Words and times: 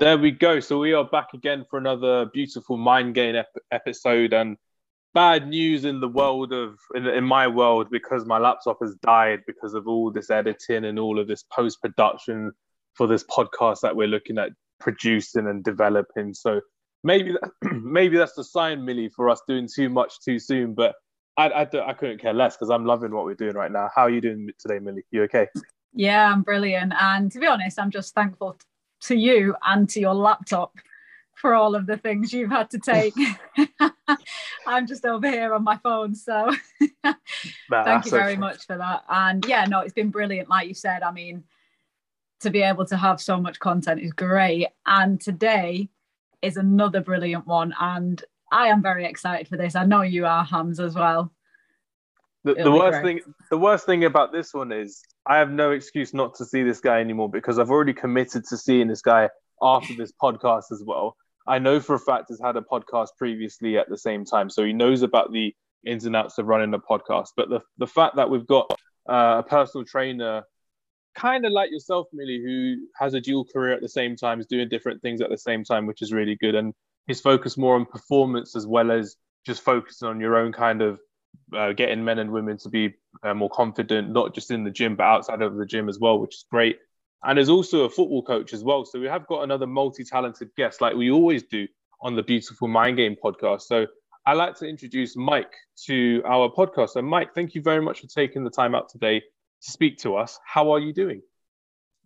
There 0.00 0.16
we 0.16 0.30
go. 0.30 0.60
So 0.60 0.78
we 0.78 0.92
are 0.92 1.02
back 1.02 1.34
again 1.34 1.66
for 1.68 1.76
another 1.76 2.26
beautiful 2.26 2.76
mind 2.76 3.16
game 3.16 3.34
ep- 3.34 3.48
episode 3.72 4.32
and 4.32 4.56
bad 5.12 5.48
news 5.48 5.84
in 5.84 5.98
the 5.98 6.06
world 6.06 6.52
of 6.52 6.78
in, 6.94 7.04
in, 7.08 7.24
my 7.24 7.48
world 7.48 7.88
because 7.90 8.24
my 8.24 8.38
laptop 8.38 8.78
has 8.80 8.94
died 9.02 9.40
because 9.44 9.74
of 9.74 9.88
all 9.88 10.12
this 10.12 10.30
editing 10.30 10.84
and 10.84 11.00
all 11.00 11.18
of 11.18 11.26
this 11.26 11.42
post 11.52 11.80
production 11.82 12.52
for 12.94 13.08
this 13.08 13.24
podcast 13.24 13.80
that 13.80 13.96
we're 13.96 14.06
looking 14.06 14.38
at 14.38 14.50
producing 14.78 15.48
and 15.48 15.64
developing. 15.64 16.32
So 16.32 16.60
maybe 17.02 17.32
that, 17.32 17.50
maybe 17.82 18.16
that's 18.16 18.34
the 18.34 18.44
sign, 18.44 18.84
Millie, 18.84 19.08
for 19.08 19.28
us 19.28 19.42
doing 19.48 19.66
too 19.66 19.88
much 19.88 20.20
too 20.24 20.38
soon. 20.38 20.74
But 20.74 20.94
I 21.36 21.48
I, 21.48 21.88
I 21.88 21.92
couldn't 21.92 22.20
care 22.20 22.34
less 22.34 22.56
because 22.56 22.70
I'm 22.70 22.86
loving 22.86 23.12
what 23.12 23.24
we're 23.24 23.34
doing 23.34 23.54
right 23.54 23.72
now. 23.72 23.88
How 23.92 24.02
are 24.02 24.10
you 24.10 24.20
doing 24.20 24.48
today, 24.60 24.78
Millie? 24.78 25.02
You 25.10 25.24
okay? 25.24 25.48
Yeah, 25.92 26.30
I'm 26.32 26.42
brilliant. 26.42 26.92
And 27.00 27.32
to 27.32 27.40
be 27.40 27.48
honest, 27.48 27.80
I'm 27.80 27.90
just 27.90 28.14
thankful 28.14 28.58
to 29.02 29.16
you 29.16 29.54
and 29.64 29.88
to 29.90 30.00
your 30.00 30.14
laptop 30.14 30.76
for 31.34 31.54
all 31.54 31.74
of 31.74 31.86
the 31.86 31.96
things 31.96 32.32
you've 32.32 32.50
had 32.50 32.70
to 32.70 32.78
take. 32.78 33.14
I'm 34.66 34.86
just 34.86 35.04
over 35.04 35.30
here 35.30 35.54
on 35.54 35.64
my 35.64 35.76
phone. 35.78 36.14
So 36.14 36.50
nah, 37.04 37.14
thank 37.84 38.04
you 38.04 38.10
very 38.10 38.32
okay. 38.32 38.40
much 38.40 38.66
for 38.66 38.76
that. 38.76 39.04
And 39.08 39.44
yeah, 39.46 39.64
no, 39.64 39.80
it's 39.80 39.94
been 39.94 40.10
brilliant. 40.10 40.48
Like 40.48 40.68
you 40.68 40.74
said, 40.74 41.02
I 41.02 41.12
mean, 41.12 41.44
to 42.40 42.50
be 42.50 42.62
able 42.62 42.86
to 42.86 42.96
have 42.96 43.20
so 43.20 43.40
much 43.40 43.58
content 43.58 44.00
is 44.00 44.12
great. 44.12 44.68
And 44.86 45.20
today 45.20 45.88
is 46.42 46.56
another 46.56 47.00
brilliant 47.00 47.46
one. 47.46 47.74
And 47.80 48.22
I 48.50 48.68
am 48.68 48.82
very 48.82 49.04
excited 49.04 49.48
for 49.48 49.56
this. 49.56 49.74
I 49.74 49.84
know 49.84 50.02
you 50.02 50.26
are, 50.26 50.44
Hams, 50.44 50.80
as 50.80 50.94
well. 50.94 51.32
The, 52.44 52.54
the 52.54 52.70
worst 52.70 53.02
thing 53.02 53.20
the 53.50 53.58
worst 53.58 53.84
thing 53.84 54.04
about 54.04 54.32
this 54.32 54.54
one 54.54 54.70
is 54.70 55.02
I 55.26 55.38
have 55.38 55.50
no 55.50 55.72
excuse 55.72 56.14
not 56.14 56.36
to 56.36 56.44
see 56.44 56.62
this 56.62 56.80
guy 56.80 57.00
anymore 57.00 57.28
because 57.28 57.58
I've 57.58 57.70
already 57.70 57.92
committed 57.92 58.44
to 58.48 58.56
seeing 58.56 58.88
this 58.88 59.02
guy 59.02 59.28
after 59.60 59.94
this 59.94 60.12
podcast 60.22 60.70
as 60.70 60.82
well. 60.86 61.16
I 61.46 61.58
know 61.58 61.80
for 61.80 61.94
a 61.94 61.98
fact 61.98 62.26
he's 62.28 62.40
had 62.40 62.56
a 62.56 62.60
podcast 62.60 63.08
previously 63.16 63.76
at 63.78 63.88
the 63.88 63.98
same 63.98 64.24
time, 64.24 64.50
so 64.50 64.64
he 64.64 64.72
knows 64.72 65.02
about 65.02 65.32
the 65.32 65.54
ins 65.84 66.04
and 66.04 66.14
outs 66.14 66.38
of 66.38 66.46
running 66.46 66.72
a 66.74 66.78
podcast. 66.78 67.28
But 67.36 67.48
the 67.48 67.60
the 67.78 67.86
fact 67.86 68.16
that 68.16 68.30
we've 68.30 68.46
got 68.46 68.70
uh, 69.08 69.38
a 69.38 69.42
personal 69.42 69.84
trainer, 69.84 70.44
kind 71.14 71.44
of 71.44 71.52
like 71.52 71.70
yourself, 71.70 72.06
Millie, 72.12 72.42
who 72.44 72.76
has 72.96 73.14
a 73.14 73.20
dual 73.20 73.46
career 73.52 73.72
at 73.72 73.80
the 73.80 73.88
same 73.88 74.14
time, 74.14 74.38
is 74.38 74.46
doing 74.46 74.68
different 74.68 75.02
things 75.02 75.20
at 75.20 75.30
the 75.30 75.38
same 75.38 75.64
time, 75.64 75.86
which 75.86 76.02
is 76.02 76.12
really 76.12 76.36
good. 76.36 76.54
And 76.54 76.72
he's 77.06 77.20
focused 77.20 77.58
more 77.58 77.74
on 77.74 77.86
performance 77.86 78.54
as 78.54 78.66
well 78.66 78.92
as 78.92 79.16
just 79.44 79.62
focusing 79.62 80.08
on 80.08 80.20
your 80.20 80.36
own 80.36 80.52
kind 80.52 80.82
of 80.82 81.00
uh, 81.56 81.72
getting 81.72 82.04
men 82.04 82.18
and 82.18 82.30
women 82.30 82.58
to 82.58 82.68
be 82.68 82.94
uh, 83.22 83.34
more 83.34 83.50
confident, 83.50 84.10
not 84.10 84.34
just 84.34 84.50
in 84.50 84.64
the 84.64 84.70
gym, 84.70 84.96
but 84.96 85.04
outside 85.04 85.42
of 85.42 85.56
the 85.56 85.66
gym 85.66 85.88
as 85.88 85.98
well, 85.98 86.18
which 86.18 86.36
is 86.36 86.44
great. 86.50 86.78
And 87.24 87.38
is 87.38 87.48
also 87.48 87.84
a 87.84 87.90
football 87.90 88.22
coach 88.22 88.52
as 88.52 88.62
well. 88.62 88.84
So 88.84 89.00
we 89.00 89.06
have 89.06 89.26
got 89.26 89.42
another 89.42 89.66
multi 89.66 90.04
talented 90.04 90.50
guest, 90.56 90.80
like 90.80 90.94
we 90.94 91.10
always 91.10 91.42
do 91.42 91.66
on 92.00 92.14
the 92.14 92.22
Beautiful 92.22 92.68
Mind 92.68 92.96
Game 92.96 93.16
podcast. 93.22 93.62
So 93.62 93.86
I'd 94.24 94.34
like 94.34 94.54
to 94.56 94.66
introduce 94.66 95.16
Mike 95.16 95.52
to 95.86 96.22
our 96.26 96.48
podcast. 96.50 96.96
And 96.96 97.08
Mike, 97.08 97.34
thank 97.34 97.54
you 97.54 97.62
very 97.62 97.82
much 97.82 98.00
for 98.00 98.06
taking 98.06 98.44
the 98.44 98.50
time 98.50 98.74
out 98.74 98.88
today 98.88 99.20
to 99.20 99.70
speak 99.70 99.98
to 99.98 100.16
us. 100.16 100.38
How 100.44 100.70
are 100.70 100.78
you 100.78 100.92
doing? 100.92 101.22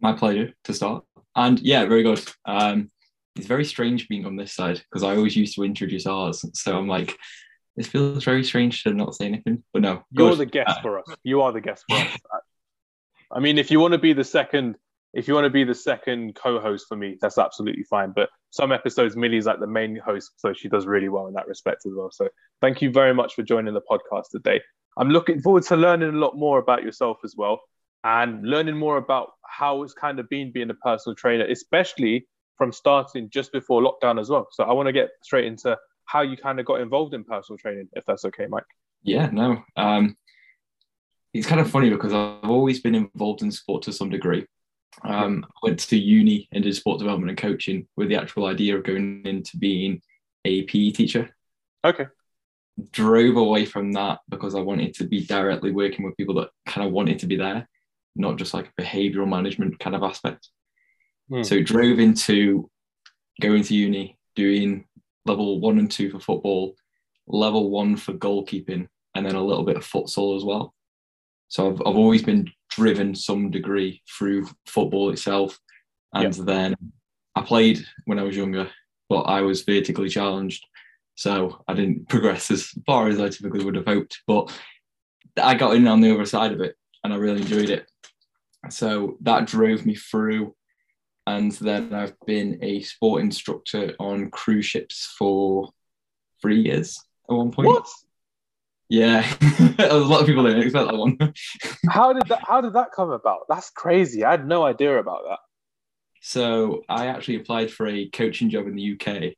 My 0.00 0.12
pleasure 0.12 0.53
to 0.65 0.73
start. 0.73 1.05
And 1.37 1.61
yeah, 1.61 1.84
very 1.84 2.03
good. 2.03 2.23
Um, 2.47 2.91
it's 3.37 3.47
very 3.47 3.65
strange 3.65 4.09
being 4.09 4.25
on 4.25 4.37
this 4.37 4.53
side 4.53 4.78
because 4.78 5.03
I 5.03 5.17
always 5.17 5.37
used 5.37 5.56
to 5.56 5.65
introduce 5.65 6.06
ours. 6.06 6.45
So 6.55 6.77
I'm 6.77 6.89
like, 6.89 7.17
it 7.77 7.87
feels 7.87 8.25
very 8.25 8.45
strange 8.45 8.83
to 8.83 8.92
not 8.92 9.15
say 9.15 9.27
anything, 9.27 9.62
but 9.73 9.83
no. 9.83 10.05
You're 10.11 10.31
good. 10.31 10.39
the 10.39 10.47
guest 10.47 10.78
uh, 10.78 10.83
for 10.83 10.98
us. 10.98 11.06
You 11.23 11.42
are 11.42 11.53
the 11.53 11.61
guest 11.61 11.84
for 11.89 11.97
us. 11.98 12.19
I 13.31 13.41
mean, 13.41 13.59
if 13.59 13.70
you 13.70 13.81
want 13.81 13.92
to 13.92 13.98
be 13.98 14.12
the 14.12 14.25
second, 14.25 14.77
if 15.15 15.27
you 15.27 15.34
want 15.34 15.45
to 15.45 15.51
be 15.51 15.65
the 15.65 15.75
second 15.75 16.34
co-host 16.34 16.87
for 16.89 16.97
me, 16.97 17.17
that's 17.20 17.39
absolutely 17.39 17.84
fine. 17.84 18.12
But 18.15 18.28
some 18.50 18.73
episodes, 18.73 19.17
Millie's 19.17 19.47
like 19.47 19.61
the 19.61 19.67
main 19.67 19.97
host, 19.97 20.33
so 20.37 20.53
she 20.53 20.69
does 20.69 20.87
really 20.87 21.09
well 21.09 21.28
in 21.28 21.34
that 21.34 21.48
respect 21.48 21.87
as 21.87 21.93
well. 21.95 22.11
So 22.11 22.28
thank 22.61 22.83
you 22.83 22.91
very 22.91 23.15
much 23.15 23.34
for 23.34 23.43
joining 23.43 23.73
the 23.73 23.83
podcast 23.91 24.31
today. 24.31 24.61
I'm 24.98 25.09
looking 25.09 25.41
forward 25.41 25.62
to 25.65 25.77
learning 25.77 26.11
a 26.11 26.19
lot 26.19 26.37
more 26.37 26.59
about 26.59 26.82
yourself 26.82 27.19
as 27.25 27.34
well, 27.37 27.61
and 28.05 28.47
learning 28.47 28.77
more 28.77 28.99
about 28.99 29.31
how 29.47 29.82
it's 29.82 29.94
kind 29.94 30.19
of 30.19 30.28
been 30.28 30.53
being 30.53 30.69
a 30.69 30.75
personal 30.75 31.16
trainer, 31.16 31.47
especially 31.47 32.27
from 32.59 32.71
starting 32.71 33.31
just 33.31 33.50
before 33.53 33.81
lockdown 33.81 34.21
as 34.21 34.28
well. 34.28 34.47
So 34.53 34.65
I 34.65 34.72
want 34.72 34.88
to 34.88 34.93
get 34.93 35.09
straight 35.22 35.47
into 35.47 35.78
how 36.04 36.22
you 36.22 36.36
kind 36.36 36.60
of 36.60 36.66
got 36.66 36.80
involved 36.80 37.14
in 37.14 37.24
personal 37.24 37.58
training, 37.58 37.88
if 37.94 38.04
that's 38.04 38.24
okay, 38.26 38.46
Mike. 38.46 38.64
Yeah, 39.02 39.30
no. 39.32 39.62
Um, 39.76 40.16
it's 41.34 41.46
kind 41.46 41.60
of 41.60 41.70
funny 41.70 41.90
because 41.90 42.12
I've 42.12 42.50
always 42.50 42.80
been 42.80 42.94
involved 42.94 43.42
in 43.42 43.50
sport 43.50 43.82
to 43.82 43.92
some 43.92 44.10
degree. 44.10 44.46
Um, 45.04 45.44
I 45.46 45.66
went 45.68 45.78
to 45.80 45.98
uni 45.98 46.48
and 46.52 46.62
did 46.62 46.76
sport 46.76 46.98
development 46.98 47.30
and 47.30 47.38
coaching 47.38 47.88
with 47.96 48.08
the 48.08 48.16
actual 48.16 48.46
idea 48.46 48.76
of 48.76 48.84
going 48.84 49.22
into 49.24 49.56
being 49.56 50.02
a 50.44 50.62
PE 50.62 50.90
teacher. 50.90 51.34
Okay. 51.84 52.06
Drove 52.90 53.36
away 53.36 53.64
from 53.64 53.92
that 53.92 54.20
because 54.28 54.54
I 54.54 54.60
wanted 54.60 54.94
to 54.94 55.04
be 55.04 55.24
directly 55.24 55.72
working 55.72 56.04
with 56.04 56.16
people 56.16 56.34
that 56.36 56.50
kind 56.66 56.86
of 56.86 56.92
wanted 56.92 57.19
to 57.20 57.26
be 57.26 57.36
there, 57.36 57.69
not 58.16 58.36
just 58.36 58.52
like 58.52 58.70
a 58.76 58.82
behavioral 58.82 59.28
management 59.28 59.78
kind 59.78 59.96
of 59.96 60.02
aspect. 60.02 60.48
Hmm. 61.30 61.42
So 61.42 61.62
drove 61.62 61.98
into 61.98 62.70
going 63.40 63.62
to 63.64 63.74
uni, 63.74 64.19
doing 64.36 64.84
level 65.27 65.60
one 65.60 65.78
and 65.78 65.91
two 65.91 66.10
for 66.10 66.21
football, 66.21 66.75
level 67.27 67.71
one 67.71 67.97
for 67.97 68.12
goalkeeping, 68.12 68.88
and 69.15 69.27
then 69.27 69.34
a 69.34 69.44
little 69.44 69.65
bit 69.65 69.77
of 69.77 69.84
futsal 69.84 70.37
as 70.37 70.44
well. 70.44 70.75
So 71.49 71.71
I've, 71.71 71.81
I've 71.81 71.97
always 71.97 72.22
been 72.22 72.50
driven 72.71 73.15
some 73.15 73.50
degree 73.50 74.03
through 74.09 74.49
football 74.66 75.11
itself. 75.11 75.59
And 76.15 76.34
yep. 76.37 76.47
then 76.47 76.75
I 77.34 77.43
played 77.43 77.84
when 78.06 78.19
I 78.19 78.22
was 78.22 78.37
younger, 78.37 78.71
but 79.09 79.22
I 79.22 79.43
was 79.43 79.62
vertically 79.62 80.09
challenged. 80.09 80.66
So 81.15 81.62
I 81.69 81.75
didn't 81.75 82.09
progress 82.09 82.50
as 82.50 82.69
far 82.87 83.09
as 83.09 83.21
I 83.21 83.28
typically 83.28 83.65
would 83.65 83.77
have 83.77 83.87
hoped. 83.87 84.22
But 84.27 84.50
I 85.41 85.55
got 85.55 85.77
in 85.77 85.87
on 85.87 86.00
the 86.00 86.12
other 86.12 86.27
side 86.27 86.53
of 86.53 86.61
it 86.61 86.77
and 87.05 87.12
I 87.12 87.16
really 87.16 87.43
enjoyed 87.43 87.71
it. 87.71 87.91
So 88.71 89.19
that 89.21 89.47
drove 89.47 89.84
me 89.84 89.94
through 89.94 90.55
and 91.27 91.53
then 91.53 91.94
I've 91.94 92.19
been 92.27 92.59
a 92.62 92.83
sport 92.83 93.22
instructor 93.22 93.94
on 93.99 94.31
cruise 94.31 94.66
ships 94.66 95.15
for 95.19 95.71
three 96.41 96.60
years 96.60 97.00
at 97.31 97.34
one 97.37 97.53
point. 97.53 97.69
What? 97.69 97.88
Yeah, 98.88 99.25
a 99.78 99.97
lot 99.97 100.21
of 100.21 100.27
people 100.27 100.44
didn't 100.44 100.62
expect 100.62 100.91
that 100.91 100.97
one. 100.97 101.16
how 101.91 102.12
did 102.12 102.27
that? 102.28 102.41
How 102.47 102.61
did 102.61 102.75
that 102.75 102.93
come 102.94 103.11
about? 103.11 103.47
That's 103.49 103.71
crazy. 103.71 104.25
I 104.25 104.32
had 104.32 104.47
no 104.47 104.65
idea 104.65 104.99
about 104.99 105.22
that. 105.28 105.38
So 106.21 106.82
I 106.88 107.06
actually 107.06 107.37
applied 107.37 107.71
for 107.71 107.87
a 107.87 108.09
coaching 108.11 108.50
job 108.50 108.66
in 108.66 108.77
the 108.77 108.93
UK, 108.93 109.34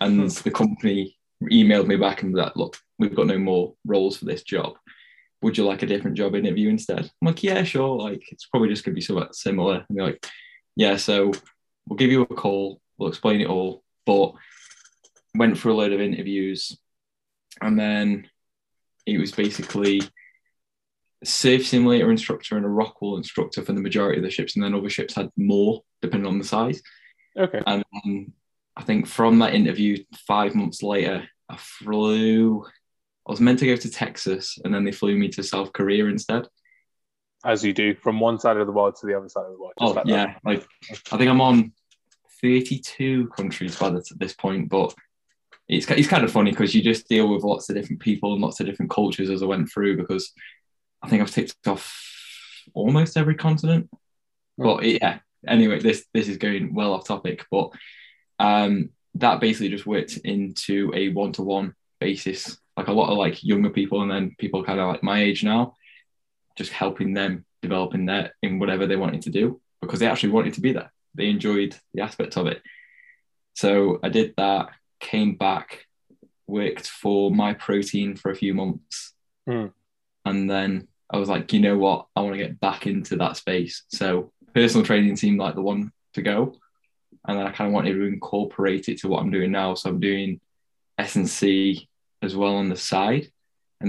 and 0.00 0.22
hmm. 0.22 0.26
the 0.42 0.50
company 0.50 1.18
emailed 1.42 1.86
me 1.86 1.96
back 1.96 2.22
and 2.22 2.36
that 2.38 2.56
look, 2.56 2.78
we've 2.98 3.14
got 3.14 3.26
no 3.26 3.38
more 3.38 3.74
roles 3.84 4.16
for 4.16 4.24
this 4.24 4.42
job. 4.42 4.74
Would 5.42 5.58
you 5.58 5.66
like 5.66 5.82
a 5.82 5.86
different 5.86 6.16
job 6.16 6.34
interview 6.34 6.70
instead? 6.70 7.00
I'm 7.00 7.26
like, 7.26 7.42
yeah, 7.42 7.62
sure. 7.64 7.98
Like 7.98 8.22
it's 8.30 8.46
probably 8.46 8.68
just 8.68 8.84
gonna 8.84 8.94
be 8.94 9.00
somewhat 9.00 9.34
similar. 9.34 9.84
And 9.88 9.98
they're 9.98 10.06
like, 10.06 10.26
yeah, 10.76 10.96
so 10.96 11.32
we'll 11.86 11.96
give 11.96 12.10
you 12.10 12.22
a 12.22 12.26
call, 12.26 12.80
we'll 12.98 13.08
explain 13.08 13.40
it 13.40 13.48
all. 13.48 13.82
But 14.06 14.32
went 15.34 15.58
through 15.58 15.72
a 15.72 15.76
load 15.76 15.92
of 15.92 16.00
interviews, 16.00 16.78
and 17.60 17.78
then 17.78 18.28
it 19.06 19.18
was 19.18 19.32
basically 19.32 20.02
a 21.22 21.26
surf 21.26 21.66
simulator 21.66 22.10
instructor 22.10 22.56
and 22.56 22.66
a 22.66 22.68
rock 22.68 23.00
wall 23.00 23.16
instructor 23.16 23.62
for 23.62 23.72
the 23.72 23.80
majority 23.80 24.18
of 24.18 24.24
the 24.24 24.30
ships, 24.30 24.56
and 24.56 24.64
then 24.64 24.74
other 24.74 24.90
ships 24.90 25.14
had 25.14 25.30
more 25.36 25.82
depending 26.02 26.28
on 26.28 26.38
the 26.38 26.44
size. 26.44 26.82
Okay. 27.38 27.62
And 27.66 28.32
I 28.76 28.82
think 28.82 29.06
from 29.06 29.38
that 29.38 29.54
interview, 29.54 30.04
five 30.26 30.54
months 30.54 30.82
later, 30.82 31.28
I 31.48 31.56
flew. 31.56 32.64
I 33.26 33.30
was 33.30 33.40
meant 33.40 33.58
to 33.60 33.66
go 33.66 33.76
to 33.76 33.90
Texas, 33.90 34.58
and 34.64 34.74
then 34.74 34.84
they 34.84 34.92
flew 34.92 35.16
me 35.16 35.28
to 35.30 35.42
South 35.42 35.72
Korea 35.72 36.06
instead 36.06 36.46
as 37.44 37.64
you 37.64 37.72
do 37.72 37.94
from 37.94 38.20
one 38.20 38.38
side 38.38 38.56
of 38.56 38.66
the 38.66 38.72
world 38.72 38.96
to 38.96 39.06
the 39.06 39.16
other 39.16 39.28
side 39.28 39.44
of 39.44 39.52
the 39.52 39.58
world. 39.58 39.72
oh 39.78 39.90
like 39.90 40.06
yeah, 40.06 40.26
that. 40.26 40.40
like 40.44 40.66
I 41.12 41.16
think 41.16 41.30
I'm 41.30 41.40
on 41.40 41.72
32 42.40 43.28
countries 43.28 43.76
by 43.76 43.90
this 43.90 44.10
at 44.10 44.18
this 44.18 44.34
point, 44.34 44.68
but 44.68 44.94
it's 45.68 45.88
it's 45.90 46.08
kind 46.08 46.24
of 46.24 46.32
funny 46.32 46.50
because 46.50 46.74
you 46.74 46.82
just 46.82 47.08
deal 47.08 47.32
with 47.32 47.44
lots 47.44 47.68
of 47.68 47.76
different 47.76 48.00
people 48.00 48.32
and 48.32 48.42
lots 48.42 48.60
of 48.60 48.66
different 48.66 48.90
cultures 48.90 49.30
as 49.30 49.42
I 49.42 49.46
went 49.46 49.70
through 49.70 49.96
because 49.96 50.32
I 51.02 51.08
think 51.08 51.22
I've 51.22 51.30
ticked 51.30 51.54
off 51.66 51.94
almost 52.74 53.16
every 53.16 53.34
continent. 53.34 53.90
Mm. 54.58 54.64
But 54.64 54.84
yeah, 54.84 55.18
anyway, 55.46 55.80
this 55.80 56.06
this 56.12 56.28
is 56.28 56.38
going 56.38 56.74
well 56.74 56.94
off 56.94 57.06
topic, 57.06 57.44
but 57.50 57.70
um, 58.38 58.90
that 59.14 59.40
basically 59.40 59.68
just 59.68 59.86
worked 59.86 60.18
into 60.18 60.92
a 60.94 61.10
one 61.10 61.32
to 61.32 61.42
one 61.42 61.74
basis, 62.00 62.58
like 62.76 62.88
a 62.88 62.92
lot 62.92 63.10
of 63.10 63.18
like 63.18 63.44
younger 63.44 63.70
people 63.70 64.02
and 64.02 64.10
then 64.10 64.34
people 64.38 64.64
kind 64.64 64.80
of 64.80 64.88
like 64.88 65.02
my 65.02 65.22
age 65.22 65.44
now 65.44 65.74
just 66.56 66.72
helping 66.72 67.14
them 67.14 67.44
develop 67.62 67.94
in 67.94 68.06
that 68.06 68.32
in 68.42 68.58
whatever 68.58 68.86
they 68.86 68.96
wanted 68.96 69.22
to 69.22 69.30
do 69.30 69.60
because 69.80 70.00
they 70.00 70.06
actually 70.06 70.30
wanted 70.30 70.54
to 70.54 70.60
be 70.60 70.72
there. 70.72 70.92
They 71.14 71.28
enjoyed 71.28 71.76
the 71.92 72.02
aspect 72.02 72.36
of 72.36 72.46
it. 72.46 72.62
So 73.54 74.00
I 74.02 74.08
did 74.08 74.34
that, 74.36 74.70
came 75.00 75.36
back, 75.36 75.86
worked 76.46 76.88
for 76.88 77.30
Myprotein 77.30 78.18
for 78.18 78.30
a 78.30 78.36
few 78.36 78.54
months. 78.54 79.14
Mm. 79.48 79.72
And 80.24 80.50
then 80.50 80.88
I 81.10 81.18
was 81.18 81.28
like, 81.28 81.52
you 81.52 81.60
know 81.60 81.78
what? 81.78 82.06
I 82.16 82.20
want 82.20 82.34
to 82.34 82.42
get 82.42 82.60
back 82.60 82.86
into 82.86 83.16
that 83.16 83.36
space. 83.36 83.84
So 83.88 84.32
personal 84.54 84.86
training 84.86 85.16
seemed 85.16 85.38
like 85.38 85.54
the 85.54 85.62
one 85.62 85.92
to 86.14 86.22
go. 86.22 86.56
and 87.26 87.38
then 87.38 87.46
I 87.46 87.52
kind 87.52 87.68
of 87.68 87.74
wanted 87.74 87.94
to 87.94 88.02
incorporate 88.04 88.88
it 88.88 88.98
to 89.00 89.08
what 89.08 89.22
I'm 89.22 89.30
doing 89.30 89.52
now. 89.52 89.74
So 89.74 89.90
I'm 89.90 90.00
doing 90.00 90.40
S&C 90.98 91.88
as 92.22 92.36
well 92.36 92.56
on 92.56 92.68
the 92.68 92.76
side. 92.76 93.28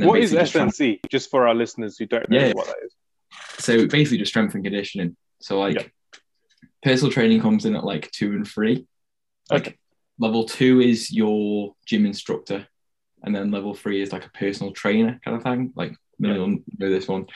What 0.03 0.19
is 0.19 0.33
S&C? 0.33 0.99
Just, 1.03 1.11
just 1.11 1.29
for 1.29 1.47
our 1.47 1.55
listeners 1.55 1.97
who 1.97 2.05
don't 2.05 2.29
know 2.29 2.39
yeah, 2.39 2.53
what 2.53 2.67
that 2.67 2.75
is. 2.83 2.93
So 3.63 3.87
basically, 3.87 4.17
just 4.17 4.31
strength 4.31 4.55
and 4.55 4.63
conditioning. 4.63 5.15
So 5.41 5.59
like, 5.59 5.93
personal 6.83 7.11
training 7.11 7.41
comes 7.41 7.65
in 7.65 7.75
at 7.75 7.83
like 7.83 8.11
two 8.11 8.33
and 8.33 8.47
three. 8.47 8.87
Like 9.49 9.67
okay. 9.67 9.77
level 10.19 10.45
two 10.45 10.81
is 10.81 11.11
your 11.11 11.75
gym 11.85 12.05
instructor, 12.05 12.67
and 13.23 13.35
then 13.35 13.51
level 13.51 13.73
three 13.73 14.01
is 14.01 14.11
like 14.11 14.25
a 14.25 14.31
personal 14.31 14.73
trainer 14.73 15.19
kind 15.23 15.37
of 15.37 15.43
thing. 15.43 15.73
Like, 15.75 15.95
million 16.19 16.63
know 16.77 16.89
this 16.89 17.07
one. 17.07 17.27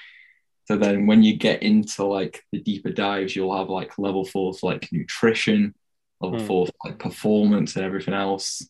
So 0.65 0.77
then 0.77 1.07
when 1.07 1.23
you 1.23 1.35
get 1.35 1.63
into 1.63 2.03
like 2.03 2.43
the 2.51 2.61
deeper 2.61 2.91
dives, 2.91 3.35
you'll 3.35 3.57
have 3.57 3.69
like 3.69 3.97
level 3.97 4.23
four 4.23 4.53
for 4.53 4.71
like 4.71 4.87
nutrition, 4.91 5.73
level 6.21 6.39
mm. 6.39 6.47
four 6.47 6.67
for 6.67 6.73
like 6.85 6.99
performance 6.99 7.75
and 7.75 7.85
everything 7.85 8.13
else. 8.13 8.67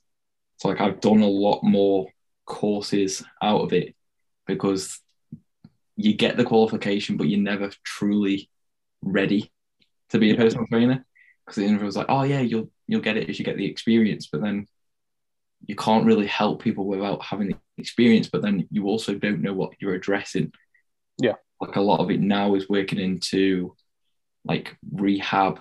So 0.57 0.69
like 0.69 0.79
I've 0.79 1.01
done 1.01 1.19
a 1.21 1.27
lot 1.27 1.61
more 1.63 2.07
courses 2.49 3.23
out 3.41 3.61
of 3.61 3.71
it 3.71 3.95
because 4.45 4.99
you 5.95 6.13
get 6.13 6.35
the 6.35 6.43
qualification, 6.43 7.15
but 7.15 7.29
you're 7.29 7.39
never 7.39 7.71
truly 7.85 8.49
ready 9.01 9.51
to 10.09 10.19
be 10.19 10.31
a 10.31 10.35
personal 10.35 10.67
trainer. 10.67 11.05
Because 11.45 11.55
the 11.55 11.65
interview 11.65 11.85
was 11.85 11.95
like, 11.95 12.07
oh 12.09 12.23
yeah, 12.23 12.41
you'll 12.41 12.69
you'll 12.87 13.01
get 13.01 13.17
it 13.17 13.29
as 13.29 13.39
you 13.39 13.45
get 13.45 13.55
the 13.55 13.65
experience, 13.65 14.27
but 14.27 14.41
then 14.41 14.67
you 15.65 15.75
can't 15.75 16.05
really 16.05 16.27
help 16.27 16.61
people 16.61 16.85
without 16.85 17.23
having 17.23 17.49
the 17.49 17.55
experience, 17.77 18.29
but 18.29 18.41
then 18.41 18.67
you 18.71 18.87
also 18.87 19.13
don't 19.15 19.41
know 19.41 19.53
what 19.53 19.73
you're 19.79 19.95
addressing. 19.95 20.51
Yeah 21.21 21.35
like 21.59 21.75
a 21.75 21.81
lot 21.81 21.99
of 21.99 22.09
it 22.09 22.21
now 22.21 22.55
is 22.55 22.69
working 22.69 22.99
into 22.99 23.75
like 24.45 24.77
rehab, 24.91 25.59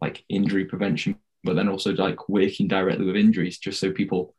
like 0.00 0.24
injury 0.28 0.64
prevention, 0.64 1.16
but 1.44 1.56
then 1.56 1.68
also 1.68 1.92
like 1.92 2.28
working 2.28 2.68
directly 2.68 3.04
with 3.04 3.16
injuries, 3.16 3.58
just 3.58 3.80
so 3.80 3.90
people, 3.90 4.34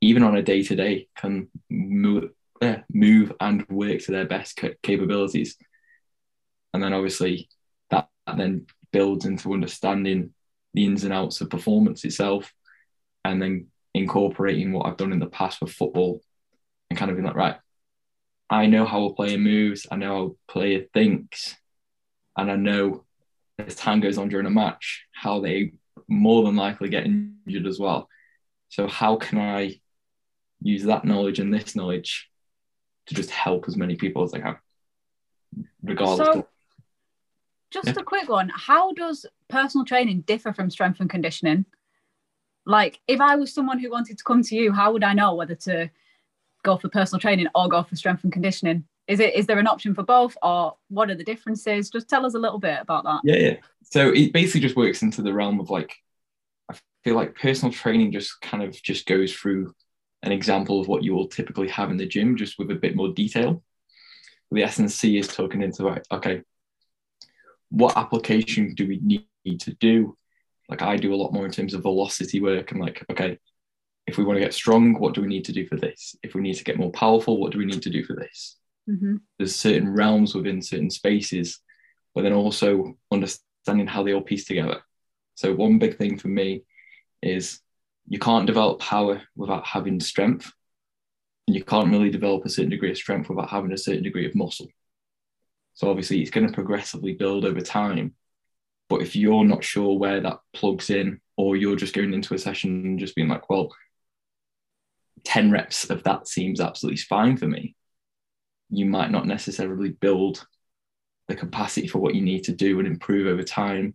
even 0.00 0.22
on 0.22 0.36
a 0.36 0.42
day 0.42 0.62
to 0.62 0.76
day, 0.76 1.08
can 1.16 1.48
move, 1.70 2.30
yeah, 2.60 2.82
move 2.92 3.32
and 3.40 3.66
work 3.68 4.00
to 4.00 4.12
their 4.12 4.26
best 4.26 4.60
capabilities. 4.82 5.56
And 6.72 6.82
then 6.82 6.92
obviously 6.92 7.48
that, 7.90 8.08
then 8.26 8.66
builds 8.92 9.24
into 9.24 9.52
understanding 9.52 10.32
the 10.74 10.84
ins 10.84 11.04
and 11.04 11.12
outs 11.12 11.40
of 11.40 11.50
performance 11.50 12.04
itself, 12.04 12.52
and 13.24 13.40
then 13.40 13.68
incorporating 13.94 14.72
what 14.72 14.86
I've 14.86 14.98
done 14.98 15.12
in 15.12 15.18
the 15.18 15.26
past 15.26 15.60
with 15.60 15.72
football, 15.72 16.20
and 16.90 16.98
kind 16.98 17.10
of 17.10 17.16
being 17.16 17.26
like, 17.26 17.34
right, 17.34 17.56
I 18.50 18.66
know 18.66 18.84
how 18.84 19.04
a 19.04 19.14
player 19.14 19.38
moves, 19.38 19.86
I 19.90 19.96
know 19.96 20.08
how 20.08 20.22
a 20.24 20.52
player 20.52 20.86
thinks, 20.92 21.56
and 22.36 22.50
I 22.50 22.56
know 22.56 23.04
as 23.58 23.74
time 23.74 24.00
goes 24.00 24.18
on 24.18 24.28
during 24.28 24.46
a 24.46 24.50
match 24.50 25.06
how 25.14 25.40
they 25.40 25.72
more 26.08 26.44
than 26.44 26.56
likely 26.56 26.90
get 26.90 27.06
injured 27.06 27.66
as 27.66 27.78
well. 27.78 28.08
So 28.68 28.86
how 28.86 29.16
can 29.16 29.38
I 29.38 29.80
use 30.62 30.84
that 30.84 31.04
knowledge 31.04 31.38
and 31.38 31.52
this 31.52 31.76
knowledge 31.76 32.28
to 33.06 33.14
just 33.14 33.30
help 33.30 33.66
as 33.68 33.76
many 33.76 33.96
people 33.96 34.22
as 34.22 34.34
I 34.34 34.40
can, 34.40 34.56
regardless. 35.82 36.26
So, 36.26 36.48
just 37.70 37.88
yeah. 37.88 37.94
a 37.98 38.02
quick 38.02 38.28
one: 38.28 38.50
How 38.54 38.92
does 38.92 39.26
personal 39.48 39.84
training 39.84 40.22
differ 40.22 40.52
from 40.52 40.70
strength 40.70 41.00
and 41.00 41.10
conditioning? 41.10 41.66
Like, 42.64 43.00
if 43.06 43.20
I 43.20 43.36
was 43.36 43.54
someone 43.54 43.78
who 43.78 43.90
wanted 43.90 44.18
to 44.18 44.24
come 44.24 44.42
to 44.42 44.56
you, 44.56 44.72
how 44.72 44.92
would 44.92 45.04
I 45.04 45.12
know 45.12 45.34
whether 45.34 45.54
to 45.54 45.90
go 46.64 46.76
for 46.76 46.88
personal 46.88 47.20
training 47.20 47.46
or 47.54 47.68
go 47.68 47.82
for 47.84 47.94
strength 47.94 48.24
and 48.24 48.32
conditioning? 48.32 48.84
Is 49.06 49.20
it 49.20 49.34
is 49.34 49.46
there 49.46 49.58
an 49.60 49.68
option 49.68 49.94
for 49.94 50.02
both, 50.02 50.36
or 50.42 50.76
what 50.88 51.10
are 51.10 51.14
the 51.14 51.24
differences? 51.24 51.90
Just 51.90 52.08
tell 52.08 52.26
us 52.26 52.34
a 52.34 52.40
little 52.40 52.58
bit 52.58 52.78
about 52.80 53.04
that. 53.04 53.20
Yeah, 53.22 53.36
yeah. 53.36 53.56
So 53.84 54.10
it 54.10 54.32
basically 54.32 54.62
just 54.62 54.76
works 54.76 55.02
into 55.02 55.22
the 55.22 55.32
realm 55.32 55.60
of 55.60 55.70
like, 55.70 55.94
I 56.68 56.74
feel 57.04 57.14
like 57.14 57.36
personal 57.36 57.72
training 57.72 58.10
just 58.10 58.40
kind 58.40 58.64
of 58.64 58.72
just 58.82 59.06
goes 59.06 59.32
through 59.32 59.72
an 60.26 60.32
example 60.32 60.80
of 60.80 60.88
what 60.88 61.02
you 61.02 61.14
will 61.14 61.28
typically 61.28 61.68
have 61.68 61.90
in 61.90 61.96
the 61.96 62.06
gym, 62.06 62.36
just 62.36 62.58
with 62.58 62.70
a 62.70 62.74
bit 62.74 62.96
more 62.96 63.08
detail. 63.08 63.62
The 64.50 64.64
S&C 64.64 65.18
is 65.18 65.28
talking 65.28 65.62
into 65.62 65.84
like, 65.84 66.04
okay, 66.10 66.42
what 67.70 67.96
application 67.96 68.74
do 68.74 68.86
we 68.86 69.00
need 69.02 69.60
to 69.60 69.72
do? 69.74 70.16
Like 70.68 70.82
I 70.82 70.96
do 70.96 71.14
a 71.14 71.16
lot 71.16 71.32
more 71.32 71.46
in 71.46 71.52
terms 71.52 71.74
of 71.74 71.82
velocity 71.82 72.40
work 72.40 72.72
and 72.72 72.80
like, 72.80 73.04
okay, 73.10 73.38
if 74.06 74.18
we 74.18 74.24
want 74.24 74.36
to 74.36 74.44
get 74.44 74.54
strong, 74.54 74.98
what 74.98 75.14
do 75.14 75.20
we 75.20 75.28
need 75.28 75.44
to 75.46 75.52
do 75.52 75.66
for 75.66 75.76
this? 75.76 76.14
If 76.22 76.34
we 76.34 76.42
need 76.42 76.54
to 76.54 76.64
get 76.64 76.78
more 76.78 76.92
powerful, 76.92 77.40
what 77.40 77.52
do 77.52 77.58
we 77.58 77.64
need 77.64 77.82
to 77.82 77.90
do 77.90 78.04
for 78.04 78.14
this? 78.14 78.56
Mm-hmm. 78.88 79.16
There's 79.38 79.56
certain 79.56 79.88
realms 79.88 80.34
within 80.34 80.62
certain 80.62 80.90
spaces, 80.90 81.60
but 82.14 82.22
then 82.22 82.32
also 82.32 82.96
understanding 83.10 83.86
how 83.86 84.04
they 84.04 84.12
all 84.12 84.22
piece 84.22 84.44
together. 84.44 84.80
So 85.34 85.54
one 85.54 85.78
big 85.78 85.98
thing 85.98 86.18
for 86.18 86.28
me 86.28 86.62
is 87.22 87.60
you 88.08 88.18
can't 88.18 88.46
develop 88.46 88.80
power 88.80 89.22
without 89.34 89.66
having 89.66 90.00
strength. 90.00 90.52
And 91.46 91.56
you 91.56 91.64
can't 91.64 91.90
really 91.90 92.10
develop 92.10 92.44
a 92.44 92.48
certain 92.48 92.70
degree 92.70 92.90
of 92.90 92.96
strength 92.96 93.28
without 93.28 93.50
having 93.50 93.72
a 93.72 93.78
certain 93.78 94.02
degree 94.02 94.26
of 94.26 94.34
muscle. 94.34 94.68
So 95.74 95.90
obviously 95.90 96.20
it's 96.20 96.30
going 96.30 96.46
to 96.46 96.52
progressively 96.52 97.12
build 97.12 97.44
over 97.44 97.60
time. 97.60 98.14
But 98.88 99.02
if 99.02 99.14
you're 99.14 99.44
not 99.44 99.64
sure 99.64 99.98
where 99.98 100.20
that 100.20 100.38
plugs 100.52 100.90
in, 100.90 101.20
or 101.36 101.56
you're 101.56 101.76
just 101.76 101.94
going 101.94 102.14
into 102.14 102.34
a 102.34 102.38
session 102.38 102.70
and 102.84 102.98
just 102.98 103.14
being 103.14 103.28
like, 103.28 103.50
well, 103.50 103.70
10 105.24 105.50
reps 105.50 105.90
of 105.90 106.02
that 106.04 106.28
seems 106.28 106.60
absolutely 106.60 106.98
fine 106.98 107.36
for 107.36 107.46
me, 107.46 107.74
you 108.70 108.86
might 108.86 109.10
not 109.10 109.26
necessarily 109.26 109.90
build 109.90 110.46
the 111.28 111.34
capacity 111.34 111.88
for 111.88 111.98
what 111.98 112.14
you 112.14 112.22
need 112.22 112.44
to 112.44 112.52
do 112.52 112.78
and 112.78 112.86
improve 112.86 113.26
over 113.26 113.42
time, 113.42 113.94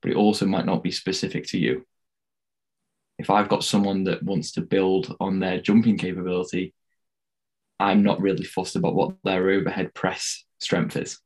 but 0.00 0.10
it 0.10 0.16
also 0.16 0.46
might 0.46 0.66
not 0.66 0.82
be 0.82 0.90
specific 0.90 1.46
to 1.48 1.58
you. 1.58 1.86
If 3.22 3.30
I've 3.30 3.48
got 3.48 3.62
someone 3.62 4.02
that 4.04 4.24
wants 4.24 4.50
to 4.52 4.62
build 4.62 5.14
on 5.20 5.38
their 5.38 5.60
jumping 5.60 5.96
capability, 5.96 6.74
I'm 7.78 8.02
not 8.02 8.20
really 8.20 8.42
fussed 8.42 8.74
about 8.74 8.96
what 8.96 9.14
their 9.22 9.48
overhead 9.48 9.94
press 9.94 10.44
strength 10.58 10.96
is. 10.96 11.20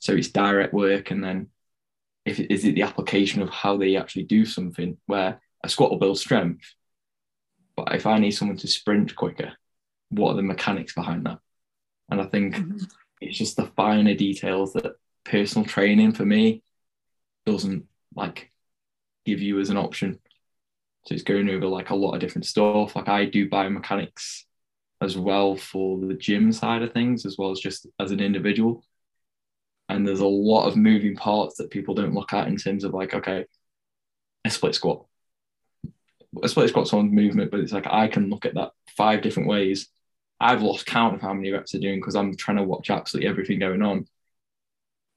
So 0.00 0.14
it's 0.14 0.32
direct 0.32 0.74
work, 0.74 1.12
and 1.12 1.22
then 1.22 1.50
if 2.24 2.40
it, 2.40 2.52
is 2.52 2.64
it 2.64 2.74
the 2.74 2.82
application 2.82 3.40
of 3.40 3.50
how 3.50 3.76
they 3.76 3.94
actually 3.94 4.24
do 4.24 4.44
something 4.44 4.96
where 5.06 5.40
a 5.62 5.68
squat 5.68 5.92
will 5.92 6.00
build 6.00 6.18
strength, 6.18 6.74
but 7.76 7.94
if 7.94 8.04
I 8.04 8.18
need 8.18 8.32
someone 8.32 8.56
to 8.56 8.66
sprint 8.66 9.14
quicker, 9.14 9.52
what 10.08 10.32
are 10.32 10.36
the 10.36 10.42
mechanics 10.42 10.92
behind 10.92 11.26
that? 11.26 11.38
And 12.10 12.20
I 12.20 12.24
think 12.24 12.56
mm-hmm. 12.56 12.78
it's 13.20 13.38
just 13.38 13.56
the 13.56 13.70
finer 13.76 14.14
details 14.14 14.72
that 14.72 14.96
personal 15.24 15.68
training 15.68 16.14
for 16.14 16.24
me 16.24 16.64
doesn't 17.44 17.86
like 18.12 18.50
give 19.24 19.40
you 19.40 19.60
as 19.60 19.70
an 19.70 19.76
option. 19.76 20.18
So 21.06 21.14
it's 21.14 21.22
going 21.22 21.48
over 21.48 21.66
like 21.66 21.90
a 21.90 21.94
lot 21.94 22.14
of 22.14 22.20
different 22.20 22.46
stuff. 22.46 22.96
Like 22.96 23.08
I 23.08 23.26
do 23.26 23.48
biomechanics 23.48 24.42
as 25.00 25.16
well 25.16 25.56
for 25.56 26.00
the 26.00 26.14
gym 26.14 26.52
side 26.52 26.82
of 26.82 26.92
things, 26.92 27.26
as 27.26 27.36
well 27.38 27.50
as 27.50 27.60
just 27.60 27.86
as 28.00 28.10
an 28.10 28.20
individual. 28.20 28.84
And 29.88 30.06
there's 30.06 30.20
a 30.20 30.26
lot 30.26 30.66
of 30.66 30.76
moving 30.76 31.14
parts 31.14 31.56
that 31.56 31.70
people 31.70 31.94
don't 31.94 32.14
look 32.14 32.32
at 32.32 32.48
in 32.48 32.56
terms 32.56 32.82
of 32.82 32.92
like, 32.92 33.14
okay, 33.14 33.44
a 34.44 34.50
split 34.50 34.74
squat 34.74 35.06
a 36.42 36.48
split 36.48 36.68
squat's 36.68 36.92
on 36.92 37.14
movement, 37.14 37.50
but 37.50 37.60
it's 37.60 37.72
like 37.72 37.86
I 37.86 38.08
can 38.08 38.28
look 38.28 38.44
at 38.44 38.54
that 38.54 38.72
five 38.96 39.22
different 39.22 39.48
ways. 39.48 39.88
I've 40.40 40.62
lost 40.62 40.86
count 40.86 41.14
of 41.14 41.22
how 41.22 41.32
many 41.32 41.50
reps 41.50 41.72
they're 41.72 41.80
doing 41.80 42.00
because 42.00 42.16
I'm 42.16 42.36
trying 42.36 42.58
to 42.58 42.62
watch 42.62 42.90
absolutely 42.90 43.28
everything 43.28 43.58
going 43.58 43.82
on. 43.82 44.06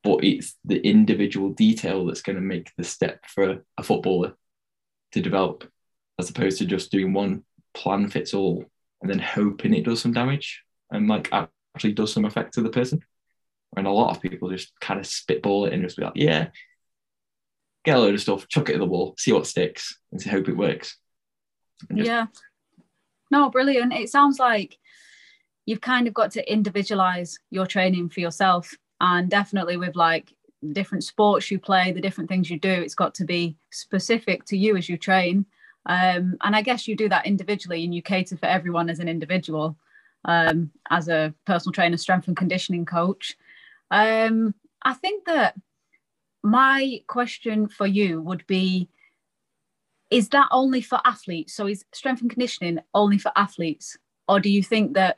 But 0.03 0.24
it's 0.24 0.55
the 0.63 0.79
individual 0.79 1.50
detail 1.50 2.05
that's 2.05 2.22
going 2.22 2.38
to 2.38 2.41
make 2.41 2.72
the 2.77 2.86
step 2.86 3.25
for 3.27 3.62
a 3.77 3.84
footballer 3.84 4.36
to 5.12 5.22
develop, 5.22 5.69
as 6.20 6.30
opposed 6.30 6.60
to 6.60 6.66
just 6.66 6.92
doing 6.92 7.14
one 7.14 7.44
plan 7.74 8.10
fits 8.10 8.34
all 8.34 8.66
and 9.02 9.10
then 9.10 9.20
hoping 9.20 9.74
it 9.74 9.86
does 9.86 10.02
some 10.02 10.12
damage 10.12 10.62
and 10.92 11.08
like 11.08 11.30
actually 11.32 11.94
does 11.94 12.12
some 12.12 12.26
effect 12.26 12.54
to 12.54 12.62
the 12.62 12.70
person. 12.70 13.02
And 13.78 13.88
a 13.88 13.92
lot 13.92 14.16
of 14.16 14.22
people 14.22 14.50
just 14.50 14.74
kind 14.82 15.00
of 15.00 15.08
spitball 15.08 15.66
it 15.66 15.74
and 15.74 15.84
just 15.84 15.96
be 15.96 16.04
like, 16.04 16.14
yeah, 16.16 16.50
get 17.86 17.96
a 17.96 18.00
load 18.00 18.16
of 18.16 18.22
stuff, 18.22 18.48
chuck 18.48 18.70
it 18.70 18.74
at 18.74 18.80
the 18.80 18.86
wall, 18.86 19.16
see 19.18 19.32
what 19.32 19.48
sticks, 19.48 19.98
and 20.12 20.20
see, 20.20 20.30
hope 20.30 20.50
it 20.50 20.58
works. 20.58 20.98
Just... 21.96 22.08
Yeah. 22.08 22.26
No, 23.32 23.50
brilliant. 23.50 23.94
It 23.94 24.10
sounds 24.10 24.40
like 24.40 24.78
you've 25.66 25.82
kind 25.82 26.08
of 26.08 26.14
got 26.14 26.32
to 26.32 26.52
individualize 26.52 27.40
your 27.52 27.68
training 27.68 28.10
for 28.10 28.20
yourself. 28.20 28.74
And 29.00 29.30
definitely 29.30 29.78
with 29.78 29.96
like 29.96 30.34
different 30.74 31.04
sports 31.06 31.50
you 31.50 31.60
play, 31.60 31.92
the 31.92 32.02
different 32.02 32.30
things 32.30 32.50
you 32.50 32.60
do, 32.60 32.70
it's 32.70 32.96
got 32.96 33.14
to 33.16 33.24
be 33.24 33.56
specific 33.72 34.44
to 34.46 34.58
you 34.58 34.76
as 34.76 34.90
you 34.90 34.98
train. 34.98 35.46
Um, 35.89 36.38
and 36.43 36.55
I 36.55 36.62
guess 36.62 36.88
you 36.88 36.96
do 36.96 37.10
that 37.10 37.25
individually 37.25 37.84
and 37.84 37.93
you 37.93 38.03
cater 38.03 38.38
for 38.38 38.46
everyone 38.46 38.91
as 38.91 39.00
an 39.00 39.10
individual, 39.10 39.75
um, 40.24 40.69
as 40.91 41.10
a 41.10 41.34
personal 41.46 41.74
trainer, 41.74 41.98
strength 41.98 42.27
and 42.27 42.38
conditioning 42.38 42.86
coach. 42.86 43.36
Um, 43.89 44.53
I 44.84 44.93
think 44.93 45.25
that 45.25 45.55
my 46.43 47.01
question 47.08 47.67
for 47.67 47.88
you 47.88 48.22
would 48.22 48.46
be 48.46 48.88
is 50.12 50.29
that 50.29 50.48
only 50.51 50.81
for 50.81 51.00
athletes? 51.05 51.53
So 51.53 51.67
is 51.67 51.86
strength 51.91 52.22
and 52.22 52.29
conditioning 52.29 52.79
only 52.93 53.17
for 53.17 53.31
athletes? 53.36 53.98
Or 54.27 54.39
do 54.39 54.50
you 54.50 54.62
think 54.62 54.93
that 54.93 55.17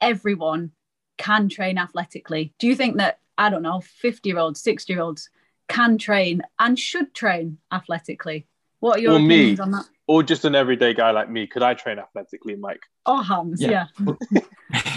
everyone 0.00 0.72
can 1.18 1.50
train 1.50 1.76
athletically? 1.76 2.54
Do 2.58 2.66
you 2.66 2.74
think 2.74 2.96
that, 2.96 3.18
I 3.36 3.50
don't 3.50 3.62
know, 3.62 3.80
50 3.80 4.28
year 4.28 4.38
olds, 4.38 4.62
60 4.62 4.92
year 4.92 5.02
olds 5.02 5.28
can 5.68 5.98
train 5.98 6.42
and 6.58 6.78
should 6.78 7.14
train 7.14 7.58
athletically? 7.70 8.46
What 8.80 8.98
are 8.98 9.00
your 9.02 9.14
or 9.14 9.16
opinions 9.16 9.58
me, 9.58 9.62
on 9.62 9.70
that? 9.72 9.86
Or 10.08 10.22
just 10.22 10.44
an 10.44 10.54
everyday 10.54 10.94
guy 10.94 11.10
like 11.10 11.30
me? 11.30 11.46
Could 11.46 11.62
I 11.62 11.74
train 11.74 11.98
athletically, 11.98 12.54
Mike? 12.54 12.82
Or 13.04 13.22
Hans, 13.22 13.60
yeah. 13.60 13.86
yeah. 14.00 14.92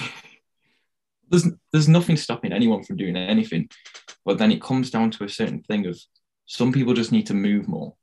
there's 1.29 1.47
there's 1.71 1.87
nothing 1.87 2.17
stopping 2.17 2.51
anyone 2.51 2.83
from 2.83 2.97
doing 2.97 3.15
anything, 3.15 3.69
but 4.25 4.37
then 4.37 4.51
it 4.51 4.61
comes 4.61 4.91
down 4.91 5.11
to 5.11 5.23
a 5.23 5.29
certain 5.29 5.61
thing 5.63 5.87
of 5.87 5.99
some 6.45 6.71
people 6.71 6.93
just 6.93 7.11
need 7.11 7.27
to 7.27 7.33
move 7.33 7.67
more. 7.67 7.95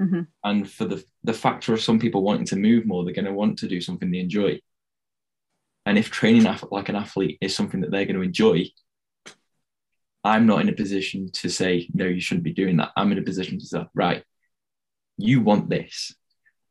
Mm-hmm. 0.00 0.22
And 0.44 0.70
for 0.70 0.84
the 0.84 1.04
the 1.24 1.32
factor 1.32 1.72
of 1.72 1.80
some 1.80 1.98
people 1.98 2.22
wanting 2.22 2.46
to 2.46 2.56
move 2.56 2.86
more, 2.86 3.04
they're 3.04 3.14
going 3.14 3.24
to 3.24 3.32
want 3.32 3.58
to 3.58 3.68
do 3.68 3.80
something 3.80 4.10
they 4.10 4.18
enjoy. 4.18 4.60
And 5.86 5.98
if 5.98 6.10
training 6.10 6.44
like 6.70 6.88
an 6.88 6.96
athlete 6.96 7.38
is 7.40 7.56
something 7.56 7.80
that 7.80 7.90
they're 7.90 8.04
going 8.04 8.16
to 8.16 8.22
enjoy, 8.22 8.66
I'm 10.22 10.46
not 10.46 10.60
in 10.60 10.68
a 10.68 10.74
position 10.74 11.30
to 11.32 11.48
say, 11.48 11.88
no, 11.94 12.04
you 12.04 12.20
shouldn't 12.20 12.44
be 12.44 12.52
doing 12.52 12.76
that. 12.76 12.90
I'm 12.96 13.10
in 13.12 13.18
a 13.18 13.22
position 13.22 13.58
to 13.58 13.64
say, 13.64 13.86
right, 13.94 14.22
you 15.18 15.40
want 15.40 15.68
this. 15.68 16.14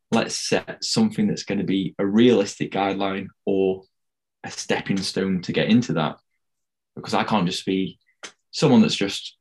Let's 0.10 0.40
set 0.40 0.84
something 0.84 1.28
that's 1.28 1.44
going 1.44 1.60
to 1.60 1.66
be 1.66 1.94
a 2.00 2.06
realistic 2.06 2.72
guideline 2.72 3.28
or 3.46 3.84
a 4.44 4.50
stepping 4.50 4.98
stone 4.98 5.42
to 5.44 5.54
get 5.54 5.68
into 5.68 5.94
that. 5.94 6.18
Because 6.96 7.14
I 7.14 7.24
can't 7.24 7.46
just 7.46 7.66
be 7.66 8.00
someone 8.52 8.82
that's 8.82 8.96
just 8.96 9.38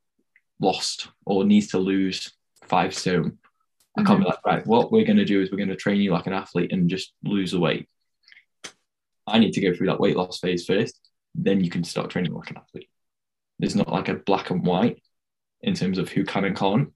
lost 0.60 1.08
or 1.24 1.44
needs 1.44 1.68
to 1.68 1.78
lose 1.78 2.32
five 2.64 2.94
stone. 2.94 3.38
I 3.96 4.02
can't 4.02 4.18
mm-hmm. 4.20 4.24
be 4.24 4.28
like, 4.28 4.44
right, 4.44 4.66
what 4.66 4.92
we're 4.92 5.06
going 5.06 5.16
to 5.16 5.24
do 5.24 5.40
is 5.40 5.50
we're 5.50 5.56
going 5.56 5.70
to 5.70 5.76
train 5.76 6.00
you 6.00 6.12
like 6.12 6.26
an 6.26 6.34
athlete 6.34 6.72
and 6.72 6.90
just 6.90 7.12
lose 7.24 7.52
the 7.52 7.60
weight. 7.60 7.88
I 9.26 9.38
need 9.38 9.52
to 9.54 9.60
go 9.60 9.74
through 9.74 9.86
that 9.86 10.00
weight 10.00 10.16
loss 10.16 10.38
phase 10.38 10.66
first. 10.66 11.00
Then 11.34 11.62
you 11.62 11.70
can 11.70 11.84
start 11.84 12.10
training 12.10 12.34
like 12.34 12.50
an 12.50 12.58
athlete. 12.58 12.90
There's 13.58 13.76
not 13.76 13.88
like 13.88 14.08
a 14.08 14.14
black 14.14 14.50
and 14.50 14.66
white 14.66 15.02
in 15.62 15.74
terms 15.74 15.98
of 15.98 16.10
who 16.10 16.24
can 16.24 16.44
and 16.44 16.56
can't, 16.56 16.92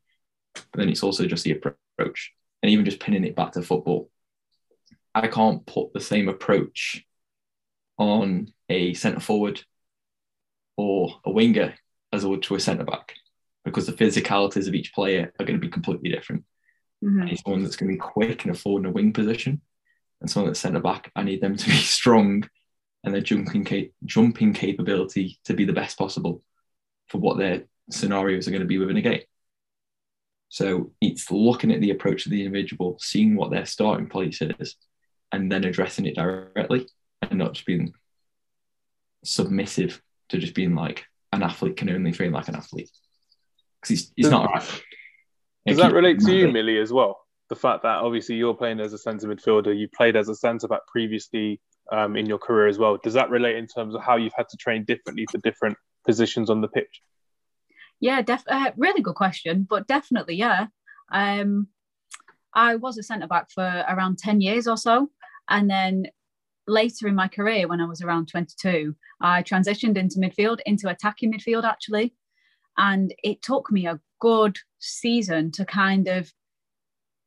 but 0.55 0.65
then 0.75 0.89
it's 0.89 1.03
also 1.03 1.27
just 1.27 1.45
the 1.45 1.53
approach. 1.53 2.33
And 2.63 2.71
even 2.71 2.85
just 2.85 3.01
pinning 3.01 3.25
it 3.25 3.37
back 3.37 3.53
to 3.53 3.63
football, 3.63 4.11
I 5.15 5.29
can't 5.29 5.65
put 5.67 5.93
the 5.93 6.01
same 6.01 6.29
approach 6.29 7.05
on 7.99 8.53
a 8.69 8.95
centre 8.95 9.21
forward 9.21 9.63
or 10.77 11.21
a 11.25 11.31
winger 11.31 11.75
as 12.13 12.25
I 12.25 12.29
would 12.29 12.43
to 12.45 12.55
a 12.55 12.61
centre 12.61 12.85
back 12.85 13.15
because 13.65 13.87
the 13.87 13.93
physicalities 13.93 14.69
of 14.69 14.75
each 14.75 14.95
player 14.95 15.33
are 15.39 15.45
going 15.45 15.59
to 15.59 15.65
be 15.65 15.71
completely 15.71 16.11
different. 16.11 16.45
Mm-hmm. 17.05 17.23
I 17.23 17.25
need 17.27 17.41
someone 17.45 17.63
that's 17.63 17.77
going 17.77 17.91
to 17.91 17.95
be 17.95 17.99
quick 17.99 18.45
and 18.45 18.55
a 18.55 18.59
forward 18.59 18.81
and 18.81 18.89
a 18.89 18.93
wing 18.93 19.13
position, 19.13 19.61
and 20.21 20.31
someone 20.31 20.51
that's 20.51 20.61
centre 20.61 20.81
back. 20.81 21.11
I 21.17 21.23
need 21.23 21.41
them 21.41 21.57
to 21.57 21.67
be 21.67 21.73
strong 21.77 22.49
and 23.05 23.15
their 23.15 23.23
jumping 23.23 23.65
cap- 23.65 23.93
jumping 24.05 24.53
capability 24.53 25.39
to 25.45 25.55
be 25.55 25.65
the 25.65 25.73
best 25.73 25.99
possible 25.99 26.43
for 27.09 27.19
what 27.19 27.39
their 27.39 27.65
scenarios 27.91 28.47
are 28.47 28.51
going 28.51 28.63
to 28.63 28.67
be 28.67 28.79
within 28.79 28.97
a 28.97 29.03
game. 29.03 29.23
So 30.51 30.91
it's 31.01 31.31
looking 31.31 31.71
at 31.71 31.81
the 31.81 31.93
approach 31.93 32.27
of 32.27 32.33
the 32.33 32.45
individual, 32.45 32.99
seeing 33.01 33.37
what 33.37 33.53
their 33.53 33.65
starting 33.65 34.09
place 34.09 34.43
is, 34.43 34.75
and 35.33 35.51
then 35.51 35.65
addressing 35.65 36.07
it 36.07 36.17
directly 36.17 36.89
and 37.23 37.39
not 37.39 37.55
just 37.55 37.67
being 37.67 37.95
submissive 39.25 40.03
to 40.31 40.39
just 40.39 40.55
being 40.55 40.75
like 40.75 41.05
an 41.33 41.45
athlete 41.45 41.77
can 41.77 41.89
only 41.89 42.11
train 42.11 42.33
like 42.33 42.49
an 42.49 42.57
athlete. 42.57 42.91
Because 43.81 44.03
it's, 44.03 44.13
it's 44.17 44.29
not 44.29 44.51
right. 44.51 44.83
Does 45.67 45.79
that 45.79 45.93
relate 45.93 46.19
to 46.21 46.35
you, 46.35 46.49
Millie, 46.49 46.79
as 46.79 46.93
well? 46.93 47.21
The 47.49 47.55
fact 47.57 47.85
that 47.85 47.99
obviously 47.99 48.35
you're 48.35 48.55
playing 48.55 48.81
as 48.81 48.93
a 48.93 48.99
centre 48.99 49.29
midfielder, 49.29 49.77
you 49.77 49.89
played 49.95 50.17
as 50.17 50.29
a 50.29 50.35
centre 50.35 50.67
back 50.67 50.81
previously 50.89 51.61
um, 51.93 52.17
in 52.17 52.27
your 52.27 52.39
career 52.39 52.67
as 52.67 52.79
well. 52.79 52.99
Does 53.01 53.15
that 53.15 53.31
relate 53.31 53.57
in 53.57 53.69
terms 53.69 53.95
of 53.95 54.03
how 54.03 54.17
you've 54.17 54.33
had 54.37 54.49
to 54.49 54.57
train 54.57 54.85
differently 54.85 55.27
for 55.31 55.39
different 55.39 55.77
positions 56.05 56.51
on 56.51 56.61
the 56.61 56.69
pitch? 56.69 57.03
Yeah, 58.01 58.23
def- 58.23 58.49
uh, 58.49 58.73
really 58.77 59.03
good 59.03 59.15
question, 59.15 59.67
but 59.69 59.87
definitely, 59.87 60.37
yeah. 60.37 60.67
Um, 61.13 61.69
I 62.55 62.77
was 62.77 62.99
a 62.99 63.03
centre 63.03 63.27
back 63.27 63.51
for 63.51 63.85
around 63.89 64.19
10 64.19 64.41
years 64.41 64.67
or 64.67 64.77
so. 64.77 65.11
And 65.49 65.69
then 65.69 66.07
later 66.67 67.09
in 67.09 67.15
my 67.15 67.29
career, 67.29 67.69
when 67.69 67.81
I 67.81 67.87
was 67.87 68.03
around 68.03 68.29
22, 68.29 68.95
I 69.21 69.43
transitioned 69.43 69.97
into 69.97 70.19
midfield, 70.19 70.61
into 70.67 70.89
attacking 70.89 71.33
midfield 71.33 71.65
actually. 71.65 72.15
And 72.79 73.15
it 73.23 73.43
took 73.43 73.71
me 73.71 73.87
a 73.87 74.01
good 74.21 74.59
season 74.79 75.51
to 75.53 75.65
kind 75.65 76.09
of 76.09 76.33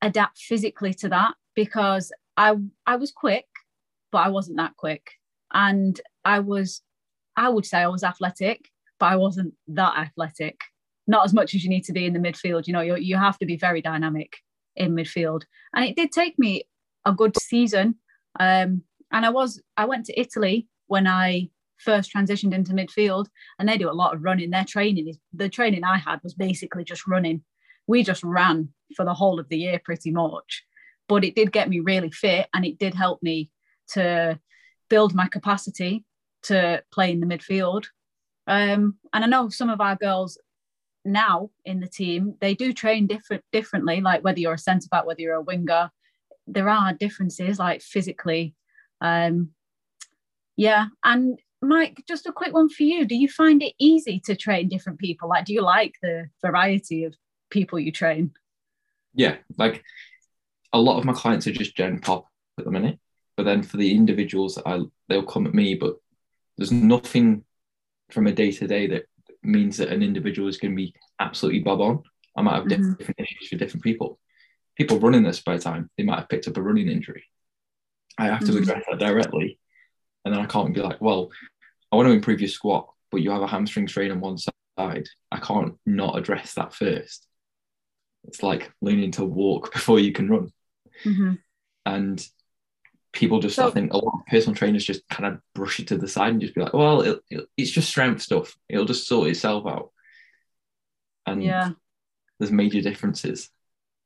adapt 0.02 0.40
physically 0.40 0.94
to 0.96 1.10
that 1.10 1.36
because 1.56 2.12
I 2.36 2.56
I 2.86 2.96
was 2.96 3.12
quick, 3.12 3.46
but 4.12 4.20
I 4.20 4.30
wasn't 4.30 4.58
that 4.58 4.76
quick. 4.78 5.12
And 5.54 6.00
I 6.26 6.40
was, 6.40 6.82
I 7.38 7.50
would 7.50 7.66
say 7.66 7.80
I 7.80 7.88
was 7.88 8.04
athletic, 8.04 8.70
but 9.04 9.12
I 9.12 9.18
wasn't 9.18 9.54
that 9.68 9.98
athletic. 9.98 10.62
Not 11.08 11.26
as 11.26 11.34
much 11.34 11.54
as 11.54 11.62
you 11.62 11.70
need 11.70 11.84
to 11.84 11.92
be 11.92 12.06
in 12.06 12.14
the 12.14 12.20
midfield. 12.20 12.68
You 12.68 12.72
know, 12.72 12.80
you, 12.80 12.96
you 12.96 13.18
have 13.18 13.38
to 13.40 13.46
be 13.46 13.58
very 13.58 13.82
dynamic 13.82 14.38
in 14.78 14.96
midfield. 14.96 15.42
And 15.76 15.84
it 15.84 15.98
did 15.98 16.14
take 16.14 16.40
me 16.40 16.64
a 17.04 17.12
good 17.12 17.38
season. 17.38 17.96
Um, 18.40 18.84
and 19.12 19.26
I 19.26 19.30
was, 19.30 19.62
I 19.76 19.84
went 19.84 20.06
to 20.06 20.18
Italy 20.18 20.70
when 20.88 21.06
I 21.06 21.50
first 21.80 22.14
transitioned 22.16 22.54
into 22.54 22.72
midfield 22.72 23.26
and 23.60 23.68
they 23.68 23.78
do 23.78 23.90
a 23.90 24.00
lot 24.02 24.14
of 24.16 24.24
running. 24.24 24.52
Their 24.52 24.64
training 24.64 25.10
is 25.10 25.18
the 25.34 25.50
training 25.50 25.84
I 25.84 25.98
had 25.98 26.22
was 26.24 26.34
basically 26.34 26.86
just 26.86 27.06
running. 27.06 27.44
We 27.88 28.04
just 28.04 28.24
ran 28.24 28.70
for 28.96 29.04
the 29.04 29.14
whole 29.14 29.38
of 29.38 29.50
the 29.50 29.58
year 29.58 29.82
pretty 29.84 30.12
much. 30.12 30.64
But 31.10 31.26
it 31.26 31.36
did 31.36 31.52
get 31.52 31.68
me 31.68 31.82
really 31.82 32.12
fit 32.12 32.48
and 32.54 32.64
it 32.64 32.80
did 32.80 32.94
help 32.94 33.22
me 33.22 33.52
to 33.96 34.40
build 34.90 35.14
my 35.14 35.28
capacity 35.28 36.06
to 36.44 36.82
play 36.90 37.12
in 37.12 37.20
the 37.20 37.28
midfield. 37.28 37.88
Um, 38.48 38.98
and 39.14 39.24
I 39.24 39.28
know 39.28 39.50
some 39.50 39.70
of 39.70 39.82
our 39.82 39.96
girls 39.96 40.38
now 41.06 41.50
in 41.66 41.80
the 41.80 41.88
team, 41.88 42.36
they 42.42 42.54
do 42.54 42.74
train 42.74 43.08
different 43.08 43.44
differently, 43.52 44.02
like 44.02 44.24
whether 44.24 44.40
you're 44.40 44.54
a 44.54 44.60
centre 44.60 44.88
back, 44.90 45.06
whether 45.06 45.22
you're 45.22 45.36
a 45.36 45.42
winger, 45.42 45.92
there 46.48 46.70
are 46.70 46.94
differences 46.94 47.60
like 47.60 47.82
physically. 47.82 48.54
Um, 49.02 49.50
yeah. 50.56 50.88
And 51.04 51.40
Mike, 51.62 52.04
just 52.08 52.28
a 52.28 52.34
quick 52.34 52.54
one 52.54 52.70
for 52.70 52.84
you. 52.84 53.06
Do 53.06 53.16
you 53.16 53.30
find 53.30 53.64
it 53.64 53.74
easy 53.80 54.22
to 54.26 54.36
train 54.36 54.68
different 54.68 55.00
people? 55.00 55.30
Like, 55.30 55.46
do 55.46 55.54
you 55.54 55.62
like 55.62 55.96
the 56.02 56.30
variety 56.42 57.06
of 57.06 57.16
people 57.50 57.80
you 57.80 57.92
train? 57.92 58.32
Yeah, 59.14 59.38
like 59.58 59.84
a 60.74 60.80
lot 60.80 60.98
of 60.98 61.06
my 61.06 61.14
clients 61.14 61.48
are 61.48 61.52
just 61.52 61.76
gen 61.76 62.00
pop 62.00 62.28
at 62.58 62.66
the 62.66 62.72
minute, 62.72 63.00
but 63.38 63.44
then 63.44 63.64
for 63.64 63.78
the 63.78 63.96
individuals, 63.96 64.60
I 64.66 64.82
they'll 65.08 65.24
come 65.24 65.48
at 65.48 65.54
me, 65.54 65.76
but 65.76 65.96
there's 66.58 66.72
nothing 66.72 67.44
from 68.12 68.28
a 68.28 68.32
day 68.32 68.52
to 68.52 68.68
day 68.68 68.88
that 68.88 69.06
means 69.44 69.78
that 69.78 69.90
an 69.90 70.02
individual 70.02 70.48
is 70.48 70.58
going 70.58 70.72
to 70.72 70.76
be 70.76 70.94
absolutely 71.20 71.60
bob 71.60 71.82
on. 71.82 72.04
I 72.36 72.42
might 72.42 72.56
have 72.56 72.66
mm-hmm. 72.66 72.94
different 72.94 73.20
issues 73.20 73.48
for 73.50 73.58
different 73.58 73.84
people. 73.84 74.20
People 74.78 75.00
running 75.00 75.24
this 75.24 75.42
by 75.42 75.58
time, 75.58 75.90
they 75.98 76.04
might 76.04 76.20
have 76.20 76.30
picked 76.30 76.48
up 76.48 76.58
a 76.58 76.62
running 76.62 76.90
injury. 76.90 77.26
I 78.18 78.26
have 78.26 78.40
to 78.42 78.46
mm-hmm. 78.48 78.64
address 78.64 78.84
that 78.90 79.00
directly. 79.00 79.60
And 80.26 80.34
then 80.34 80.42
I 80.42 80.46
can't 80.46 80.74
be 80.74 80.82
like, 80.82 81.02
well, 81.02 81.30
I 81.92 81.96
want 81.96 82.08
to 82.08 82.14
improve 82.14 82.42
your 82.42 82.50
squat, 82.50 82.90
but 83.12 83.22
you 83.22 83.32
have 83.32 83.42
a 83.42 83.48
hamstring 83.48 83.88
strain 83.88 84.12
on 84.12 84.20
one 84.20 84.38
side. 84.38 85.08
I 85.32 85.40
can't 85.40 85.76
not 85.86 86.18
address 86.18 86.54
that 86.54 86.74
first. 86.74 87.28
It's 88.26 88.42
like 88.42 88.72
learning 88.82 89.12
to 89.12 89.26
walk 89.26 89.74
before 89.74 90.00
you 90.00 90.12
can 90.12 90.30
run. 90.30 90.52
Mm-hmm. 91.04 91.34
And 91.86 92.28
people 93.14 93.40
just, 93.40 93.56
so, 93.56 93.68
I 93.68 93.72
think 93.72 93.94
a 93.94 93.98
lot 93.98 94.20
of 94.20 94.26
personal 94.26 94.56
trainers 94.56 94.84
just 94.84 95.08
kind 95.10 95.34
of 95.34 95.40
brush 95.56 95.80
it 95.80 95.88
to 95.88 95.98
the 95.98 96.08
side 96.08 96.32
and 96.32 96.42
just 96.42 96.56
be 96.56 96.62
like, 96.62 96.74
well, 96.74 97.02
it, 97.02 97.20
it, 97.30 97.48
it's 97.56 97.72
just 97.72 97.88
strength 97.88 98.22
stuff. 98.22 98.58
It'll 98.68 98.86
just 98.86 99.08
sort 99.08 99.30
itself 99.30 99.66
out. 99.68 99.92
And 101.26 101.44
yeah, 101.44 101.70
there's 102.40 102.52
major 102.52 102.82
differences. 102.82 103.50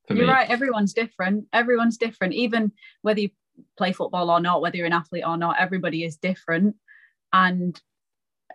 You're 0.10 0.20
me. 0.20 0.26
right. 0.26 0.50
Everyone's 0.50 0.94
different. 0.94 1.46
Everyone's 1.52 1.98
different. 1.98 2.34
Even 2.34 2.72
whether 3.02 3.22
you 3.22 3.30
play 3.78 3.92
football 3.92 4.30
or 4.30 4.40
not, 4.40 4.62
whether 4.62 4.78
you're 4.78 4.86
an 4.86 4.94
athlete 4.94 5.24
or 5.26 5.38
not, 5.38 5.58
everybody 5.60 6.04
is 6.04 6.18
different. 6.18 6.76
And 7.34 7.80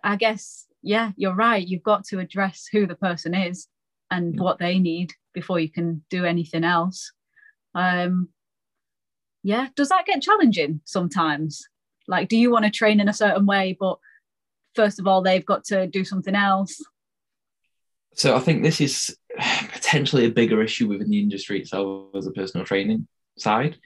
I 0.05 0.17
guess, 0.17 0.67
yeah, 0.83 1.13
you're 1.17 1.35
right. 1.35 1.67
You've 1.67 1.83
got 1.83 2.05
to 2.05 2.21
address 2.21 2.69
who 2.71 2.87
the 2.87 2.95
person 2.95 3.35
is 3.35 3.69
and 4.11 4.39
what 4.39 4.59
they 4.59 4.79
need 4.79 5.13
before 5.35 5.59
you 5.59 5.71
can 5.71 6.05
do 6.11 6.25
anything 6.25 6.65
else. 6.65 7.13
Um, 7.75 8.29
yeah, 9.43 9.69
does 9.77 9.89
that 9.89 10.07
get 10.07 10.23
challenging 10.23 10.81
sometimes? 10.85 11.67
Like, 12.09 12.29
do 12.29 12.37
you 12.37 12.51
want 12.51 12.65
to 12.65 12.71
train 12.71 13.01
in 13.01 13.09
a 13.09 13.15
certain 13.15 13.47
way, 13.47 13.77
but 13.79 13.99
first 14.75 14.99
of 14.99 15.07
all, 15.07 15.23
they've 15.23 15.45
got 15.45 15.65
to 15.65 15.87
do 15.87 16.05
something 16.05 16.35
else? 16.35 16.83
So 18.15 18.37
I 18.37 18.41
think 18.41 18.63
this 18.63 18.81
is 18.81 19.17
potentially 19.39 20.27
a 20.27 20.31
bigger 20.31 20.63
issue 20.63 20.89
within 20.89 21.11
the 21.11 21.21
industry 21.21 21.61
itself 21.61 22.15
as 22.15 22.27
a 22.27 22.33
personal 22.33 22.67
training 22.67 23.07
side 23.39 23.79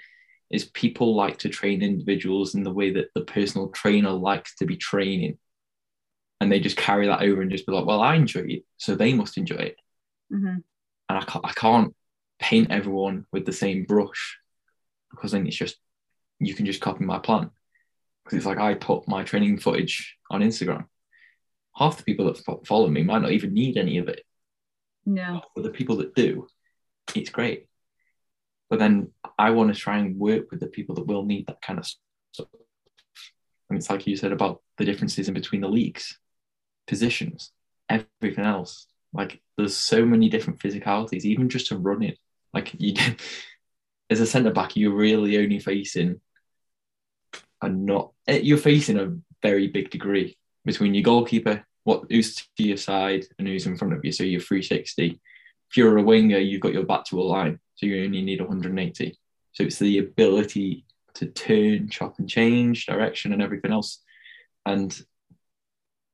is 0.51 0.65
people 0.65 1.15
like 1.15 1.39
to 1.39 1.49
train 1.49 1.83
individuals 1.83 2.55
in 2.55 2.63
the 2.63 2.73
way 2.73 2.93
that 2.93 3.09
the 3.15 3.23
personal 3.23 3.69
trainer 3.69 4.11
likes 4.11 4.55
to 4.57 4.67
be 4.67 4.77
training. 4.77 5.39
And 6.41 6.53
they 6.53 6.61
just 6.61 6.77
carry 6.77 7.07
that 7.07 7.23
over 7.23 7.41
and 7.41 7.51
just 7.51 7.67
be 7.67 7.73
like, 7.73 7.87
well, 7.87 8.01
I 8.01 8.15
enjoy 8.15 8.45
it, 8.49 8.65
so 8.77 8.95
they 8.95 9.15
must 9.15 9.39
enjoy 9.39 9.57
it. 9.57 9.77
Mm-hmm. 10.33 10.59
And 11.09 11.19
I 11.19 11.23
can't, 11.23 11.45
I 11.45 11.53
can't 11.53 11.95
paint 12.39 12.71
everyone 12.71 13.27
with 13.33 13.47
the 13.47 13.53
same 13.53 13.85
brush 13.85 14.39
because 15.17 15.33
then 15.33 15.47
it's 15.47 15.57
just, 15.57 15.77
you 16.39 16.55
can 16.55 16.67
just 16.67 16.81
copy 16.81 17.05
my 17.05 17.19
plan. 17.19 17.51
Because 18.25 18.37
it's 18.37 18.47
like 18.47 18.59
I 18.59 18.75
put 18.75 19.09
my 19.09 19.23
training 19.25 19.59
footage 19.59 20.17
on 20.31 20.43
Instagram. 20.43 20.85
Half 21.75 21.99
the 21.99 22.05
people 22.05 22.27
that 22.27 22.67
follow 22.67 22.89
me 22.89 23.03
might 23.03 23.23
not 23.23 23.33
even 23.33 23.55
need 23.55 23.77
any 23.77 23.99
of 23.99 24.09
it. 24.09 24.23
Yeah. 25.05 25.41
But 25.55 25.63
the 25.63 25.71
people 25.71 25.97
that 25.97 26.15
do, 26.15 26.47
it's 27.15 27.31
great. 27.31 27.67
But 28.69 28.79
then 28.79 29.13
I 29.39 29.51
want 29.51 29.73
to 29.73 29.81
try 29.81 29.99
and 29.99 30.19
work 30.19 30.51
with 30.51 30.61
the 30.61 30.67
people 30.67 30.97
that 30.97 31.07
will 31.07 31.25
need 31.25 31.47
that 31.47 31.63
kind 31.63 31.79
of 31.79 31.87
stuff. 32.33 32.49
And 33.71 33.79
it's 33.79 33.91
like 33.91 34.07
you 34.07 34.17
said 34.17 34.33
about 34.33 34.63
the 34.79 34.85
differences 34.85 35.29
in 35.29 35.35
between 35.35 35.61
the 35.61 35.69
leagues, 35.69 36.19
positions, 36.87 37.53
everything 37.89 38.45
else. 38.45 38.87
Like 39.13 39.41
there's 39.57 39.77
so 39.77 40.05
many 40.05 40.29
different 40.29 40.59
physicalities, 40.59 41.25
even 41.25 41.49
just 41.49 41.69
to 41.69 41.79
run 41.79 42.03
it. 42.03 42.19
Like 42.53 42.73
you, 42.79 42.95
as 44.11 44.21
a 44.21 44.27
centre 44.27 44.53
back, 44.53 44.77
you're 44.77 44.95
really 44.95 45.39
only 45.39 45.59
facing 45.59 46.21
a 47.63 47.69
not 47.69 48.13
eh, 48.27 48.41
you're 48.43 48.59
facing 48.59 48.99
a 48.99 49.17
very 49.43 49.69
big 49.69 49.91
degree 49.91 50.37
between 50.65 50.95
your 50.95 51.03
goalkeeper, 51.03 51.65
what 51.85 52.05
who's 52.11 52.35
to 52.35 52.63
your 52.63 52.77
side, 52.77 53.25
and 53.39 53.49
who's 53.49 53.67
in 53.67 53.77
front 53.77 53.95
of 53.95 54.05
you. 54.05 54.13
So 54.13 54.25
you're 54.25 54.41
360. 54.41 55.21
If 55.71 55.77
you're 55.77 55.99
a 55.99 56.03
winger, 56.03 56.39
you've 56.39 56.61
got 56.61 56.73
your 56.73 56.85
back 56.85 57.05
to 57.07 57.21
a 57.21 57.23
line, 57.23 57.59
so 57.75 57.87
you 57.87 58.05
only 58.05 58.23
need 58.23 58.41
180. 58.41 59.19
So 59.53 59.65
it's 59.65 59.79
the 59.79 59.99
ability 59.99 60.85
to 61.15 61.27
turn, 61.27 61.89
chop, 61.89 62.19
and 62.19 62.29
change 62.29 62.87
direction 62.87 63.33
and 63.33 63.43
everything 63.43 63.73
else. 63.73 64.03
And 64.65 64.97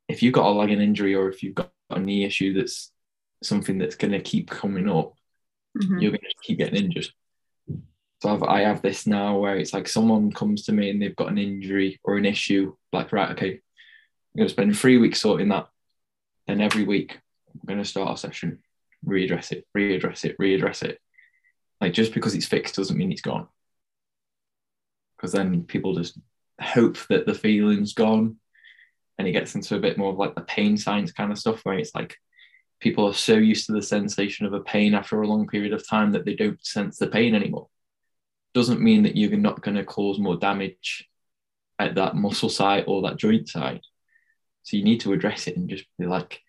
if 0.08 0.22
you've 0.22 0.34
got 0.34 0.46
a 0.46 0.50
leg 0.50 0.70
injury 0.70 1.14
or 1.14 1.28
if 1.28 1.42
you've 1.42 1.54
got 1.54 1.72
a 1.90 1.99
knee 1.99 2.25
issue 2.25 2.54
that's 2.54 2.92
something 3.42 3.78
that's 3.78 3.96
going 3.96 4.12
to 4.12 4.20
keep 4.20 4.49
coming 4.49 4.88
up, 4.88 5.14
mm-hmm. 5.76 5.99
you're 5.99 6.12
going 6.12 6.20
to 6.20 6.46
keep 6.46 6.58
getting 6.58 6.84
injured. 6.84 7.08
So 8.22 8.32
I've, 8.32 8.44
I 8.44 8.60
have 8.60 8.82
this 8.82 9.04
now 9.04 9.36
where 9.36 9.56
it's 9.56 9.72
like 9.72 9.88
someone 9.88 10.30
comes 10.30 10.62
to 10.66 10.72
me 10.72 10.90
and 10.90 11.02
they've 11.02 11.16
got 11.16 11.32
an 11.32 11.38
injury 11.38 11.98
or 12.04 12.16
an 12.16 12.24
issue, 12.24 12.72
like, 12.92 13.10
right, 13.10 13.32
okay, 13.32 13.54
I'm 13.54 14.36
going 14.36 14.46
to 14.46 14.52
spend 14.52 14.78
three 14.78 14.96
weeks 14.96 15.20
sorting 15.20 15.48
that. 15.48 15.66
Then 16.46 16.60
every 16.60 16.84
week, 16.84 17.18
I'm 17.52 17.66
going 17.66 17.80
to 17.80 17.84
start 17.84 18.14
a 18.14 18.16
session, 18.16 18.60
readdress 19.04 19.50
it, 19.50 19.66
readdress 19.76 20.24
it, 20.24 20.38
readdress 20.38 20.84
it. 20.84 21.00
Like, 21.80 21.94
just 21.94 22.14
because 22.14 22.36
it's 22.36 22.46
fixed 22.46 22.76
doesn't 22.76 22.96
mean 22.96 23.10
it's 23.10 23.22
gone. 23.22 23.48
Because 25.16 25.32
then 25.32 25.64
people 25.64 25.96
just 25.96 26.16
hope 26.60 26.98
that 27.08 27.26
the 27.26 27.34
feeling's 27.34 27.92
gone 27.92 28.36
and 29.18 29.26
it 29.26 29.32
gets 29.32 29.56
into 29.56 29.74
a 29.74 29.80
bit 29.80 29.98
more 29.98 30.12
of 30.12 30.18
like 30.18 30.36
the 30.36 30.42
pain 30.42 30.76
science 30.76 31.10
kind 31.10 31.32
of 31.32 31.40
stuff 31.40 31.58
where 31.64 31.76
it's 31.76 31.92
like 31.92 32.14
people 32.78 33.04
are 33.04 33.14
so 33.14 33.34
used 33.34 33.66
to 33.66 33.72
the 33.72 33.82
sensation 33.82 34.46
of 34.46 34.52
a 34.52 34.60
pain 34.60 34.94
after 34.94 35.20
a 35.20 35.26
long 35.26 35.48
period 35.48 35.72
of 35.72 35.84
time 35.88 36.12
that 36.12 36.24
they 36.24 36.36
don't 36.36 36.64
sense 36.64 36.98
the 36.98 37.08
pain 37.08 37.34
anymore 37.34 37.66
doesn't 38.54 38.80
mean 38.80 39.04
that 39.04 39.16
you're 39.16 39.37
not 39.37 39.62
going 39.62 39.76
to 39.76 39.85
cause 39.85 40.18
more 40.18 40.37
damage 40.37 41.09
at 41.78 41.94
that 41.94 42.16
muscle 42.16 42.49
side 42.49 42.85
or 42.87 43.02
that 43.02 43.16
joint 43.16 43.49
side. 43.49 43.80
So 44.62 44.76
you 44.76 44.85
need 44.85 45.00
to 45.00 45.12
address 45.12 45.47
it 45.47 45.56
and 45.56 45.68
just 45.68 45.85
be 45.99 46.06
like, 46.06 46.40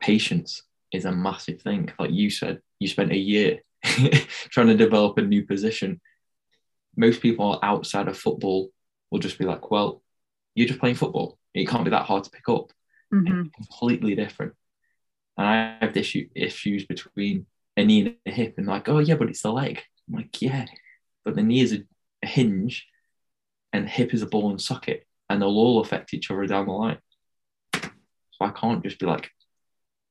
patience 0.00 0.62
is 0.92 1.04
a 1.04 1.12
massive 1.12 1.62
thing. 1.62 1.90
Like 1.98 2.10
you 2.12 2.30
said, 2.30 2.60
you 2.78 2.88
spent 2.88 3.12
a 3.12 3.16
year 3.16 3.60
trying 3.82 4.68
to 4.68 4.76
develop 4.76 5.18
a 5.18 5.22
new 5.22 5.44
position. 5.44 6.00
Most 6.96 7.20
people 7.20 7.58
outside 7.62 8.08
of 8.08 8.18
football 8.18 8.70
will 9.10 9.18
just 9.18 9.38
be 9.38 9.44
like, 9.44 9.70
well, 9.70 10.02
you're 10.54 10.68
just 10.68 10.80
playing 10.80 10.96
football. 10.96 11.38
It 11.54 11.68
can't 11.68 11.84
be 11.84 11.90
that 11.90 12.06
hard 12.06 12.24
to 12.24 12.30
pick 12.30 12.48
up. 12.48 12.72
Mm-hmm. 13.12 13.48
completely 13.54 14.14
different. 14.14 14.54
And 15.36 15.46
I 15.46 15.76
have 15.82 15.94
issue, 15.96 16.28
issues 16.34 16.86
between 16.86 17.44
a 17.76 17.84
knee 17.84 18.00
and 18.00 18.16
a 18.26 18.30
hip, 18.30 18.54
and 18.56 18.66
like, 18.66 18.88
oh 18.88 19.00
yeah, 19.00 19.16
but 19.16 19.28
it's 19.28 19.42
the 19.42 19.52
leg. 19.52 19.82
I'm 20.08 20.14
like, 20.14 20.40
yeah, 20.40 20.64
but 21.24 21.34
the 21.34 21.42
knee 21.42 21.60
is 21.60 21.72
a, 21.72 21.82
a 22.22 22.26
hinge 22.26 22.86
and 23.72 23.88
hip 23.88 24.12
is 24.14 24.22
a 24.22 24.26
ball 24.26 24.50
and 24.50 24.60
socket, 24.60 25.06
and 25.28 25.40
they'll 25.40 25.48
all 25.48 25.80
affect 25.80 26.14
each 26.14 26.30
other 26.30 26.46
down 26.46 26.66
the 26.66 26.72
line. 26.72 26.98
So 27.74 27.90
I 28.42 28.50
can't 28.50 28.82
just 28.82 28.98
be 28.98 29.06
like, 29.06 29.30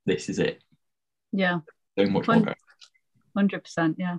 this 0.06 0.30
is 0.30 0.40
it. 0.40 0.64
Yeah. 1.32 1.60
So 1.98 2.06
much 2.08 2.28
more. 2.28 2.56
Hundred 3.36 3.64
percent. 3.64 3.98
Yeah. 4.00 4.18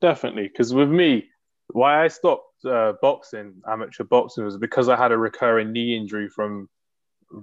Definitely, 0.00 0.48
because 0.48 0.74
with 0.74 0.90
me, 0.90 1.28
why 1.68 2.04
I 2.04 2.08
stopped 2.08 2.64
uh, 2.64 2.94
boxing, 3.00 3.54
amateur 3.68 4.04
boxing, 4.04 4.44
was 4.44 4.58
because 4.58 4.88
I 4.88 4.96
had 4.96 5.12
a 5.12 5.18
recurring 5.18 5.72
knee 5.72 5.96
injury 5.96 6.28
from 6.28 6.68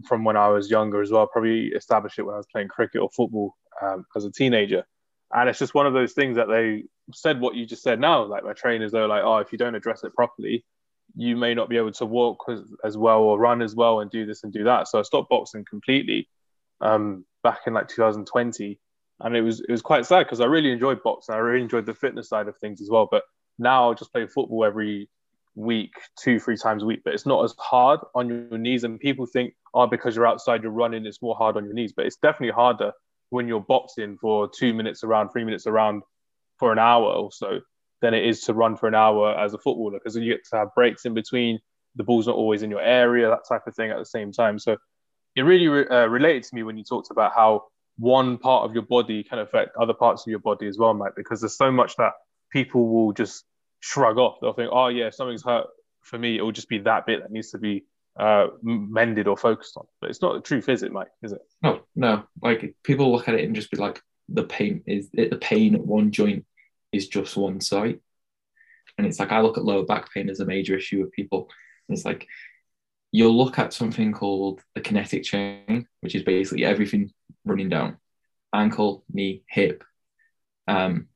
from 0.07 0.23
when 0.23 0.38
I 0.38 0.49
was 0.49 0.69
younger 0.69 1.01
as 1.01 1.12
well. 1.12 1.27
Probably 1.27 1.67
established 1.67 2.19
it 2.19 2.23
when 2.23 2.36
I 2.36 2.38
was 2.38 2.47
playing 2.51 2.67
cricket 2.67 3.01
or 3.01 3.09
football 3.09 3.55
um, 3.81 4.05
as 4.15 4.25
a 4.25 4.31
teenager, 4.31 4.86
and 5.33 5.49
it's 5.49 5.59
just 5.59 5.73
one 5.73 5.88
of 5.88 5.93
those 5.93 6.13
things 6.13 6.36
that 6.36 6.47
they 6.47 6.83
said 7.13 7.39
what 7.39 7.55
you 7.55 7.65
just 7.65 7.83
said 7.83 7.99
now. 7.99 8.23
Like 8.23 8.43
my 8.43 8.53
trainers, 8.53 8.91
they're 8.91 9.07
like, 9.07 9.23
oh, 9.23 9.37
if 9.37 9.51
you 9.51 9.57
don't 9.57 9.75
address 9.75 10.03
it 10.03 10.13
properly, 10.13 10.63
you 11.15 11.35
may 11.35 11.53
not 11.53 11.69
be 11.69 11.77
able 11.77 11.91
to 11.91 12.05
walk 12.05 12.45
as, 12.49 12.61
as 12.83 12.97
well 12.97 13.19
or 13.19 13.39
run 13.39 13.61
as 13.61 13.75
well 13.75 13.99
and 13.99 14.09
do 14.09 14.25
this 14.25 14.43
and 14.43 14.53
do 14.53 14.63
that. 14.63 14.87
So 14.87 14.99
I 14.99 15.03
stopped 15.03 15.29
boxing 15.29 15.65
completely 15.69 16.27
um, 16.81 17.25
back 17.43 17.61
in 17.67 17.73
like 17.73 17.87
2020, 17.87 18.79
and 19.19 19.35
it 19.35 19.41
was 19.41 19.59
it 19.61 19.71
was 19.71 19.81
quite 19.81 20.05
sad 20.05 20.25
because 20.25 20.41
I 20.41 20.45
really 20.45 20.71
enjoyed 20.71 21.03
boxing. 21.03 21.35
I 21.35 21.39
really 21.39 21.63
enjoyed 21.63 21.85
the 21.85 21.93
fitness 21.93 22.29
side 22.29 22.47
of 22.47 22.57
things 22.57 22.81
as 22.81 22.89
well. 22.89 23.07
But 23.09 23.23
now 23.59 23.91
I 23.91 23.93
just 23.93 24.11
play 24.11 24.25
football 24.27 24.65
every 24.65 25.09
week, 25.55 25.93
two 26.19 26.39
three 26.39 26.57
times 26.57 26.83
a 26.83 26.85
week. 26.85 27.01
But 27.05 27.13
it's 27.13 27.25
not 27.25 27.43
as 27.43 27.53
hard 27.59 27.99
on 28.15 28.27
your 28.27 28.57
knees. 28.57 28.83
And 28.83 28.99
people 28.99 29.25
think, 29.25 29.53
oh, 29.73 29.87
because 29.87 30.15
you're 30.15 30.27
outside, 30.27 30.63
you're 30.63 30.71
running, 30.71 31.05
it's 31.05 31.21
more 31.21 31.35
hard 31.35 31.57
on 31.57 31.65
your 31.65 31.73
knees. 31.73 31.93
But 31.95 32.05
it's 32.05 32.17
definitely 32.17 32.53
harder 32.53 32.91
when 33.29 33.47
you're 33.47 33.61
boxing 33.61 34.17
for 34.17 34.49
two 34.49 34.73
minutes 34.73 35.03
around, 35.03 35.29
three 35.29 35.43
minutes 35.43 35.67
around 35.67 36.03
for 36.57 36.71
an 36.71 36.79
hour 36.79 37.05
or 37.05 37.31
so 37.31 37.59
than 38.01 38.13
it 38.13 38.25
is 38.25 38.41
to 38.41 38.53
run 38.53 38.75
for 38.75 38.87
an 38.87 38.95
hour 38.95 39.33
as 39.37 39.53
a 39.53 39.57
footballer 39.57 39.97
because 39.97 40.15
you 40.15 40.31
get 40.31 40.45
to 40.49 40.57
have 40.57 40.69
breaks 40.75 41.05
in 41.05 41.13
between. 41.13 41.59
The 41.95 42.03
ball's 42.03 42.27
not 42.27 42.35
always 42.35 42.63
in 42.63 42.71
your 42.71 42.81
area, 42.81 43.29
that 43.29 43.47
type 43.47 43.67
of 43.67 43.75
thing 43.75 43.91
at 43.91 43.97
the 43.97 44.05
same 44.05 44.31
time. 44.31 44.59
So 44.59 44.77
it 45.35 45.41
really 45.41 45.67
re- 45.67 45.87
uh, 45.87 46.07
related 46.07 46.43
to 46.43 46.55
me 46.55 46.63
when 46.63 46.77
you 46.77 46.83
talked 46.83 47.11
about 47.11 47.33
how 47.35 47.65
one 47.97 48.37
part 48.37 48.65
of 48.65 48.73
your 48.73 48.83
body 48.83 49.23
can 49.23 49.39
affect 49.39 49.75
other 49.77 49.93
parts 49.93 50.23
of 50.23 50.31
your 50.31 50.39
body 50.39 50.67
as 50.67 50.77
well, 50.77 50.93
Mike, 50.93 51.13
because 51.15 51.41
there's 51.41 51.55
so 51.55 51.71
much 51.71 51.95
that 51.97 52.13
people 52.51 52.87
will 52.89 53.13
just 53.13 53.45
shrug 53.79 54.17
off. 54.17 54.37
They'll 54.41 54.53
think, 54.53 54.71
oh, 54.71 54.87
yeah, 54.87 55.07
if 55.07 55.15
something's 55.15 55.43
hurt 55.43 55.67
for 56.01 56.17
me, 56.17 56.37
it 56.37 56.41
will 56.41 56.51
just 56.51 56.69
be 56.69 56.79
that 56.79 57.05
bit 57.05 57.21
that 57.21 57.31
needs 57.31 57.51
to 57.51 57.57
be 57.57 57.85
uh, 58.19 58.47
mended 58.63 59.27
or 59.27 59.37
focused 59.37 59.77
on. 59.77 59.85
But 60.01 60.09
it's 60.09 60.21
not 60.21 60.33
the 60.33 60.41
truth, 60.41 60.69
is 60.69 60.83
it, 60.83 60.91
Mike? 60.91 61.11
Is 61.21 61.31
it? 61.31 61.41
No, 61.61 61.81
no. 61.95 62.23
Like 62.41 62.75
people 62.83 63.11
look 63.11 63.27
at 63.27 63.35
it 63.35 63.45
and 63.45 63.55
just 63.55 63.71
be 63.71 63.77
like, 63.77 64.01
the 64.33 64.43
pain 64.43 64.83
is 64.85 65.09
the 65.11 65.37
pain 65.39 65.75
at 65.75 65.85
one 65.85 66.11
joint 66.11 66.45
is 66.91 67.07
just 67.07 67.37
one 67.37 67.61
site. 67.61 68.01
And 68.97 69.07
it's 69.07 69.19
like 69.19 69.31
I 69.31 69.41
look 69.41 69.57
at 69.57 69.63
lower 69.63 69.85
back 69.85 70.11
pain 70.13 70.29
as 70.29 70.39
a 70.39 70.45
major 70.45 70.75
issue 70.75 71.01
with 71.01 71.11
people. 71.11 71.49
And 71.87 71.95
it's 71.95 72.05
like 72.05 72.27
you'll 73.11 73.37
look 73.37 73.59
at 73.59 73.73
something 73.73 74.11
called 74.11 74.61
the 74.75 74.81
kinetic 74.81 75.23
chain, 75.23 75.87
which 76.01 76.15
is 76.15 76.23
basically 76.23 76.65
everything 76.65 77.11
running 77.45 77.69
down 77.69 77.97
ankle, 78.53 79.03
knee, 79.11 79.43
hip, 79.47 79.83
um, 80.67 81.07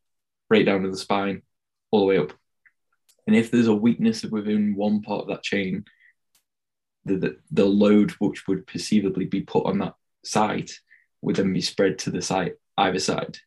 right 0.50 0.66
down 0.66 0.82
to 0.82 0.90
the 0.90 0.98
spine, 0.98 1.44
all 1.92 2.00
the 2.00 2.06
way 2.06 2.18
up. 2.18 2.34
And 3.28 3.36
if 3.36 3.52
there's 3.52 3.68
a 3.68 3.76
weakness 3.76 4.24
within 4.24 4.76
one 4.76 5.02
part 5.02 5.22
of 5.22 5.28
that 5.28 5.44
chain, 5.44 5.86
the, 7.06 7.18
the, 7.18 7.38
the 7.52 7.66
load 7.66 8.12
which 8.12 8.48
would 8.48 8.66
perceivably 8.66 9.26
be 9.26 9.42
put 9.42 9.68
on 9.68 9.78
that 9.80 9.94
site 10.24 10.72
would 11.22 11.36
then 11.36 11.54
be 11.54 11.62
spread 11.62 12.00
to 12.00 12.10
the 12.10 12.22
side 12.22 12.54
either 12.78 13.00
side. 13.00 13.38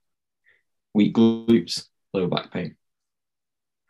Weak 0.95 1.15
glutes, 1.15 1.87
lower 2.13 2.29
back 2.29 2.53
pain, 2.53 2.77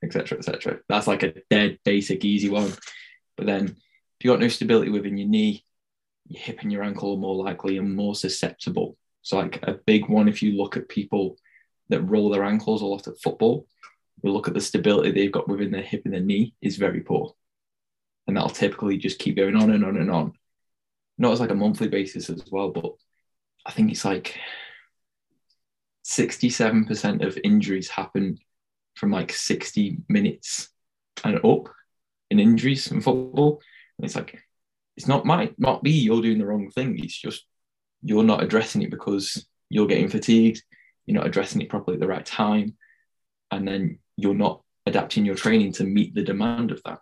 etc., 0.05 0.39
etc. 0.39 0.79
That's 0.89 1.07
like 1.07 1.23
a 1.23 1.35
dead 1.49 1.79
basic 1.85 2.25
easy 2.25 2.49
one. 2.49 2.73
But 3.37 3.47
then 3.47 3.65
if 3.65 4.25
you've 4.25 4.33
got 4.33 4.41
no 4.41 4.49
stability 4.49 4.91
within 4.91 5.17
your 5.17 5.29
knee, 5.29 5.65
your 6.29 6.43
hip 6.43 6.59
and 6.61 6.71
your 6.71 6.83
ankle 6.83 7.15
are 7.15 7.19
more 7.19 7.35
likely 7.35 7.79
and 7.79 7.97
more 7.97 8.15
susceptible. 8.15 8.97
So 9.23 9.39
like 9.39 9.61
a 9.63 9.79
big 9.87 10.09
one, 10.09 10.29
if 10.29 10.43
you 10.43 10.53
look 10.53 10.77
at 10.77 10.89
people 10.89 11.37
that 11.89 12.03
roll 12.03 12.31
their 12.31 12.45
ankles 12.45 12.83
a 12.83 12.87
lot 12.87 13.09
at 13.09 13.21
football, 13.23 13.67
you 14.23 14.31
look 14.31 14.49
at 14.49 14.55
the 14.55 14.61
stability 14.61 15.11
they've 15.11 15.33
got 15.33 15.49
within 15.49 15.71
their 15.71 15.83
hip 15.83 16.03
and 16.05 16.15
their 16.15 16.21
knee 16.21 16.55
is 16.61 16.77
very 16.77 17.01
poor. 17.01 17.35
And 18.27 18.37
that'll 18.37 18.51
typically 18.51 18.99
just 18.99 19.19
keep 19.19 19.37
going 19.37 19.57
on 19.57 19.71
and 19.71 19.85
on 19.85 19.97
and 19.97 20.11
on. 20.11 20.35
Not 21.19 21.33
as 21.33 21.41
like 21.41 21.51
a 21.51 21.55
monthly 21.55 21.89
basis 21.89 22.31
as 22.31 22.45
well, 22.51 22.71
but 22.71 22.93
I 23.67 23.73
think 23.73 23.91
it's 23.91 24.05
like 24.05 24.39
67% 26.11 27.25
of 27.25 27.39
injuries 27.45 27.89
happen 27.89 28.39
from 28.97 29.13
like 29.13 29.33
60 29.33 29.99
minutes 30.09 30.69
and 31.23 31.37
up 31.45 31.69
in 32.31 32.41
injuries 32.41 32.91
in 32.91 33.01
football. 33.01 33.61
And 33.97 34.05
it's 34.05 34.17
like, 34.17 34.41
it's 34.97 35.07
not 35.07 35.25
might 35.25 35.57
not 35.59 35.85
be 35.85 35.93
you're 35.93 36.21
doing 36.21 36.39
the 36.39 36.47
wrong 36.47 36.69
thing. 36.71 36.99
It's 36.99 37.17
just 37.17 37.45
you're 38.03 38.25
not 38.25 38.43
addressing 38.43 38.83
it 38.83 38.91
because 38.91 39.47
you're 39.69 39.87
getting 39.87 40.09
fatigued, 40.09 40.63
you're 41.07 41.17
not 41.17 41.29
addressing 41.29 41.63
it 41.63 41.69
properly 41.69 41.95
at 41.95 42.01
the 42.01 42.09
right 42.09 42.27
time, 42.27 42.77
and 43.53 43.67
then 43.67 44.01
you're 44.17 44.35
not 44.35 44.63
adapting 44.87 45.25
your 45.25 45.37
training 45.37 45.73
to 45.75 45.85
meet 45.85 46.15
the 46.15 46.23
demand 46.23 46.73
of 46.73 46.83
that. 46.85 46.99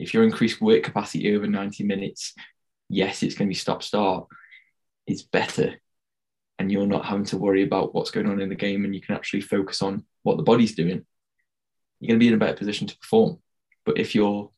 If 0.00 0.12
your 0.12 0.24
increased 0.24 0.60
work 0.60 0.82
capacity 0.82 1.34
over 1.36 1.46
90 1.46 1.84
minutes, 1.84 2.34
yes, 2.88 3.22
it's 3.22 3.36
going 3.36 3.46
to 3.46 3.50
be 3.50 3.54
stop 3.54 3.84
start. 3.84 4.26
It's 5.06 5.22
better 5.22 5.76
and 6.60 6.70
you're 6.70 6.86
not 6.86 7.06
having 7.06 7.24
to 7.24 7.38
worry 7.38 7.62
about 7.62 7.94
what's 7.94 8.10
going 8.10 8.28
on 8.28 8.38
in 8.38 8.50
the 8.50 8.54
game 8.54 8.84
and 8.84 8.94
you 8.94 9.00
can 9.00 9.14
actually 9.14 9.40
focus 9.40 9.80
on 9.80 10.04
what 10.24 10.36
the 10.36 10.42
body's 10.42 10.74
doing, 10.74 11.06
you're 11.98 12.08
going 12.08 12.20
to 12.20 12.22
be 12.22 12.28
in 12.28 12.34
a 12.34 12.36
better 12.36 12.52
position 12.52 12.86
to 12.86 12.98
perform. 12.98 13.38
But 13.86 13.96
if 13.98 14.14
you're 14.14 14.50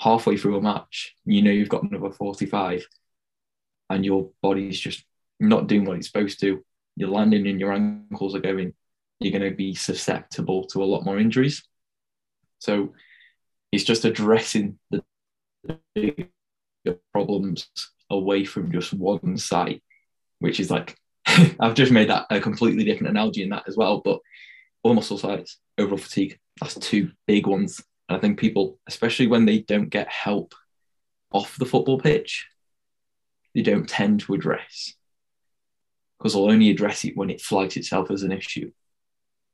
halfway 0.00 0.36
through 0.36 0.56
a 0.56 0.60
match, 0.60 1.14
you 1.24 1.42
know 1.42 1.52
you've 1.52 1.68
got 1.68 1.84
another 1.84 2.10
45 2.10 2.84
and 3.88 4.04
your 4.04 4.30
body's 4.42 4.80
just 4.80 5.04
not 5.38 5.68
doing 5.68 5.84
what 5.84 5.96
it's 5.96 6.08
supposed 6.08 6.40
to, 6.40 6.64
you're 6.96 7.08
landing 7.08 7.46
and 7.46 7.60
your 7.60 7.72
ankles 7.72 8.34
are 8.34 8.40
going, 8.40 8.74
you're 9.20 9.38
going 9.38 9.48
to 9.48 9.56
be 9.56 9.76
susceptible 9.76 10.64
to 10.66 10.82
a 10.82 10.84
lot 10.84 11.04
more 11.04 11.20
injuries. 11.20 11.62
So 12.58 12.94
it's 13.70 13.84
just 13.84 14.04
addressing 14.04 14.76
the 14.90 15.04
problems 17.12 17.68
away 18.10 18.44
from 18.44 18.72
just 18.72 18.92
one 18.92 19.38
site, 19.38 19.84
which 20.40 20.58
is 20.58 20.68
like 20.68 20.98
I've 21.60 21.74
just 21.74 21.92
made 21.92 22.08
that 22.08 22.26
a 22.30 22.40
completely 22.40 22.84
different 22.84 23.10
analogy 23.10 23.42
in 23.42 23.50
that 23.50 23.64
as 23.66 23.76
well. 23.76 24.00
But 24.00 24.20
all 24.82 24.94
muscle 24.94 25.18
sites, 25.18 25.58
overall 25.78 25.98
fatigue, 25.98 26.38
that's 26.60 26.74
two 26.74 27.10
big 27.26 27.46
ones. 27.46 27.82
And 28.08 28.16
I 28.16 28.20
think 28.20 28.38
people, 28.38 28.78
especially 28.86 29.26
when 29.26 29.44
they 29.44 29.60
don't 29.60 29.88
get 29.88 30.08
help 30.08 30.54
off 31.32 31.56
the 31.56 31.66
football 31.66 31.98
pitch, 31.98 32.46
they 33.54 33.62
don't 33.62 33.88
tend 33.88 34.20
to 34.20 34.34
address 34.34 34.94
because 36.18 36.34
they'll 36.34 36.50
only 36.50 36.70
address 36.70 37.04
it 37.04 37.16
when 37.16 37.30
it 37.30 37.40
flags 37.40 37.76
itself 37.76 38.10
as 38.10 38.22
an 38.22 38.32
issue. 38.32 38.70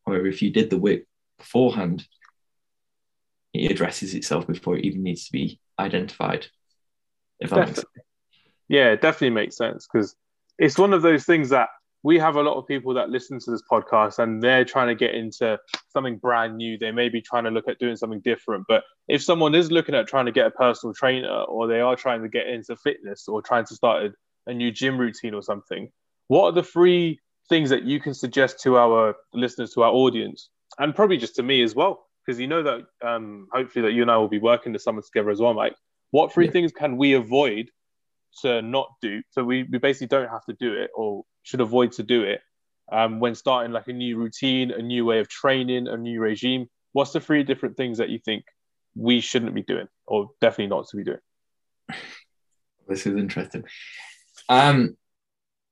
However, 0.06 0.26
if 0.26 0.42
you 0.42 0.50
did 0.50 0.70
the 0.70 0.78
work 0.78 1.00
beforehand, 1.38 2.06
it 3.54 3.70
addresses 3.70 4.14
itself 4.14 4.46
before 4.46 4.76
it 4.76 4.84
even 4.84 5.02
needs 5.02 5.26
to 5.26 5.32
be 5.32 5.60
identified. 5.78 6.46
If 7.40 7.50
that 7.50 7.66
definitely. 7.66 8.02
Yeah, 8.68 8.90
it 8.90 9.00
definitely 9.00 9.30
makes 9.30 9.56
sense 9.56 9.88
because 9.90 10.14
it's 10.58 10.78
one 10.78 10.92
of 10.92 11.02
those 11.02 11.24
things 11.24 11.50
that 11.50 11.68
we 12.02 12.18
have 12.18 12.36
a 12.36 12.42
lot 12.42 12.56
of 12.56 12.66
people 12.66 12.94
that 12.94 13.10
listen 13.10 13.38
to 13.40 13.50
this 13.50 13.62
podcast 13.70 14.18
and 14.18 14.42
they're 14.42 14.64
trying 14.64 14.88
to 14.88 14.94
get 14.94 15.14
into 15.14 15.58
something 15.88 16.16
brand 16.16 16.56
new. 16.56 16.78
They 16.78 16.92
may 16.92 17.08
be 17.08 17.20
trying 17.20 17.44
to 17.44 17.50
look 17.50 17.68
at 17.68 17.78
doing 17.78 17.96
something 17.96 18.20
different. 18.20 18.66
But 18.68 18.84
if 19.08 19.22
someone 19.22 19.54
is 19.54 19.72
looking 19.72 19.94
at 19.94 20.06
trying 20.06 20.26
to 20.26 20.32
get 20.32 20.46
a 20.46 20.50
personal 20.50 20.94
trainer 20.94 21.28
or 21.28 21.66
they 21.66 21.80
are 21.80 21.96
trying 21.96 22.22
to 22.22 22.28
get 22.28 22.46
into 22.46 22.76
fitness 22.76 23.26
or 23.26 23.42
trying 23.42 23.64
to 23.66 23.74
start 23.74 24.06
a, 24.06 24.50
a 24.50 24.54
new 24.54 24.70
gym 24.70 24.96
routine 24.96 25.34
or 25.34 25.42
something, 25.42 25.90
what 26.28 26.44
are 26.44 26.52
the 26.52 26.62
three 26.62 27.20
things 27.48 27.70
that 27.70 27.82
you 27.82 27.98
can 27.98 28.14
suggest 28.14 28.60
to 28.62 28.76
our 28.76 29.16
listeners, 29.32 29.72
to 29.74 29.82
our 29.82 29.92
audience, 29.92 30.50
and 30.78 30.94
probably 30.94 31.16
just 31.16 31.34
to 31.36 31.42
me 31.42 31.62
as 31.62 31.74
well? 31.74 32.04
Because 32.24 32.38
you 32.38 32.46
know 32.46 32.62
that 32.62 32.82
um, 33.06 33.48
hopefully 33.52 33.82
that 33.86 33.92
you 33.92 34.02
and 34.02 34.10
I 34.10 34.18
will 34.18 34.28
be 34.28 34.38
working 34.38 34.72
the 34.72 34.78
summer 34.78 35.02
together 35.02 35.30
as 35.30 35.40
well, 35.40 35.54
Mike. 35.54 35.74
What 36.10 36.32
three 36.32 36.46
yeah. 36.46 36.52
things 36.52 36.72
can 36.72 36.96
we 36.96 37.14
avoid 37.14 37.70
to 38.42 38.62
not 38.62 38.88
do. 39.00 39.22
So 39.30 39.44
we, 39.44 39.64
we 39.64 39.78
basically 39.78 40.08
don't 40.08 40.28
have 40.28 40.44
to 40.46 40.54
do 40.58 40.74
it 40.74 40.90
or 40.94 41.24
should 41.42 41.60
avoid 41.60 41.92
to 41.92 42.02
do 42.02 42.22
it 42.22 42.40
um, 42.90 43.20
when 43.20 43.34
starting 43.34 43.72
like 43.72 43.88
a 43.88 43.92
new 43.92 44.16
routine, 44.16 44.70
a 44.70 44.82
new 44.82 45.04
way 45.04 45.20
of 45.20 45.28
training, 45.28 45.88
a 45.88 45.96
new 45.96 46.20
regime. 46.20 46.66
What's 46.92 47.12
the 47.12 47.20
three 47.20 47.42
different 47.42 47.76
things 47.76 47.98
that 47.98 48.08
you 48.08 48.18
think 48.18 48.44
we 48.94 49.20
shouldn't 49.20 49.54
be 49.54 49.62
doing 49.62 49.88
or 50.06 50.30
definitely 50.40 50.68
not 50.68 50.88
to 50.88 50.96
be 50.96 51.04
doing? 51.04 51.18
This 52.88 53.06
is 53.06 53.16
interesting. 53.16 53.64
Um, 54.48 54.96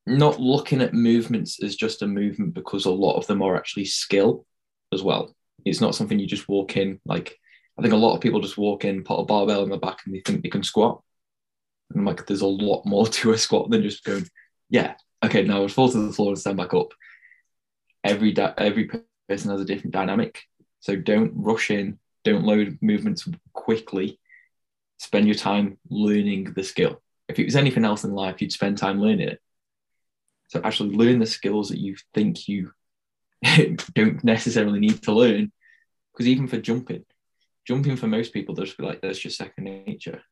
not 0.07 0.39
looking 0.39 0.83
at 0.83 0.95
movements 0.95 1.63
as 1.63 1.75
just 1.75 2.03
a 2.03 2.07
movement 2.07 2.55
because 2.55 2.85
a 2.85 2.91
lot 2.91 3.17
of 3.17 3.27
them 3.27 3.43
are 3.43 3.57
actually 3.57 3.87
skill 3.87 4.45
as 4.93 5.03
well. 5.03 5.35
It's 5.65 5.81
not 5.81 5.95
something 5.95 6.19
you 6.19 6.27
just 6.27 6.49
walk 6.49 6.77
in 6.77 7.01
like 7.05 7.39
I 7.79 7.83
think 7.83 7.93
a 7.93 7.99
lot 7.99 8.15
of 8.15 8.21
people 8.21 8.41
just 8.41 8.57
walk 8.57 8.85
in, 8.85 9.05
put 9.05 9.21
a 9.21 9.25
barbell 9.25 9.63
in 9.63 9.69
the 9.69 9.77
back, 9.77 9.99
and 10.05 10.15
they 10.15 10.21
think 10.21 10.43
they 10.43 10.49
can 10.49 10.63
squat. 10.63 11.03
And 11.91 12.01
I'm 12.01 12.05
like, 12.05 12.27
there's 12.27 12.43
a 12.43 12.47
lot 12.47 12.85
more 12.87 13.07
to 13.19 13.33
a 13.33 13.39
squat 13.39 13.71
than 13.71 13.83
just 13.83 14.05
going, 14.05 14.27
yeah, 14.69 14.95
okay, 15.25 15.43
now 15.43 15.65
I 15.65 15.69
fall 15.69 15.91
to 15.91 15.99
the 15.99 16.13
floor 16.13 16.29
and 16.29 16.39
stand 16.39 16.57
back 16.57 16.75
up. 16.75 16.93
Every 18.05 18.33
da- 18.33 18.55
every 18.59 18.89
person 19.29 19.51
has 19.51 19.61
a 19.61 19.65
different 19.65 19.93
dynamic. 19.93 20.43
So 20.81 20.97
don't 20.97 21.33
rush 21.35 21.71
in, 21.71 21.99
don't 22.25 22.45
load 22.45 22.79
movements 22.81 23.29
quickly. 23.53 24.21
Spend 24.99 25.27
your 25.27 25.35
time 25.35 25.79
learning 25.91 26.53
the 26.55 26.63
skill. 26.63 27.03
If 27.29 27.39
it 27.39 27.45
was 27.45 27.57
anything 27.57 27.85
else 27.85 28.05
in 28.05 28.13
life, 28.13 28.41
you'd 28.41 28.53
spend 28.53 28.79
time 28.79 29.01
learning 29.01 29.29
it. 29.29 29.41
So 30.49 30.61
actually 30.63 30.91
learn 30.91 31.19
the 31.19 31.27
skills 31.27 31.71
that 31.71 31.81
you 31.81 31.97
think 32.15 32.49
you 32.49 32.71
don't 33.95 34.23
necessarily 34.23 34.79
need 34.79 35.03
to 35.03 35.13
learn. 35.13 35.53
Because 36.13 36.29
even 36.29 36.47
for 36.47 36.59
jumping, 36.59 37.05
jumping 37.67 37.97
for 37.97 38.07
most 38.07 38.33
people, 38.33 38.55
they'll 38.55 38.65
just 38.65 38.81
like, 38.81 39.01
that's 39.01 39.19
just 39.19 39.37
second 39.37 39.65
nature. 39.65 40.23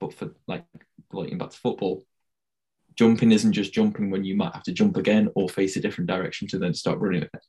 But 0.00 0.14
for 0.14 0.34
like 0.46 0.64
relating 1.12 1.38
back 1.38 1.50
to 1.50 1.56
football, 1.56 2.04
jumping 2.96 3.32
isn't 3.32 3.52
just 3.52 3.72
jumping 3.72 4.10
when 4.10 4.24
you 4.24 4.36
might 4.36 4.54
have 4.54 4.64
to 4.64 4.72
jump 4.72 4.96
again 4.96 5.28
or 5.34 5.48
face 5.48 5.76
a 5.76 5.80
different 5.80 6.08
direction 6.08 6.48
to 6.48 6.58
then 6.58 6.74
start 6.74 6.98
running 6.98 7.20
with 7.20 7.34
it. 7.34 7.44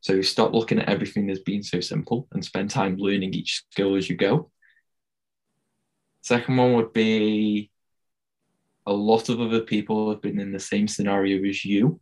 So 0.00 0.22
stop 0.22 0.54
looking 0.54 0.78
at 0.78 0.88
everything 0.88 1.28
as 1.30 1.40
being 1.40 1.62
so 1.62 1.80
simple 1.80 2.26
and 2.32 2.44
spend 2.44 2.70
time 2.70 2.96
learning 2.96 3.34
each 3.34 3.64
skill 3.70 3.96
as 3.96 4.08
you 4.08 4.16
go. 4.16 4.50
Second 6.22 6.56
one 6.56 6.74
would 6.74 6.92
be 6.92 7.70
a 8.86 8.92
lot 8.92 9.28
of 9.28 9.40
other 9.40 9.60
people 9.60 10.10
have 10.10 10.22
been 10.22 10.40
in 10.40 10.52
the 10.52 10.58
same 10.58 10.88
scenario 10.88 11.46
as 11.46 11.64
you. 11.64 12.00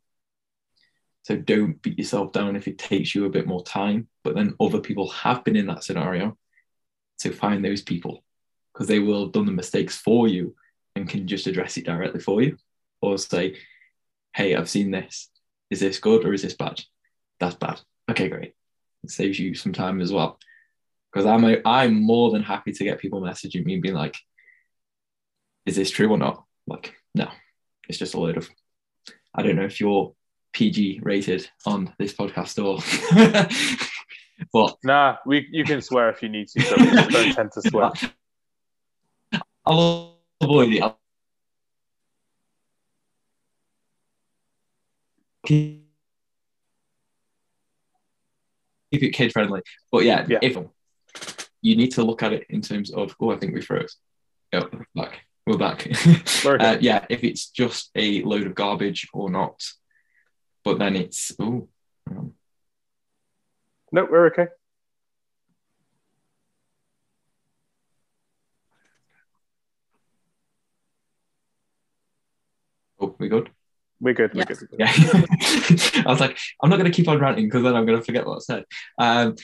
So 1.23 1.37
don't 1.37 1.81
beat 1.83 1.99
yourself 1.99 2.33
down 2.33 2.57
if 2.57 2.69
it 2.69 2.79
takes 2.79 3.15
you 3.15 3.27
a 3.27 3.31
bit 3.31 3.47
more 3.47 3.65
time. 3.65 4.09
But 4.23 4.37
then 4.37 4.55
other 4.61 4.81
people 4.81 5.11
have 5.11 5.45
been 5.45 5.57
in 5.57 5.67
that 5.67 5.85
scenario. 5.85 6.39
So 7.17 7.33
find 7.33 7.65
those 7.65 7.83
people 7.83 8.25
because 8.79 8.87
they 8.87 9.01
will 9.01 9.25
have 9.25 9.33
done 9.33 9.45
the 9.45 9.51
mistakes 9.51 9.97
for 9.97 10.29
you 10.29 10.55
and 10.95 11.09
can 11.09 11.27
just 11.27 11.49
address 11.49 11.77
it 11.77 11.85
directly 11.85 12.21
for 12.21 12.41
you 12.41 12.57
or 13.03 13.19
say, 13.19 13.57
hey, 14.37 14.55
I've 14.55 14.71
seen 14.71 14.93
this. 14.93 15.31
Is 15.69 15.81
this 15.81 15.99
good 15.99 16.25
or 16.25 16.33
is 16.33 16.43
this 16.43 16.55
bad? 16.55 16.81
That's 17.41 17.57
bad. 17.57 17.81
Okay, 18.09 18.29
great. 18.29 18.55
It 19.03 19.11
saves 19.11 19.37
you 19.37 19.57
some 19.57 19.73
time 19.73 20.01
as 20.01 20.13
well. 20.13 20.39
Because 21.13 21.27
I'm 21.27 21.45
a, 21.45 21.61
I'm 21.65 22.01
more 22.01 22.31
than 22.31 22.45
happy 22.45 22.71
to 22.71 22.85
get 22.85 23.01
people 23.01 23.21
messaging 23.21 23.65
me 23.65 23.75
and 23.75 23.83
being 23.83 23.97
like, 23.97 24.17
is 25.67 25.75
this 25.75 25.91
true 25.91 26.11
or 26.11 26.19
not? 26.19 26.45
Like, 26.69 26.95
no, 27.17 27.29
it's 27.89 27.99
just 27.99 28.15
a 28.15 28.21
load 28.21 28.37
of 28.37 28.49
I 29.35 29.43
don't 29.43 29.57
know 29.57 29.65
if 29.65 29.81
you're 29.81 30.15
PG 30.53 31.01
rated 31.03 31.51
on 31.67 31.93
this 31.99 32.15
podcast 32.15 32.63
or 32.65 32.79
but 34.53 34.77
nah, 34.85 35.17
we 35.27 35.49
you 35.51 35.65
can 35.65 35.83
swear 35.83 36.11
if 36.11 36.23
you 36.23 36.29
need 36.29 36.47
to, 36.49 36.63
so 36.63 36.77
we 36.79 36.91
don't 37.09 37.35
tend 37.35 37.53
to 37.53 37.63
swear. 37.63 37.91
I'll 39.69 40.19
avoid 40.41 40.73
it. 40.73 40.83
I'll 40.83 40.99
keep 45.45 45.85
it 48.91 49.11
kid 49.11 49.33
friendly. 49.33 49.61
But 49.93 50.05
yeah, 50.05 50.25
yeah, 50.27 50.39
if 50.41 50.57
you 51.61 51.77
need 51.77 51.91
to 51.93 52.03
look 52.03 52.23
at 52.23 52.33
it 52.33 52.47
in 52.49 52.63
terms 52.63 52.91
of, 52.91 53.15
oh, 53.21 53.31
I 53.31 53.37
think 53.37 53.55
we 53.55 53.61
froze. 53.61 53.97
Oh, 54.55 54.69
back. 54.95 55.21
We're 55.47 55.59
back. 55.59 55.87
uh, 56.45 56.79
yeah, 56.81 57.05
if 57.11 57.23
it's 57.25 57.51
just 57.51 57.91
a 57.95 58.23
load 58.23 58.47
of 58.47 58.55
garbage 58.55 59.09
or 59.13 59.31
not. 59.31 59.63
But 60.65 60.79
then 60.79 60.97
it's, 60.97 61.33
oh. 61.39 61.69
No, 63.91 64.07
we're 64.11 64.27
okay. 64.29 64.49
Oh, 73.01 73.15
we 73.19 73.29
good? 73.29 73.51
We're 74.01 74.15
good. 74.15 74.35
We're 74.35 74.45
good. 74.45 74.69
Yeah. 74.79 74.93
I 74.97 76.05
was 76.07 76.21
like, 76.21 76.39
I'm 76.63 76.71
not 76.71 76.79
going 76.79 76.91
to 76.91 76.97
keep 76.97 77.09
on 77.09 77.19
ranting 77.19 77.47
because 77.47 77.63
then 77.63 77.75
I'm 77.75 77.87
going 77.87 77.99
to 77.99 78.05
forget 78.05 78.27
what 78.27 78.37
I 78.37 78.41
said. 78.41 78.65
Um, 78.99 79.37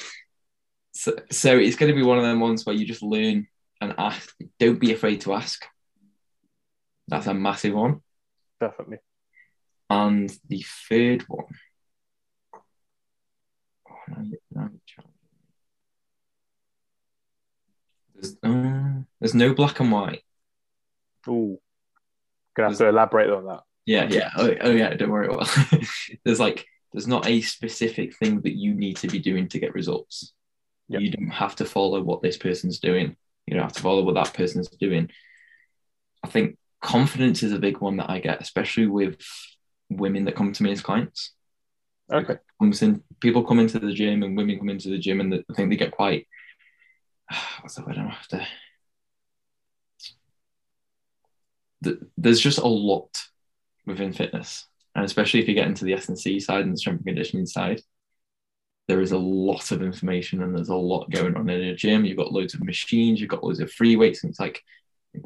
so, 0.92 1.16
so 1.30 1.58
it's 1.58 1.76
going 1.76 1.90
to 1.90 1.96
be 1.96 2.04
one 2.04 2.18
of 2.18 2.24
them 2.24 2.40
ones 2.40 2.64
where 2.64 2.74
you 2.74 2.86
just 2.86 3.02
learn 3.02 3.48
and 3.80 3.94
ask. 3.98 4.34
Don't 4.58 4.78
be 4.78 4.92
afraid 4.92 5.22
to 5.22 5.34
ask. 5.34 5.64
That's 7.08 7.26
a 7.26 7.34
massive 7.34 7.74
one. 7.74 8.00
Definitely. 8.60 8.98
And 9.90 10.30
the 10.48 10.64
third 10.88 11.24
one. 11.28 11.46
Oh, 14.00 14.70
there's, 18.14 18.36
uh, 18.42 19.02
there's 19.20 19.34
no 19.34 19.54
black 19.54 19.80
and 19.80 19.92
white. 19.92 20.22
Oh, 21.26 21.60
Gonna 22.54 22.68
have 22.70 22.78
to 22.78 22.88
elaborate 22.88 23.30
on 23.30 23.46
that. 23.46 23.62
Yeah, 23.86 24.08
yeah. 24.08 24.30
Oh, 24.36 24.54
oh 24.60 24.70
yeah. 24.70 24.94
Don't 24.94 25.10
worry. 25.10 25.28
Well, 25.28 25.48
there's 26.24 26.40
like 26.40 26.66
there's 26.92 27.08
not 27.08 27.26
a 27.26 27.40
specific 27.40 28.16
thing 28.16 28.40
that 28.42 28.56
you 28.56 28.74
need 28.74 28.96
to 28.98 29.08
be 29.08 29.18
doing 29.18 29.48
to 29.48 29.58
get 29.58 29.74
results. 29.74 30.32
Yep. 30.88 31.00
You 31.00 31.10
don't 31.10 31.30
have 31.30 31.56
to 31.56 31.64
follow 31.64 32.00
what 32.02 32.22
this 32.22 32.36
person's 32.36 32.78
doing. 32.78 33.16
You 33.46 33.54
don't 33.54 33.64
have 33.64 33.72
to 33.72 33.82
follow 33.82 34.02
what 34.02 34.14
that 34.14 34.34
person's 34.34 34.68
doing. 34.68 35.10
I 36.22 36.28
think 36.28 36.56
confidence 36.80 37.42
is 37.42 37.52
a 37.52 37.58
big 37.58 37.78
one 37.78 37.96
that 37.96 38.10
I 38.10 38.20
get, 38.20 38.40
especially 38.40 38.86
with 38.86 39.20
women 39.90 40.24
that 40.26 40.36
come 40.36 40.52
to 40.52 40.62
me 40.62 40.72
as 40.72 40.80
clients. 40.80 41.32
Okay. 42.12 42.36
People 43.20 43.44
come 43.44 43.58
into 43.58 43.78
the 43.78 43.92
gym 43.92 44.22
and 44.22 44.36
women 44.36 44.58
come 44.58 44.68
into 44.68 44.88
the 44.88 44.98
gym 44.98 45.20
and 45.20 45.34
I 45.34 45.54
think 45.54 45.70
they 45.70 45.76
get 45.76 45.90
quite. 45.90 46.26
What's 47.60 47.74
the 47.74 47.82
word? 47.82 47.98
I 47.98 48.14
don't 48.30 48.46
there's 52.16 52.40
just 52.40 52.58
a 52.58 52.66
lot 52.66 53.10
within 53.86 54.12
fitness, 54.12 54.66
and 54.94 55.04
especially 55.04 55.40
if 55.40 55.48
you 55.48 55.54
get 55.54 55.66
into 55.66 55.84
the 55.84 55.94
S 55.94 56.08
and 56.08 56.18
C 56.18 56.40
side 56.40 56.64
and 56.64 56.72
the 56.72 56.78
strength 56.78 56.98
and 56.98 57.06
conditioning 57.06 57.46
side, 57.46 57.82
there 58.88 59.00
is 59.00 59.12
a 59.12 59.18
lot 59.18 59.70
of 59.72 59.82
information 59.82 60.42
and 60.42 60.54
there's 60.54 60.68
a 60.68 60.74
lot 60.74 61.10
going 61.10 61.36
on 61.36 61.48
in 61.48 61.62
a 61.62 61.74
gym. 61.74 62.04
You've 62.04 62.18
got 62.18 62.32
loads 62.32 62.54
of 62.54 62.62
machines, 62.62 63.20
you've 63.20 63.30
got 63.30 63.42
loads 63.42 63.60
of 63.60 63.72
free 63.72 63.96
weights, 63.96 64.22
and 64.22 64.30
it's 64.30 64.40
like, 64.40 64.62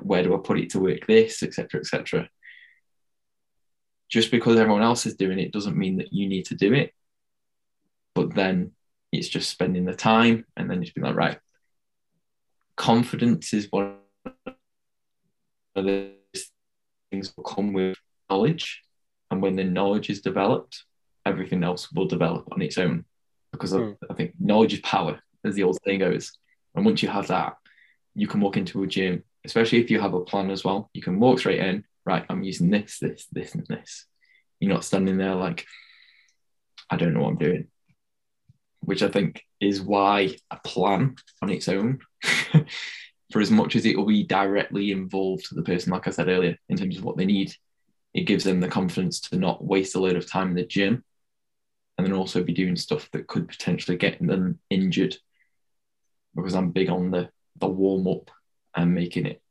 where 0.02 0.22
do 0.22 0.34
I 0.34 0.38
put 0.38 0.58
it 0.58 0.70
to 0.70 0.80
work 0.80 1.06
this, 1.06 1.42
etc., 1.42 1.80
etc. 1.80 2.28
Just 4.08 4.30
because 4.30 4.58
everyone 4.58 4.82
else 4.82 5.06
is 5.06 5.16
doing 5.16 5.38
it 5.38 5.52
doesn't 5.52 5.76
mean 5.76 5.96
that 5.98 6.12
you 6.12 6.28
need 6.28 6.46
to 6.46 6.54
do 6.54 6.72
it. 6.72 6.92
but 8.18 8.34
then 8.34 8.72
it's 9.12 9.28
just 9.28 9.48
spending 9.48 9.84
the 9.84 9.94
time 9.94 10.44
and 10.56 10.68
then 10.68 10.82
just 10.82 10.94
being 10.94 11.04
like, 11.04 11.14
right, 11.14 11.38
confidence 12.76 13.54
is 13.54 13.68
one 13.70 13.96
of 15.76 15.84
those 15.84 16.10
things 17.10 17.32
will 17.36 17.44
come 17.44 17.72
with 17.72 17.96
knowledge. 18.30 18.82
And 19.30 19.42
when 19.42 19.56
the 19.56 19.64
knowledge 19.64 20.10
is 20.10 20.20
developed, 20.20 20.84
everything 21.26 21.62
else 21.62 21.92
will 21.92 22.06
develop 22.06 22.48
on 22.52 22.62
its 22.62 22.78
own. 22.78 23.04
Because 23.52 23.72
mm. 23.72 23.96
I, 24.02 24.12
I 24.12 24.16
think 24.16 24.34
knowledge 24.38 24.74
is 24.74 24.80
power, 24.80 25.20
as 25.44 25.54
the 25.54 25.62
old 25.62 25.78
saying 25.84 26.00
goes. 26.00 26.32
And 26.74 26.84
once 26.84 27.02
you 27.02 27.08
have 27.08 27.28
that, 27.28 27.56
you 28.14 28.26
can 28.26 28.40
walk 28.40 28.56
into 28.56 28.82
a 28.82 28.86
gym, 28.86 29.22
especially 29.44 29.80
if 29.80 29.90
you 29.90 30.00
have 30.00 30.14
a 30.14 30.20
plan 30.20 30.50
as 30.50 30.64
well. 30.64 30.90
You 30.92 31.02
can 31.02 31.20
walk 31.20 31.38
straight 31.38 31.60
in, 31.60 31.84
right? 32.04 32.24
I'm 32.28 32.42
using 32.42 32.70
this, 32.70 32.98
this, 32.98 33.26
this, 33.30 33.54
and 33.54 33.66
this. 33.66 34.06
You're 34.60 34.72
not 34.72 34.84
standing 34.84 35.18
there 35.18 35.34
like, 35.34 35.66
I 36.90 36.96
don't 36.96 37.14
know 37.14 37.20
what 37.20 37.30
I'm 37.30 37.38
doing, 37.38 37.68
which 38.80 39.02
I 39.02 39.08
think 39.08 39.44
is 39.60 39.80
why 39.80 40.36
a 40.50 40.58
plan 40.64 41.16
on 41.42 41.50
its 41.50 41.68
own, 41.68 42.00
for 43.32 43.40
as 43.40 43.50
much 43.50 43.76
as 43.76 43.84
it 43.84 43.96
will 43.96 44.06
be 44.06 44.24
directly 44.24 44.90
involved 44.90 45.46
to 45.46 45.54
the 45.54 45.62
person, 45.62 45.92
like 45.92 46.06
I 46.06 46.10
said 46.10 46.28
earlier, 46.28 46.56
in 46.68 46.76
terms 46.76 46.96
of 46.96 47.04
what 47.04 47.16
they 47.16 47.26
need, 47.26 47.54
it 48.14 48.22
gives 48.22 48.44
them 48.44 48.60
the 48.60 48.68
confidence 48.68 49.20
to 49.20 49.36
not 49.36 49.64
waste 49.64 49.94
a 49.94 50.00
load 50.00 50.16
of 50.16 50.30
time 50.30 50.48
in 50.48 50.54
the 50.54 50.64
gym 50.64 51.04
and 51.96 52.06
then 52.06 52.14
also 52.14 52.42
be 52.42 52.54
doing 52.54 52.76
stuff 52.76 53.08
that 53.12 53.26
could 53.26 53.48
potentially 53.48 53.96
get 53.96 54.24
them 54.24 54.58
injured 54.70 55.16
because 56.34 56.54
I'm 56.54 56.70
big 56.70 56.88
on 56.88 57.10
the, 57.10 57.28
the 57.56 57.66
warm 57.66 58.06
up 58.06 58.30
and 58.74 58.94
making 58.94 59.26
it 59.26 59.42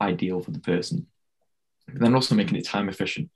ideal 0.00 0.40
for 0.40 0.52
the 0.52 0.60
person. 0.60 1.06
But 1.86 2.00
then 2.00 2.14
also 2.14 2.34
making 2.34 2.56
it 2.56 2.66
time 2.66 2.88
efficient 2.88 3.30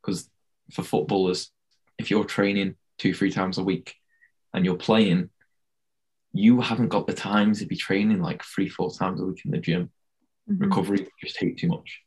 because 0.00 0.30
for 0.72 0.82
footballers, 0.82 1.50
if 1.98 2.10
you're 2.10 2.24
training 2.24 2.76
two, 2.98 3.12
three 3.12 3.30
times 3.30 3.58
a 3.58 3.64
week 3.64 3.94
and 4.54 4.64
you're 4.64 4.76
playing, 4.76 5.30
you 6.32 6.60
haven't 6.60 6.88
got 6.88 7.06
the 7.06 7.14
time 7.14 7.54
to 7.54 7.66
be 7.66 7.76
training 7.76 8.20
like 8.20 8.42
three, 8.44 8.68
four 8.68 8.92
times 8.92 9.20
a 9.20 9.24
week 9.24 9.42
in 9.44 9.50
the 9.50 9.58
gym. 9.58 9.90
Mm-hmm. 10.48 10.64
Recovery 10.64 11.08
just 11.22 11.36
take 11.36 11.56
too 11.58 11.68
much. 11.68 12.00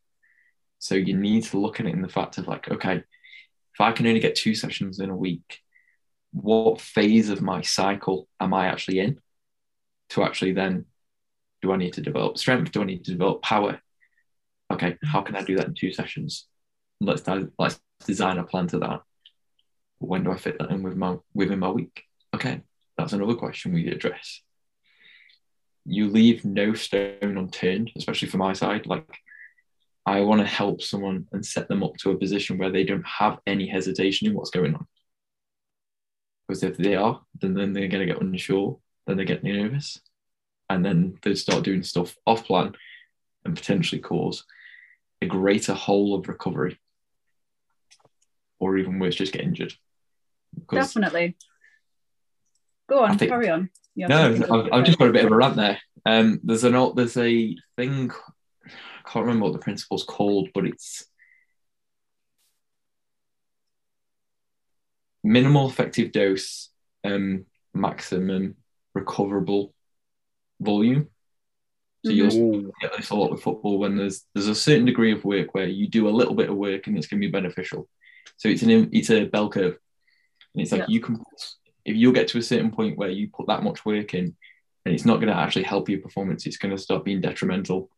So 0.80 0.96
you 0.96 1.16
need 1.18 1.44
to 1.46 1.60
look 1.60 1.80
at 1.80 1.86
it 1.86 1.94
in 1.94 2.02
the 2.02 2.10
fact 2.10 2.38
of 2.38 2.48
like, 2.48 2.70
okay, 2.70 2.98
if 2.98 3.82
I 3.82 3.92
can 3.92 4.08
only 4.08 4.20
get 4.20 4.36
two 4.36 4.56
sessions 4.56 5.00
in 5.00 5.10
a 5.10 5.16
week, 5.16 5.60
what 6.32 6.82
phase 6.82 7.30
of 7.30 7.42
my 7.42 7.62
cycle 7.62 8.28
am 8.40 8.54
I 8.54 8.68
actually 8.68 9.00
in 9.00 9.20
to 10.10 10.24
actually 10.24 10.54
then 10.54 10.86
do 11.62 11.72
I 11.72 11.78
need 11.78 11.94
to 11.94 12.02
develop 12.02 12.38
strength? 12.38 12.72
Do 12.72 12.82
I 12.82 12.86
need 12.86 13.06
to 13.06 13.12
develop 13.12 13.42
power? 13.42 13.80
Okay, 14.72 14.98
how 15.04 15.22
can 15.22 15.36
I 15.36 15.44
do 15.44 15.56
that 15.56 15.68
in 15.68 15.74
two 15.74 15.94
sessions? 15.94 16.48
Let's 17.00 17.24
let's 17.58 17.80
design 18.06 18.38
a 18.38 18.44
plan 18.44 18.68
to 18.68 18.80
that. 18.80 19.02
When 20.00 20.24
do 20.24 20.32
I 20.32 20.38
fit 20.38 20.60
that 20.60 20.72
in 20.72 20.84
with 20.84 20.98
my 20.98 21.18
within 21.34 21.60
my 21.60 21.70
week? 21.70 22.04
Okay, 22.34 22.62
that's 22.98 23.14
another 23.14 23.36
question 23.36 23.74
we 23.74 23.88
address. 23.88 24.42
You 25.86 26.10
leave 26.10 26.46
no 26.46 26.74
stone 26.74 27.38
unturned, 27.38 27.92
especially 27.96 28.30
for 28.30 28.38
my 28.38 28.54
side. 28.54 28.86
Like 28.86 29.18
I 30.06 30.22
want 30.22 30.42
to 30.42 30.48
help 30.48 30.82
someone 30.82 31.28
and 31.32 31.46
set 31.46 31.68
them 31.68 31.84
up 31.84 31.98
to 31.98 32.12
a 32.12 32.18
position 32.18 32.58
where 32.58 32.72
they 32.72 32.84
don't 32.84 33.06
have 33.06 33.40
any 33.48 33.68
hesitation 33.68 34.28
in 34.28 34.34
what's 34.34 34.50
going 34.50 34.76
on. 34.76 34.88
Because 36.48 36.64
if 36.64 36.78
they 36.78 36.96
are, 36.96 37.22
then, 37.40 37.54
then 37.54 37.74
they're 37.74 37.88
going 37.88 38.06
to 38.06 38.14
get 38.14 38.22
unsure, 38.22 38.80
then 39.08 39.18
they 39.18 39.26
get 39.26 39.44
nervous, 39.44 40.02
and 40.70 40.86
then 40.86 41.18
they 41.22 41.36
start 41.36 41.64
doing 41.64 41.84
stuff 41.84 42.16
off 42.26 42.46
plan 42.46 42.74
and 43.46 43.56
potentially 43.56 44.02
cause 44.02 44.46
a 45.22 45.26
greater 45.26 45.74
hole 45.74 46.16
of 46.16 46.28
recovery. 46.28 46.80
Or 48.60 48.78
even 48.78 49.00
worse, 49.00 49.16
just 49.16 49.34
get 49.34 49.44
injured. 49.44 49.74
Because 50.54 50.88
Definitely. 50.88 51.38
Go 52.90 53.04
on, 53.04 53.18
think, 53.18 53.32
carry 53.32 53.50
on. 53.50 53.70
no, 53.96 54.34
I've, 54.34 54.74
I've, 54.74 54.86
just 54.86 55.00
got 55.00 55.10
a 55.10 55.14
bit 55.14 55.26
of 55.26 55.32
a 55.32 55.36
rant 55.36 55.56
there. 55.56 55.80
Um, 56.06 56.40
there's 56.44 56.64
an 56.64 56.74
there's 56.96 57.18
a 57.18 57.56
thing 57.78 58.12
I 58.66 59.10
can't 59.10 59.26
remember 59.26 59.46
what 59.46 59.54
the 59.54 59.60
principle's 59.60 60.04
called, 60.04 60.50
but 60.54 60.66
it's 60.66 61.06
minimal 65.24 65.70
effective 65.70 66.12
dose, 66.12 66.70
um, 67.04 67.46
maximum 67.74 68.56
recoverable 68.94 69.74
volume. 70.60 71.08
So 72.06 72.12
mm-hmm. 72.12 72.38
you'll 72.38 72.72
get 72.82 72.92
this 72.98 73.12
a 73.12 73.16
lot 73.16 73.32
with 73.32 73.42
football 73.42 73.80
when 73.80 73.96
there's 73.96 74.26
there's 74.34 74.48
a 74.48 74.56
certain 74.56 74.86
degree 74.86 75.14
of 75.14 75.24
work 75.24 75.54
where 75.54 75.68
you 75.68 75.88
do 75.88 76.10
a 76.10 76.12
little 76.12 76.36
bit 76.36 76.50
of 76.50 76.58
work 76.58 76.88
and 76.88 76.98
it's 76.98 77.08
going 77.08 77.22
to 77.22 77.28
be 77.28 77.32
beneficial. 77.32 77.88
So 78.38 78.50
it's 78.50 78.62
an 78.62 78.90
it's 78.92 79.10
a 79.10 79.26
bell 79.26 79.50
curve, 79.50 79.78
and 80.54 80.62
it's 80.62 80.72
like 80.72 80.82
yeah. 80.82 80.88
you 80.90 81.00
can 81.00 81.24
if 81.86 81.96
you 81.96 82.14
get 82.14 82.30
to 82.30 82.38
a 82.38 82.44
certain 82.44 82.72
point 82.72 82.98
where 82.98 83.10
you 83.10 83.30
put 83.30 83.48
that 83.48 83.64
much 83.64 83.86
work 83.86 84.14
in, 84.14 84.36
and 84.86 84.94
it's 84.94 85.06
not 85.06 85.16
going 85.16 85.28
to 85.28 85.36
actually 85.36 85.64
help 85.64 85.90
your 85.90 86.00
performance, 86.00 86.46
it's 86.46 86.58
going 86.58 86.76
to 86.76 86.82
start 86.82 87.06
being 87.06 87.22
detrimental 87.22 87.90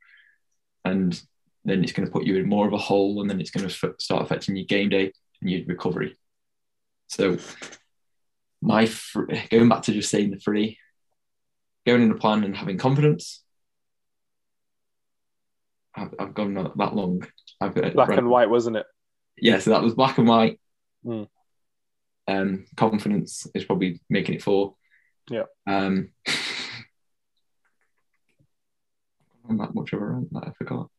and 0.85 1.21
then 1.65 1.83
it's 1.83 1.91
going 1.91 2.05
to 2.05 2.11
put 2.11 2.25
you 2.25 2.37
in 2.37 2.47
more 2.47 2.67
of 2.67 2.73
a 2.73 2.77
hole, 2.77 3.19
and 3.19 3.29
then 3.29 3.41
it's 3.41 3.49
going 3.49 3.67
to 3.67 3.95
start 3.97 4.21
affecting 4.21 4.55
your 4.55 4.65
game 4.65 4.89
day 4.89 5.11
and 5.41 5.49
your 5.49 5.65
recovery. 5.65 6.15
So, 7.07 7.37
my 8.61 8.85
fr- 8.85 9.25
going 9.49 9.67
back 9.67 9.81
to 9.83 9.91
just 9.91 10.11
saying 10.11 10.29
the 10.29 10.39
free, 10.39 10.77
going 11.85 12.03
in 12.03 12.09
the 12.09 12.15
plan 12.15 12.43
and 12.43 12.55
having 12.55 12.77
confidence. 12.77 13.41
I've, 15.97 16.13
I've 16.19 16.33
gone 16.33 16.53
that 16.53 16.95
long. 16.95 17.25
I've, 17.59 17.73
black 17.93 18.09
and 18.09 18.29
white, 18.29 18.49
wasn't 18.49 18.77
it? 18.77 18.85
Yeah, 19.37 19.59
so 19.59 19.71
that 19.71 19.81
was 19.81 19.95
black 19.95 20.17
and 20.17 20.27
white. 20.27 20.59
Mm. 21.05 21.27
Um, 22.27 22.65
confidence 22.75 23.47
is 23.53 23.65
probably 23.65 24.01
making 24.09 24.35
it 24.35 24.43
four. 24.43 24.75
Yeah. 25.29 25.43
Um, 25.67 26.09
that 29.49 29.75
much 29.75 29.93
of 29.93 30.01
a 30.01 30.05
rant 30.05 30.33
that 30.33 30.47
I 30.47 30.51
forgot. 30.57 30.89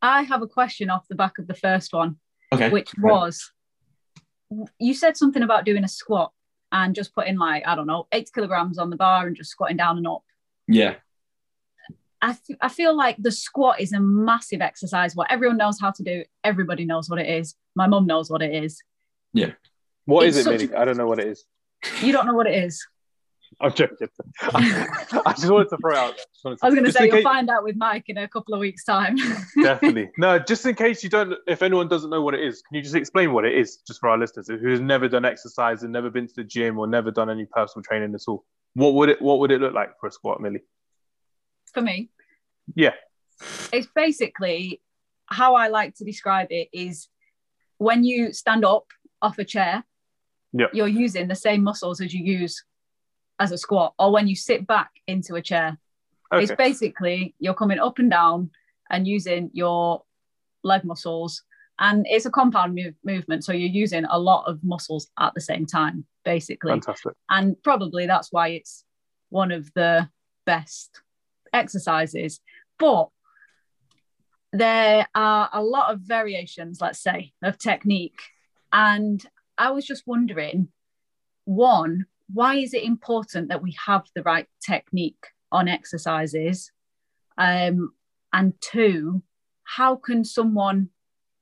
I 0.00 0.22
have 0.22 0.42
a 0.42 0.48
question 0.48 0.90
off 0.90 1.06
the 1.08 1.14
back 1.14 1.38
of 1.38 1.46
the 1.46 1.54
first 1.54 1.92
one. 1.92 2.16
Okay. 2.52 2.70
Which 2.70 2.92
was 2.98 3.52
you 4.78 4.94
said 4.94 5.16
something 5.16 5.42
about 5.42 5.64
doing 5.64 5.84
a 5.84 5.88
squat 5.88 6.32
and 6.70 6.94
just 6.94 7.14
putting 7.14 7.38
like, 7.38 7.66
I 7.66 7.74
don't 7.74 7.86
know, 7.86 8.06
eight 8.12 8.30
kilograms 8.34 8.78
on 8.78 8.90
the 8.90 8.96
bar 8.96 9.26
and 9.26 9.36
just 9.36 9.50
squatting 9.50 9.76
down 9.76 9.98
and 9.98 10.06
up. 10.06 10.22
Yeah. 10.66 10.96
I, 12.20 12.36
th- 12.46 12.58
I 12.60 12.68
feel 12.68 12.96
like 12.96 13.16
the 13.18 13.32
squat 13.32 13.80
is 13.80 13.92
a 13.92 14.00
massive 14.00 14.60
exercise. 14.60 15.16
What 15.16 15.30
everyone 15.30 15.56
knows 15.56 15.78
how 15.80 15.90
to 15.90 16.02
do, 16.02 16.24
everybody 16.44 16.84
knows 16.84 17.10
what 17.10 17.18
it 17.18 17.28
is. 17.28 17.56
My 17.74 17.86
mum 17.86 18.06
knows 18.06 18.30
what 18.30 18.42
it 18.42 18.64
is. 18.64 18.80
Yeah. 19.32 19.52
What 20.04 20.26
it's 20.26 20.36
is 20.36 20.46
it, 20.46 20.50
Millie? 20.50 20.74
I 20.74 20.84
don't 20.84 20.96
know 20.96 21.06
what 21.06 21.18
it 21.18 21.28
is. 21.28 21.44
You 22.00 22.12
don't 22.12 22.26
know 22.26 22.34
what 22.34 22.46
it 22.46 22.64
is. 22.64 22.84
I'm 23.60 23.72
joking. 23.72 24.08
I 24.42 25.34
just 25.36 25.48
wanted 25.48 25.68
to 25.70 25.76
throw 25.76 25.92
it 25.92 25.98
out 25.98 26.14
there. 26.44 26.56
I 26.62 26.66
was 26.66 26.74
going 26.74 26.84
to 26.84 26.92
say 26.92 27.06
you'll 27.06 27.16
case... 27.16 27.24
find 27.24 27.50
out 27.50 27.64
with 27.64 27.76
Mike 27.76 28.04
in 28.08 28.18
a 28.18 28.28
couple 28.28 28.54
of 28.54 28.60
weeks' 28.60 28.84
time. 28.84 29.16
Definitely. 29.62 30.10
No, 30.16 30.38
just 30.38 30.64
in 30.66 30.74
case 30.74 31.02
you 31.02 31.10
don't, 31.10 31.34
if 31.46 31.62
anyone 31.62 31.88
doesn't 31.88 32.10
know 32.10 32.22
what 32.22 32.34
it 32.34 32.40
is, 32.40 32.62
can 32.62 32.76
you 32.76 32.82
just 32.82 32.94
explain 32.94 33.32
what 33.32 33.44
it 33.44 33.54
is, 33.54 33.78
just 33.86 34.00
for 34.00 34.08
our 34.08 34.18
listeners 34.18 34.48
who's 34.48 34.80
never 34.80 35.08
done 35.08 35.24
exercise 35.24 35.82
and 35.82 35.92
never 35.92 36.10
been 36.10 36.26
to 36.26 36.34
the 36.34 36.44
gym 36.44 36.78
or 36.78 36.86
never 36.86 37.10
done 37.10 37.30
any 37.30 37.46
personal 37.46 37.82
training 37.82 38.14
at 38.14 38.22
all? 38.26 38.44
What 38.74 38.94
would 38.94 39.10
it 39.10 39.20
What 39.20 39.38
would 39.40 39.50
it 39.50 39.60
look 39.60 39.74
like 39.74 39.90
for 40.00 40.06
a 40.06 40.12
squat, 40.12 40.40
Millie? 40.40 40.62
For 41.72 41.82
me. 41.82 42.10
Yeah. 42.74 42.94
It's 43.72 43.88
basically 43.94 44.80
how 45.26 45.54
I 45.54 45.68
like 45.68 45.94
to 45.96 46.04
describe 46.04 46.48
it 46.50 46.68
is 46.72 47.08
when 47.78 48.04
you 48.04 48.32
stand 48.32 48.64
up 48.64 48.86
off 49.20 49.38
a 49.38 49.44
chair, 49.44 49.84
yep. 50.52 50.70
you're 50.72 50.88
using 50.88 51.28
the 51.28 51.34
same 51.34 51.62
muscles 51.62 52.00
as 52.00 52.12
you 52.12 52.24
use 52.24 52.64
as 53.38 53.52
a 53.52 53.58
squat 53.58 53.94
or 53.98 54.12
when 54.12 54.28
you 54.28 54.36
sit 54.36 54.66
back 54.66 54.90
into 55.06 55.34
a 55.34 55.42
chair. 55.42 55.78
Okay. 56.32 56.44
It's 56.44 56.54
basically 56.54 57.34
you're 57.38 57.54
coming 57.54 57.78
up 57.78 57.98
and 57.98 58.10
down 58.10 58.50
and 58.90 59.06
using 59.06 59.50
your 59.52 60.02
leg 60.62 60.84
muscles. 60.84 61.42
And 61.78 62.06
it's 62.08 62.26
a 62.26 62.30
compound 62.30 62.74
move- 62.74 62.94
movement. 63.04 63.44
So 63.44 63.52
you're 63.52 63.68
using 63.68 64.04
a 64.04 64.18
lot 64.18 64.44
of 64.46 64.62
muscles 64.62 65.08
at 65.18 65.34
the 65.34 65.40
same 65.40 65.66
time, 65.66 66.06
basically. 66.24 66.70
Fantastic. 66.70 67.14
And 67.28 67.60
probably 67.62 68.06
that's 68.06 68.28
why 68.30 68.48
it's 68.48 68.84
one 69.30 69.50
of 69.50 69.70
the 69.74 70.08
best 70.46 71.00
exercises. 71.52 72.40
But 72.78 73.08
there 74.52 75.06
are 75.14 75.48
a 75.52 75.62
lot 75.62 75.92
of 75.92 76.00
variations, 76.00 76.80
let's 76.80 77.02
say, 77.02 77.32
of 77.42 77.58
technique. 77.58 78.20
And 78.72 79.24
I 79.62 79.70
was 79.70 79.86
just 79.86 80.08
wondering 80.08 80.68
one, 81.44 82.06
why 82.32 82.56
is 82.56 82.74
it 82.74 82.82
important 82.82 83.48
that 83.48 83.62
we 83.62 83.76
have 83.86 84.02
the 84.12 84.24
right 84.24 84.48
technique 84.60 85.24
on 85.52 85.68
exercises? 85.68 86.72
Um, 87.38 87.92
and 88.32 88.54
two, 88.60 89.22
how 89.62 89.94
can 89.94 90.24
someone 90.24 90.88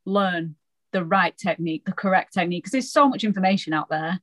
learn 0.05 0.57
the 0.93 1.03
right 1.03 1.35
technique, 1.39 1.87
the 1.87 1.93
correct 1.93 2.35
technique? 2.35 2.65
Because 2.65 2.73
there's 2.73 2.93
so 2.93 3.09
much 3.09 3.25
information 3.25 3.73
out 3.73 3.89
there. 3.89 4.21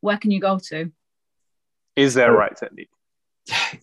Where 0.00 0.18
can 0.18 0.32
you 0.32 0.40
go 0.40 0.58
to? 0.70 0.90
Is 1.94 2.14
there 2.14 2.34
a 2.34 2.36
right 2.36 2.56
technique? 2.56 2.90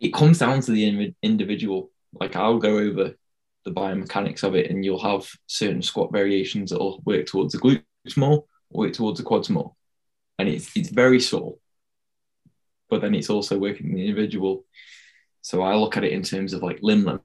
It 0.00 0.12
comes 0.12 0.38
down 0.38 0.60
to 0.62 0.72
the 0.72 1.14
individual. 1.22 1.92
Like 2.12 2.34
I'll 2.34 2.58
go 2.58 2.76
over 2.76 3.14
the 3.64 3.70
biomechanics 3.70 4.42
of 4.42 4.56
it, 4.56 4.68
and 4.68 4.84
you'll 4.84 4.98
have 4.98 5.30
certain 5.46 5.80
squat 5.80 6.10
variations 6.10 6.70
that 6.70 6.80
will 6.80 7.00
work 7.06 7.26
towards 7.26 7.52
the 7.52 7.60
glutes 7.60 8.16
more, 8.16 8.44
work 8.74 8.92
towards 8.92 9.18
the 9.18 9.24
quads 9.24 9.50
more 9.50 9.74
and 10.38 10.48
it's 10.48 10.76
it's 10.76 10.90
very 10.90 11.20
subtle. 11.20 11.60
But 12.90 13.00
then 13.00 13.14
it's 13.14 13.30
also 13.30 13.58
working 13.58 13.90
in 13.90 13.94
the 13.94 14.06
individual. 14.06 14.64
So 15.40 15.62
I 15.62 15.74
look 15.76 15.96
at 15.96 16.04
it 16.04 16.12
in 16.12 16.22
terms 16.22 16.52
of 16.52 16.62
like 16.62 16.78
limb 16.82 17.04
length. 17.04 17.24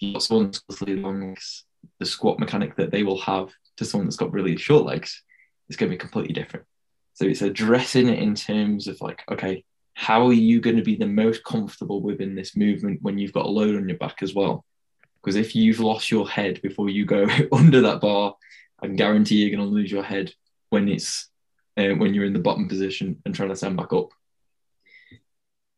Really 0.00 0.96
long 0.96 1.28
legs, 1.28 1.64
the 1.98 2.06
squat 2.06 2.38
mechanic 2.38 2.76
that 2.76 2.90
they 2.90 3.02
will 3.02 3.20
have 3.20 3.50
to 3.78 3.84
someone 3.84 4.06
that's 4.06 4.16
got 4.16 4.32
really 4.32 4.56
short 4.56 4.84
legs 4.84 5.22
is 5.68 5.76
going 5.76 5.90
to 5.90 5.94
be 5.94 6.00
completely 6.00 6.34
different. 6.34 6.66
So 7.14 7.24
it's 7.24 7.42
addressing 7.42 8.08
it 8.08 8.18
in 8.18 8.34
terms 8.34 8.86
of 8.86 9.00
like, 9.00 9.22
okay, 9.30 9.64
how 9.94 10.26
are 10.26 10.32
you 10.32 10.60
going 10.60 10.76
to 10.76 10.82
be 10.82 10.96
the 10.96 11.06
most 11.06 11.44
comfortable 11.44 12.02
within 12.02 12.34
this 12.34 12.56
movement 12.56 13.00
when 13.02 13.18
you've 13.18 13.32
got 13.32 13.46
a 13.46 13.48
load 13.48 13.76
on 13.76 13.88
your 13.88 13.98
back 13.98 14.22
as 14.22 14.34
well? 14.34 14.64
Because 15.24 15.36
if 15.36 15.56
you've 15.56 15.80
lost 15.80 16.10
your 16.10 16.28
head 16.28 16.60
before 16.60 16.90
you 16.90 17.06
go 17.06 17.26
under 17.52 17.80
that 17.80 18.02
bar, 18.02 18.36
I 18.82 18.86
can 18.86 18.96
guarantee 18.96 19.36
you're 19.36 19.56
going 19.56 19.66
to 19.66 19.74
lose 19.74 19.90
your 19.90 20.02
head 20.02 20.32
when 20.68 20.88
it's 20.88 21.30
uh, 21.78 21.94
when 21.94 22.12
you're 22.12 22.26
in 22.26 22.34
the 22.34 22.38
bottom 22.38 22.68
position 22.68 23.22
and 23.24 23.34
trying 23.34 23.48
to 23.48 23.56
stand 23.56 23.76
back 23.76 23.92
up. 23.92 24.10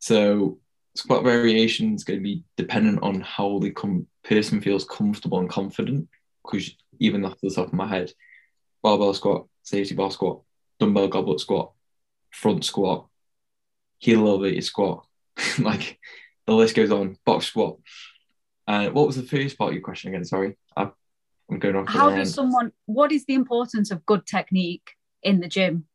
So 0.01 0.59
squat 0.97 1.23
variation 1.23 1.95
is 1.95 2.05
going 2.05 2.19
to 2.19 2.23
be 2.25 2.45
dependent 2.57 3.03
on 3.03 3.21
how 3.21 3.61
the 3.61 3.71
com- 3.71 4.09
person 4.25 4.61
feels 4.61 4.85
comfortable 4.85 5.39
and 5.39 5.49
confident. 5.49 6.09
Because 6.45 6.71
even 6.99 7.25
off 7.25 7.41
the 7.41 7.51
top 7.51 7.69
of 7.69 7.73
my 7.73 7.87
head, 7.87 8.13
barbell 8.83 9.15
squat, 9.15 9.47
safety 9.63 9.95
bar 9.95 10.11
squat, 10.11 10.41
dumbbell 10.81 11.09
goblet 11.09 11.41
squat, 11.41 11.73
front 12.31 12.65
squat, 12.65 13.07
heel 13.99 14.27
elevated 14.27 14.65
squat, 14.65 15.07
like 15.59 15.99
the 16.47 16.53
list 16.53 16.75
goes 16.75 16.91
on. 16.91 17.17
Box 17.25 17.47
squat. 17.47 17.79
Uh, 18.67 18.89
what 18.91 19.07
was 19.07 19.17
the 19.17 19.23
first 19.23 19.57
part 19.57 19.69
of 19.69 19.75
your 19.75 19.83
question 19.83 20.13
again? 20.13 20.25
Sorry, 20.25 20.57
I, 20.77 20.91
am 21.51 21.59
going 21.59 21.77
off. 21.77 21.89
How 21.89 22.11
does 22.11 22.35
someone? 22.35 22.73
What 22.87 23.13
is 23.13 23.25
the 23.27 23.35
importance 23.35 23.91
of 23.91 24.05
good 24.07 24.27
technique 24.27 24.93
in 25.23 25.41
the 25.41 25.49
gym? 25.49 25.87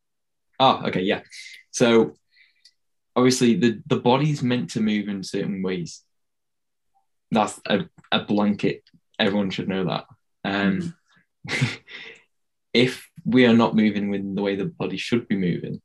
Oh, 0.60 0.84
okay, 0.88 1.01
yeah. 1.01 1.21
So 1.71 2.15
obviously 3.15 3.55
the 3.55 3.81
the 3.88 3.97
body's 3.97 4.41
meant 4.41 4.71
to 4.71 4.79
move 4.79 5.07
in 5.07 5.23
certain 5.23 5.62
ways. 5.62 6.03
That's 7.31 7.60
a, 7.67 7.86
a 8.12 8.23
blanket. 8.23 8.84
Everyone 9.19 9.49
should 9.49 9.69
know 9.69 9.86
that. 9.86 10.05
Um, 10.43 10.95
mm-hmm. 11.47 11.75
if 12.73 13.10
we 13.25 13.45
are 13.45 13.53
not 13.53 13.75
moving 13.75 14.13
in 14.13 14.36
the 14.36 14.41
way 14.41 14.55
the 14.55 14.65
body 14.65 14.97
should 14.97 15.27
be 15.27 15.38
moving, 15.38 15.81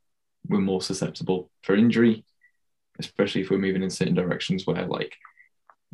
we're 0.49 0.61
more 0.61 0.83
susceptible 0.83 1.51
for 1.63 1.77
injury, 1.77 2.25
especially 2.99 3.43
if 3.43 3.51
we're 3.51 3.59
moving 3.59 3.83
in 3.83 3.91
certain 3.91 4.15
directions 4.15 4.67
where 4.67 4.87
like 4.87 5.15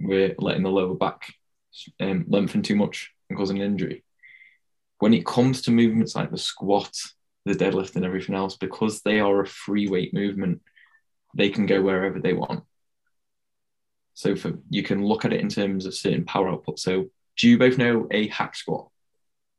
we're 0.03 0.35
letting 0.39 0.63
the 0.63 0.71
lower 0.71 0.95
back 0.95 1.33
um, 2.01 2.25
lengthen 2.29 2.63
too 2.63 2.77
much 2.77 3.11
and 3.29 3.39
causing 3.39 3.59
an 3.59 3.67
injury. 3.67 4.05
When 4.99 5.15
it 5.15 5.27
comes 5.27 5.63
to 5.63 5.71
movements 5.71 6.15
like 6.15 6.31
the 6.31 6.39
squat, 6.39 6.93
the 7.45 7.55
deadlift, 7.55 7.97
and 7.97 8.05
everything 8.05 8.35
else, 8.35 8.57
because 8.57 9.01
they 9.01 9.21
are 9.21 9.41
a 9.41 9.47
free 9.47 9.89
weight 9.89 10.15
movement, 10.15 10.63
they 11.35 11.49
can 11.49 11.67
go 11.67 11.83
wherever 11.83 12.21
they 12.21 12.35
want. 12.35 12.65
So 14.15 14.37
for 14.37 14.53
you 14.69 14.83
can 14.83 15.05
look 15.05 15.25
at 15.25 15.33
it 15.33 15.41
in 15.41 15.49
terms 15.49 15.87
of 15.87 15.95
certain 15.95 16.25
power 16.25 16.51
output. 16.51 16.79
So 16.79 17.07
do 17.39 17.49
you 17.49 17.59
both 17.59 17.79
know 17.79 18.07
a 18.11 18.29
hack 18.29 18.55
squat? 18.55 18.89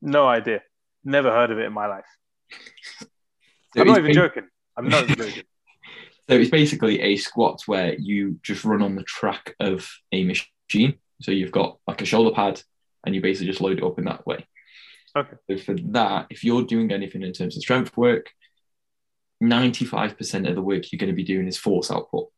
No 0.02 0.28
idea. 0.28 0.62
Never 1.04 1.32
heard 1.32 1.52
of 1.52 1.58
it 1.58 1.66
in 1.66 1.74
my 1.74 1.88
life. 1.88 2.06
so 3.00 3.08
I'm 3.82 3.88
not 3.88 3.98
even 3.98 4.14
joking. 4.14 4.48
I'm 4.78 4.90
not 4.90 5.08
joking. 5.08 5.44
So 6.30 6.36
it's 6.36 6.50
basically 6.50 7.02
a 7.02 7.18
squat 7.18 7.64
where 7.66 7.96
you 7.96 8.40
just 8.44 8.64
run 8.64 8.82
on 8.82 8.96
the 8.96 9.04
track 9.04 9.56
of 9.60 9.90
a 10.12 10.24
machine. 10.24 11.00
So 11.22 11.32
you've 11.32 11.52
got 11.52 11.80
like 11.86 12.02
a 12.02 12.06
shoulder 12.06 12.34
pad 12.34 12.62
and 13.06 13.14
you 13.14 13.22
basically 13.22 13.48
just 13.48 13.62
load 13.62 13.78
it 13.78 13.84
up 13.84 14.00
in 14.00 14.06
that 14.06 14.26
way. 14.26 14.48
Okay. 15.16 15.36
So 15.50 15.58
for 15.58 15.76
that, 15.92 16.28
if 16.30 16.44
you're 16.44 16.64
doing 16.64 16.92
anything 16.92 17.24
in 17.24 17.34
terms 17.34 17.56
of 17.56 17.62
strength 17.62 17.96
work, 17.98 18.30
95% 19.44 20.50
of 20.50 20.56
the 20.56 20.62
work 20.62 20.92
you're 20.92 20.98
going 20.98 21.10
to 21.10 21.16
be 21.16 21.24
doing 21.24 21.48
is 21.48 21.58
force 21.58 21.92
output. 21.92 22.30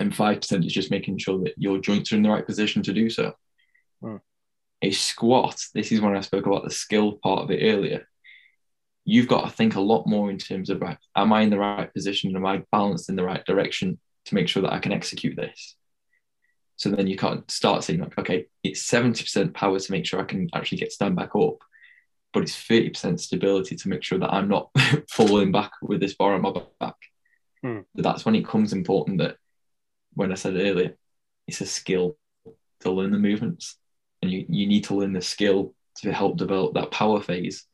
And 0.00 0.12
5% 0.12 0.66
is 0.66 0.72
just 0.72 0.90
making 0.90 1.18
sure 1.18 1.42
that 1.44 1.54
your 1.56 1.78
joints 1.78 2.12
are 2.12 2.16
in 2.16 2.22
the 2.22 2.30
right 2.30 2.46
position 2.46 2.82
to 2.84 2.92
do 2.92 3.10
so. 3.10 3.34
Hmm. 4.00 4.16
A 4.82 4.90
squat, 4.92 5.60
this 5.74 5.92
is 5.92 6.00
when 6.00 6.16
I 6.16 6.20
spoke 6.20 6.46
about 6.46 6.64
the 6.64 6.70
skill 6.70 7.18
part 7.22 7.42
of 7.42 7.50
it 7.50 7.62
earlier. 7.62 8.06
You've 9.04 9.28
got 9.28 9.44
to 9.44 9.50
think 9.50 9.76
a 9.76 9.80
lot 9.80 10.06
more 10.06 10.30
in 10.30 10.38
terms 10.38 10.70
of 10.70 10.80
right, 10.80 10.98
am 11.14 11.32
I 11.32 11.42
in 11.42 11.50
the 11.50 11.58
right 11.58 11.92
position? 11.92 12.34
Am 12.36 12.46
I 12.46 12.62
balanced 12.72 13.08
in 13.08 13.16
the 13.16 13.24
right 13.24 13.44
direction 13.44 13.98
to 14.26 14.34
make 14.34 14.48
sure 14.48 14.62
that 14.62 14.72
I 14.72 14.78
can 14.78 14.92
execute 14.92 15.36
this? 15.36 15.76
So 16.76 16.90
then 16.90 17.06
you 17.06 17.16
can't 17.16 17.48
start 17.50 17.84
saying 17.84 18.00
like, 18.00 18.18
okay, 18.18 18.46
it's 18.62 18.82
70% 18.90 19.54
power 19.54 19.78
to 19.78 19.92
make 19.92 20.06
sure 20.06 20.20
I 20.20 20.24
can 20.24 20.48
actually 20.54 20.78
get 20.78 20.92
stand 20.92 21.16
back 21.16 21.36
up 21.36 21.58
but 22.34 22.42
it's 22.42 22.56
30% 22.56 23.20
stability 23.20 23.76
to 23.76 23.88
make 23.88 24.02
sure 24.02 24.18
that 24.18 24.32
I'm 24.32 24.48
not 24.48 24.68
falling 25.10 25.52
back 25.52 25.70
with 25.80 26.00
this 26.00 26.14
bar 26.14 26.34
on 26.34 26.42
my 26.42 26.52
back. 26.80 26.96
Hmm. 27.62 27.80
That's 27.94 28.26
when 28.26 28.34
it 28.34 28.46
comes 28.46 28.72
important 28.72 29.18
that 29.18 29.36
when 30.12 30.32
I 30.32 30.34
said 30.34 30.56
earlier, 30.56 30.96
it's 31.46 31.60
a 31.60 31.66
skill 31.66 32.18
to 32.80 32.90
learn 32.90 33.12
the 33.12 33.18
movements. 33.18 33.76
And 34.20 34.30
you, 34.30 34.44
you 34.48 34.66
need 34.66 34.84
to 34.84 34.96
learn 34.96 35.12
the 35.12 35.22
skill 35.22 35.74
to 35.98 36.12
help 36.12 36.36
develop 36.36 36.74
that 36.74 36.90
power 36.90 37.20
phase 37.20 37.66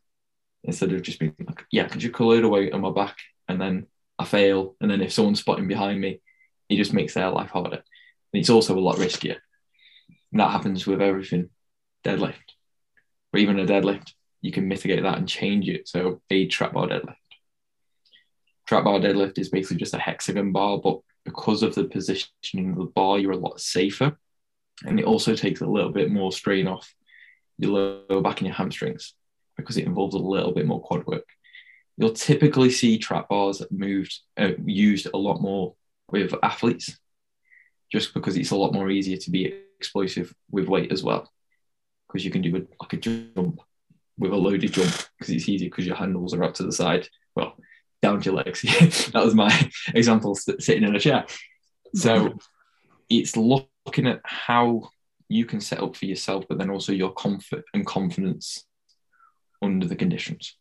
instead 0.65 0.93
of 0.93 1.03
just 1.03 1.19
being 1.19 1.35
like, 1.47 1.65
yeah, 1.71 1.85
I 1.85 1.89
can 1.89 2.01
just 2.01 2.19
load 2.21 2.45
away 2.45 2.71
on 2.71 2.81
my 2.81 2.91
back 2.91 3.17
and 3.49 3.61
then 3.61 3.87
I 4.19 4.25
fail. 4.25 4.77
And 4.81 4.91
then 4.91 5.01
if 5.01 5.13
someone's 5.13 5.41
spotting 5.41 5.69
behind 5.69 6.01
me, 6.01 6.21
it 6.69 6.77
just 6.77 6.93
makes 6.93 7.15
their 7.15 7.31
life 7.31 7.51
harder. 7.51 7.77
And 8.33 8.41
it's 8.41 8.51
also 8.51 8.79
a 8.79 8.81
lot 8.81 8.97
riskier. 8.97 9.37
And 10.33 10.41
that 10.41 10.51
happens 10.51 10.87
with 10.87 11.01
everything 11.01 11.51
deadlift, 12.05 12.55
or 13.33 13.41
even 13.41 13.59
a 13.59 13.67
deadlift 13.67 14.13
you 14.43 14.53
can 14.53 14.69
mitigate 14.69 15.03
that 15.03 15.19
and 15.19 15.29
change 15.29 15.69
it. 15.69 15.87
So 15.89 16.23
a 16.31 16.47
trap 16.47 16.73
bar 16.73 16.87
deadlift. 16.89 17.17
Trap 18.67 18.85
bar 18.85 19.01
deadlift 19.01 19.39
is 19.39 19.51
basically 19.51 19.79
just 19.79 19.95
a 19.95 19.99
hexagon 19.99 20.53
bar, 20.53 20.79
but 20.79 21.01
because 21.25 21.63
of 21.63 21.75
the 21.75 21.85
positioning 21.85 22.71
of 22.71 22.77
the 22.77 22.85
bar, 22.85 23.19
you're 23.19 23.33
a 23.33 23.37
lot 23.37 23.61
safer. 23.61 24.17
And 24.85 24.99
it 24.99 25.05
also 25.05 25.35
takes 25.35 25.61
a 25.61 25.67
little 25.67 25.93
bit 25.93 26.11
more 26.11 26.33
strain 26.33 26.67
off 26.67 26.95
your 27.59 27.73
lower 27.73 28.23
back 28.23 28.39
and 28.39 28.47
your 28.47 28.57
hamstrings 28.57 29.15
because 29.61 29.77
it 29.77 29.87
involves 29.87 30.15
a 30.15 30.19
little 30.19 30.53
bit 30.53 30.67
more 30.67 30.81
quad 30.81 31.07
work. 31.07 31.27
You'll 31.97 32.13
typically 32.13 32.71
see 32.71 32.99
trap 32.99 33.29
bars 33.29 33.63
moved 33.71 34.19
uh, 34.39 34.53
used 34.65 35.09
a 35.13 35.19
lot 35.19 35.41
more 35.41 35.75
with 36.11 36.35
athletes, 36.43 36.99
just 37.93 38.15
because 38.15 38.37
it's 38.37 38.51
a 38.51 38.57
lot 38.57 38.73
more 38.73 38.91
easier 38.91 39.17
to 39.19 39.31
be 39.31 39.55
explosive 39.79 40.35
with 40.51 40.69
weight 40.69 40.93
as 40.93 41.03
well, 41.03 41.31
because 42.09 42.25
you 42.25 42.31
can 42.31 42.43
do 42.43 42.57
a, 42.57 42.61
like 42.83 42.93
a 42.93 42.97
jump 42.97 43.61
with 44.19 44.33
a 44.33 44.37
loaded 44.37 44.73
jump 44.73 44.93
because 45.19 45.33
it's 45.33 45.49
easy 45.49 45.67
because 45.67 45.87
your 45.87 45.97
handles 45.97 46.35
are 46.35 46.45
out 46.45 46.55
to 46.57 46.63
the 46.63 46.73
side. 46.73 47.09
Well, 47.35 47.57
down 48.03 48.21
to 48.21 48.25
your 48.27 48.35
legs. 48.35 48.63
that 49.13 49.25
was 49.25 49.35
my 49.35 49.71
example 49.95 50.35
sitting 50.35 50.85
in 50.85 50.95
a 50.95 51.01
chair. 51.01 51.27
So 51.95 52.35
it's 53.09 53.37
looking 53.37 54.07
at 54.07 54.21
how 54.25 54.91
you 55.29 55.45
can 55.45 55.61
set 55.61 55.81
up 55.81 55.97
for 55.97 56.07
yourself, 56.07 56.45
but 56.49 56.59
then 56.59 56.71
also 56.71 56.93
your 56.93 57.13
comfort 57.13 57.65
and 57.75 57.87
confidence 57.87 58.65
under 59.63 59.87
the 59.87 59.97
conditions. 59.97 60.57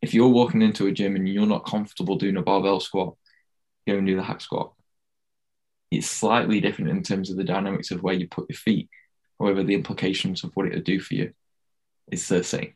If 0.00 0.14
you're 0.14 0.28
walking 0.28 0.62
into 0.62 0.86
a 0.86 0.92
gym 0.92 1.16
and 1.16 1.28
you're 1.28 1.46
not 1.46 1.66
comfortable 1.66 2.16
doing 2.16 2.36
a 2.36 2.42
barbell 2.42 2.80
squat, 2.80 3.16
go 3.86 3.96
and 3.96 4.06
do 4.06 4.16
the 4.16 4.22
hack 4.22 4.40
squat. 4.40 4.72
It's 5.90 6.06
slightly 6.06 6.60
different 6.60 6.90
in 6.90 7.02
terms 7.02 7.30
of 7.30 7.36
the 7.36 7.44
dynamics 7.44 7.90
of 7.90 8.02
where 8.02 8.14
you 8.14 8.28
put 8.28 8.48
your 8.48 8.56
feet. 8.56 8.88
However, 9.40 9.62
the 9.62 9.74
implications 9.74 10.44
of 10.44 10.50
what 10.54 10.66
it 10.66 10.74
will 10.74 10.82
do 10.82 11.00
for 11.00 11.14
you 11.14 11.32
is 12.10 12.26
the 12.28 12.44
same. 12.44 12.74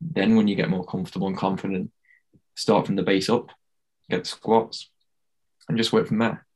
Then, 0.00 0.36
when 0.36 0.48
you 0.48 0.56
get 0.56 0.68
more 0.68 0.84
comfortable 0.84 1.28
and 1.28 1.36
confident, 1.36 1.90
start 2.54 2.86
from 2.86 2.96
the 2.96 3.02
base 3.02 3.30
up, 3.30 3.50
get 4.10 4.26
squats, 4.26 4.90
and 5.68 5.78
just 5.78 5.92
work 5.92 6.08
from 6.08 6.18
there 6.18 6.46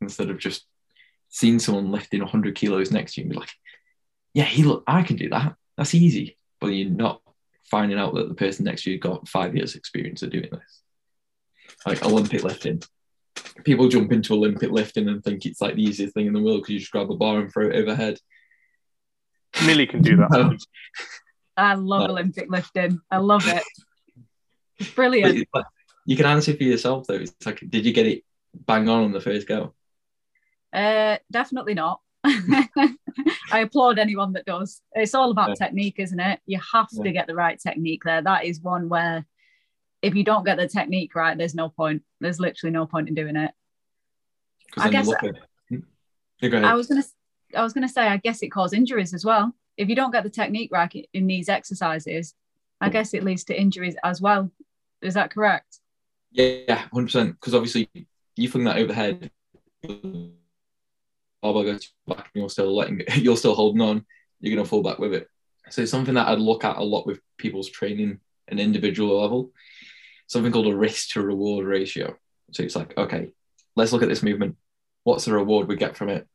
instead 0.00 0.30
of 0.30 0.38
just 0.38 0.66
seeing 1.28 1.58
someone 1.58 1.90
lifting 1.90 2.20
100 2.20 2.54
kilos 2.54 2.90
next 2.92 3.14
to 3.14 3.20
you 3.20 3.24
and 3.24 3.32
be 3.32 3.38
like, 3.38 3.50
yeah, 4.34 4.44
he 4.44 4.62
look, 4.62 4.84
I 4.86 5.02
can 5.02 5.16
do 5.16 5.30
that. 5.30 5.54
That's 5.76 5.94
easy. 5.94 6.36
But 6.64 6.72
you're 6.72 6.90
not 6.90 7.20
finding 7.70 7.98
out 7.98 8.14
that 8.14 8.28
the 8.28 8.34
person 8.34 8.64
next 8.64 8.84
to 8.84 8.90
you 8.90 8.98
got 8.98 9.28
five 9.28 9.54
years 9.54 9.74
experience 9.74 10.22
of 10.22 10.30
doing 10.30 10.48
this. 10.50 10.80
Like 11.86 12.04
Olympic 12.04 12.42
lifting. 12.42 12.82
People 13.64 13.88
jump 13.88 14.12
into 14.12 14.32
Olympic 14.32 14.70
lifting 14.70 15.08
and 15.08 15.22
think 15.22 15.44
it's 15.44 15.60
like 15.60 15.74
the 15.74 15.82
easiest 15.82 16.14
thing 16.14 16.26
in 16.26 16.32
the 16.32 16.42
world 16.42 16.62
because 16.62 16.72
you 16.72 16.78
just 16.80 16.92
grab 16.92 17.10
a 17.10 17.16
bar 17.16 17.40
and 17.40 17.52
throw 17.52 17.68
it 17.68 17.76
overhead. 17.76 18.18
Millie 19.66 19.86
can 19.86 20.02
do 20.02 20.16
that. 20.16 20.58
I 21.56 21.74
love 21.74 22.10
Olympic 22.10 22.50
lifting. 22.50 23.00
I 23.10 23.18
love 23.18 23.46
it. 23.46 23.62
It's 24.78 24.90
brilliant. 24.90 25.46
You 26.06 26.16
can 26.16 26.26
answer 26.26 26.54
for 26.56 26.62
yourself 26.62 27.06
though. 27.06 27.14
It's 27.14 27.34
like, 27.44 27.62
did 27.68 27.86
you 27.86 27.92
get 27.92 28.06
it 28.06 28.24
bang 28.54 28.88
on 28.88 29.04
on 29.04 29.12
the 29.12 29.20
first 29.20 29.46
go? 29.46 29.74
Uh, 30.72 31.18
definitely 31.30 31.74
not. 31.74 32.00
I 32.24 33.60
applaud 33.60 33.98
anyone 33.98 34.32
that 34.32 34.46
does. 34.46 34.80
It's 34.92 35.14
all 35.14 35.30
about 35.30 35.50
yeah. 35.50 35.66
technique, 35.66 35.96
isn't 35.98 36.20
it? 36.20 36.40
You 36.46 36.58
have 36.72 36.88
yeah. 36.92 37.04
to 37.04 37.12
get 37.12 37.26
the 37.26 37.34
right 37.34 37.58
technique 37.58 38.02
there. 38.04 38.22
That 38.22 38.44
is 38.44 38.60
one 38.60 38.88
where 38.88 39.26
if 40.02 40.14
you 40.14 40.24
don't 40.24 40.44
get 40.44 40.56
the 40.56 40.68
technique 40.68 41.14
right, 41.14 41.36
there's 41.36 41.54
no 41.54 41.68
point. 41.68 42.02
There's 42.20 42.40
literally 42.40 42.72
no 42.72 42.86
point 42.86 43.08
in 43.08 43.14
doing 43.14 43.36
it. 43.36 43.52
I 44.76 44.90
guess. 44.90 45.08
I, 45.08 46.46
I 46.48 46.74
was 46.74 46.86
gonna. 46.86 47.04
I 47.56 47.62
was 47.62 47.72
gonna 47.72 47.88
say. 47.88 48.08
I 48.08 48.16
guess 48.16 48.42
it 48.42 48.48
causes 48.48 48.76
injuries 48.76 49.14
as 49.14 49.24
well 49.24 49.54
if 49.76 49.88
you 49.88 49.96
don't 49.96 50.12
get 50.12 50.22
the 50.22 50.30
technique 50.30 50.70
right 50.72 51.08
in 51.12 51.26
these 51.26 51.48
exercises, 51.48 52.34
I 52.80 52.88
guess 52.88 53.14
it 53.14 53.24
leads 53.24 53.44
to 53.44 53.58
injuries 53.58 53.96
as 54.04 54.20
well. 54.20 54.50
Is 55.02 55.14
that 55.14 55.32
correct? 55.32 55.80
Yeah, 56.32 56.86
hundred 56.92 57.06
percent. 57.06 57.40
Because 57.40 57.54
obviously, 57.54 57.88
you 58.36 58.48
fling 58.48 58.64
that 58.64 58.78
overhead, 58.78 59.30
Oh, 61.44 61.52
barbell 61.52 61.72
goes 61.72 61.92
back, 62.06 62.30
and 62.34 62.40
you're 62.40 62.48
still 62.48 62.74
letting, 62.74 63.02
you're 63.16 63.36
still 63.36 63.54
holding 63.54 63.82
on. 63.82 64.06
You're 64.40 64.56
gonna 64.56 64.66
fall 64.66 64.82
back 64.82 64.98
with 64.98 65.12
it. 65.12 65.28
So 65.68 65.82
it's 65.82 65.90
something 65.90 66.14
that 66.14 66.26
I'd 66.26 66.38
look 66.38 66.64
at 66.64 66.78
a 66.78 66.82
lot 66.82 67.06
with 67.06 67.20
people's 67.36 67.68
training 67.68 68.18
an 68.48 68.58
individual 68.58 69.20
level. 69.20 69.52
Something 70.26 70.52
called 70.52 70.72
a 70.72 70.76
risk 70.76 71.10
to 71.10 71.22
reward 71.22 71.66
ratio. 71.66 72.16
So 72.52 72.62
it's 72.62 72.76
like, 72.76 72.96
okay, 72.96 73.32
let's 73.76 73.92
look 73.92 74.02
at 74.02 74.08
this 74.08 74.22
movement. 74.22 74.56
What's 75.04 75.26
the 75.26 75.34
reward 75.34 75.68
we 75.68 75.76
get 75.76 75.96
from 75.96 76.08
it? 76.08 76.26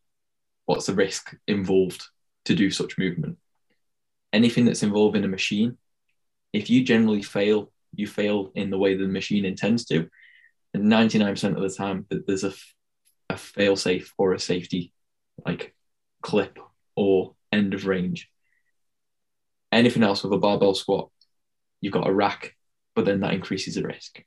What's 0.66 0.86
the 0.86 0.94
risk 0.94 1.36
involved 1.48 2.06
to 2.46 2.56
do 2.56 2.70
such 2.70 2.98
movement? 2.98 3.38
Anything 4.32 4.66
that's 4.66 4.84
involved 4.84 5.16
in 5.16 5.24
a 5.24 5.28
machine, 5.28 5.78
if 6.54 6.70
you 6.70 6.84
generally 6.84 7.24
fail, 7.24 7.72
you 7.96 8.06
fail 8.06 8.52
in 8.54 8.70
the 8.70 8.78
way 8.78 8.96
the 8.96 9.08
machine 9.08 9.46
intends 9.46 9.86
to. 9.86 10.08
And 10.76 10.84
99% 10.84 11.56
of 11.56 11.62
the 11.62 11.76
time, 11.76 12.06
there's 12.10 12.44
a, 12.44 12.54
a 13.30 13.38
fail 13.38 13.76
safe 13.76 14.14
or 14.18 14.34
a 14.34 14.40
safety 14.40 14.94
like 15.46 15.74
clip 16.22 16.60
or 16.96 17.36
end 17.52 17.74
of 17.74 17.86
range. 17.86 18.30
Anything 19.72 20.04
else 20.04 20.24
with 20.24 20.34
a 20.34 20.38
barbell 20.38 20.74
squat, 20.74 21.10
you've 21.82 21.94
got 21.94 22.08
a 22.08 22.14
rack, 22.14 22.56
but 22.96 23.06
then 23.06 23.22
that 23.22 23.34
increases 23.34 23.76
the 23.76 23.84
risk. 23.84 24.24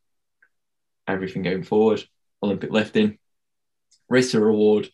Everything 1.08 1.42
going 1.42 1.64
forward, 1.64 2.04
Olympic 2.42 2.70
lifting, 2.70 3.18
risk 4.08 4.32
to 4.32 4.40
reward, 4.40 4.88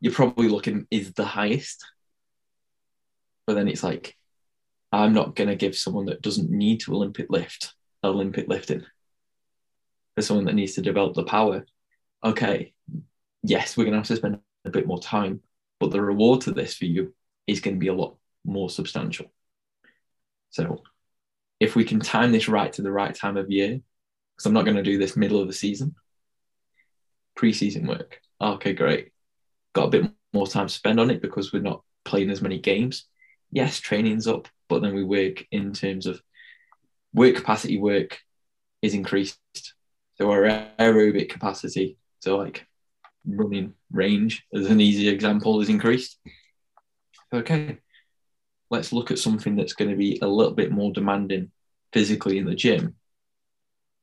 you're 0.00 0.12
probably 0.12 0.48
looking 0.48 0.86
is 0.90 1.12
the 1.12 1.24
highest. 1.24 1.84
But 3.46 3.54
then 3.54 3.68
it's 3.68 3.82
like, 3.82 4.16
I'm 4.92 5.12
not 5.12 5.34
going 5.34 5.48
to 5.48 5.56
give 5.56 5.76
someone 5.76 6.06
that 6.06 6.22
doesn't 6.22 6.50
need 6.50 6.80
to 6.80 6.94
Olympic 6.94 7.26
lift 7.28 7.74
Olympic 8.04 8.48
lifting. 8.48 8.84
For 10.14 10.22
someone 10.22 10.46
that 10.46 10.54
needs 10.54 10.74
to 10.74 10.82
develop 10.82 11.14
the 11.14 11.24
power, 11.24 11.66
okay, 12.24 12.72
yes, 13.42 13.76
we're 13.76 13.84
going 13.84 13.92
to 13.92 13.98
have 13.98 14.06
to 14.06 14.16
spend 14.16 14.38
a 14.66 14.70
bit 14.70 14.86
more 14.86 15.00
time, 15.00 15.40
but 15.80 15.90
the 15.90 16.00
reward 16.00 16.42
to 16.42 16.52
this 16.52 16.74
for 16.74 16.86
you 16.86 17.14
is 17.46 17.60
going 17.60 17.76
to 17.76 17.80
be 17.80 17.88
a 17.88 17.94
lot 17.94 18.16
more 18.44 18.70
substantial. 18.70 19.26
So 20.50 20.82
if 21.60 21.76
we 21.76 21.84
can 21.84 22.00
time 22.00 22.32
this 22.32 22.48
right 22.48 22.72
to 22.74 22.82
the 22.82 22.92
right 22.92 23.14
time 23.14 23.36
of 23.36 23.50
year, 23.50 23.80
because 24.36 24.46
I'm 24.46 24.52
not 24.52 24.64
going 24.64 24.76
to 24.76 24.82
do 24.82 24.98
this 24.98 25.16
middle 25.16 25.40
of 25.40 25.46
the 25.46 25.52
season, 25.52 25.94
preseason 27.36 27.86
work. 27.86 28.20
Okay, 28.40 28.72
great. 28.72 29.12
Got 29.72 29.86
a 29.86 29.90
bit 29.90 30.12
more 30.32 30.46
time 30.46 30.68
to 30.68 30.72
spend 30.72 31.00
on 31.00 31.10
it 31.10 31.22
because 31.22 31.52
we're 31.52 31.62
not 31.62 31.82
playing 32.04 32.30
as 32.30 32.42
many 32.42 32.58
games. 32.58 33.06
Yes, 33.50 33.80
training's 33.80 34.26
up, 34.26 34.48
but 34.68 34.82
then 34.82 34.94
we 34.94 35.04
work 35.04 35.44
in 35.50 35.72
terms 35.72 36.06
of 36.06 36.20
work 37.14 37.34
capacity 37.34 37.78
work 37.78 38.18
is 38.82 38.94
increased. 38.94 39.38
So 40.16 40.30
our 40.30 40.68
aerobic 40.78 41.28
capacity, 41.28 41.98
so 42.20 42.36
like 42.36 42.66
running 43.26 43.74
range 43.90 44.44
as 44.54 44.66
an 44.66 44.80
easy 44.80 45.08
example, 45.08 45.60
is 45.60 45.68
increased. 45.68 46.18
Okay, 47.32 47.78
let's 48.70 48.92
look 48.92 49.10
at 49.10 49.18
something 49.18 49.56
that's 49.56 49.72
going 49.72 49.90
to 49.90 49.96
be 49.96 50.18
a 50.22 50.26
little 50.26 50.54
bit 50.54 50.70
more 50.70 50.92
demanding 50.92 51.50
physically 51.92 52.38
in 52.38 52.46
the 52.46 52.54
gym, 52.54 52.94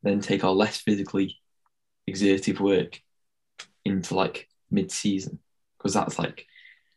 then 0.03 0.19
take 0.19 0.43
our 0.43 0.51
less 0.51 0.78
physically 0.78 1.38
exertive 2.07 2.59
work 2.59 2.99
into 3.86 4.15
like 4.15 4.47
mid 4.69 4.91
season. 4.91 5.39
Because 5.78 5.93
that's 5.93 6.17
like, 6.17 6.45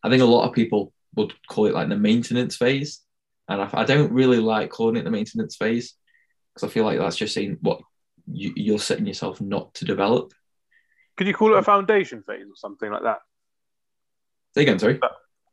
I 0.03 0.09
think 0.09 0.23
a 0.23 0.27
lot 0.27 0.49
of 0.49 0.55
people 0.55 0.93
would 1.17 1.35
call 1.49 1.67
it 1.67 1.75
like 1.75 1.89
the 1.89 1.97
maintenance 1.97 2.57
phase. 2.57 3.01
And 3.49 3.63
I, 3.63 3.69
I 3.73 3.85
don't 3.85 4.13
really 4.13 4.39
like 4.39 4.71
calling 4.71 4.97
it 4.97 5.05
the 5.05 5.11
maintenance 5.11 5.57
phase 5.57 5.95
because 6.55 6.69
I 6.69 6.73
feel 6.73 6.85
like 6.85 6.99
that's 6.99 7.17
just 7.17 7.35
saying 7.35 7.59
what 7.61 7.81
you, 8.31 8.53
you're 8.57 8.79
setting 8.79 9.07
yourself 9.07 9.41
not 9.41 9.75
to 9.75 9.85
develop. 9.85 10.33
Could 11.17 11.27
you 11.27 11.35
call 11.35 11.55
it 11.55 11.59
a 11.59 11.63
foundation 11.63 12.23
phase 12.23 12.45
or 12.45 12.57
something 12.57 12.91
like 12.91 13.03
that? 13.03 13.19
Say 14.55 14.63
again, 14.63 14.79
sorry. 14.79 15.01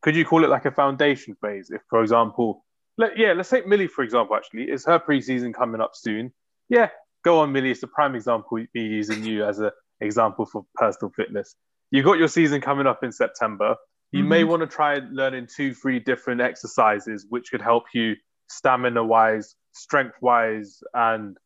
Could 0.02 0.16
you 0.16 0.26
call 0.26 0.44
it 0.44 0.50
like 0.50 0.66
a 0.66 0.72
foundation 0.72 1.36
phase? 1.42 1.70
If, 1.70 1.82
for 1.90 2.02
example, 2.02 2.66
let, 2.98 3.18
yeah, 3.18 3.34
let's 3.34 3.50
take 3.50 3.68
Millie 3.68 3.88
for 3.88 4.04
example. 4.04 4.36
Actually, 4.36 4.64
is 4.70 4.86
her 4.86 5.00
preseason 5.00 5.54
coming 5.54 5.82
up 5.82 5.92
soon? 5.94 6.34
Yeah, 6.70 6.90
go 7.24 7.40
on, 7.40 7.52
Millie. 7.52 7.72
It's 7.72 7.82
the 7.82 7.88
prime 7.88 8.16
example. 8.16 8.58
Me 8.58 8.82
using 8.82 9.24
you 9.24 9.46
as 9.46 9.60
an 9.60 9.72
example 10.02 10.46
for 10.46 10.66
personal 10.76 11.12
fitness. 11.16 11.56
You've 11.92 12.06
got 12.06 12.18
your 12.18 12.28
season 12.28 12.60
coming 12.60 12.88
up 12.88 13.04
in 13.04 13.12
September. 13.12 13.76
You 14.12 14.20
mm-hmm. 14.20 14.30
may 14.30 14.44
want 14.44 14.62
to 14.62 14.68
try 14.68 15.00
learning 15.12 15.48
two, 15.56 15.74
three 15.74 16.00
different 16.00 16.42
exercises, 16.42 17.26
which 17.30 17.50
could 17.52 17.62
help 17.62 17.86
you 17.94 18.16
stamina 18.50 19.04
wise, 19.04 19.56
strength 19.72 20.16
wise, 20.22 20.82
and 20.94 21.38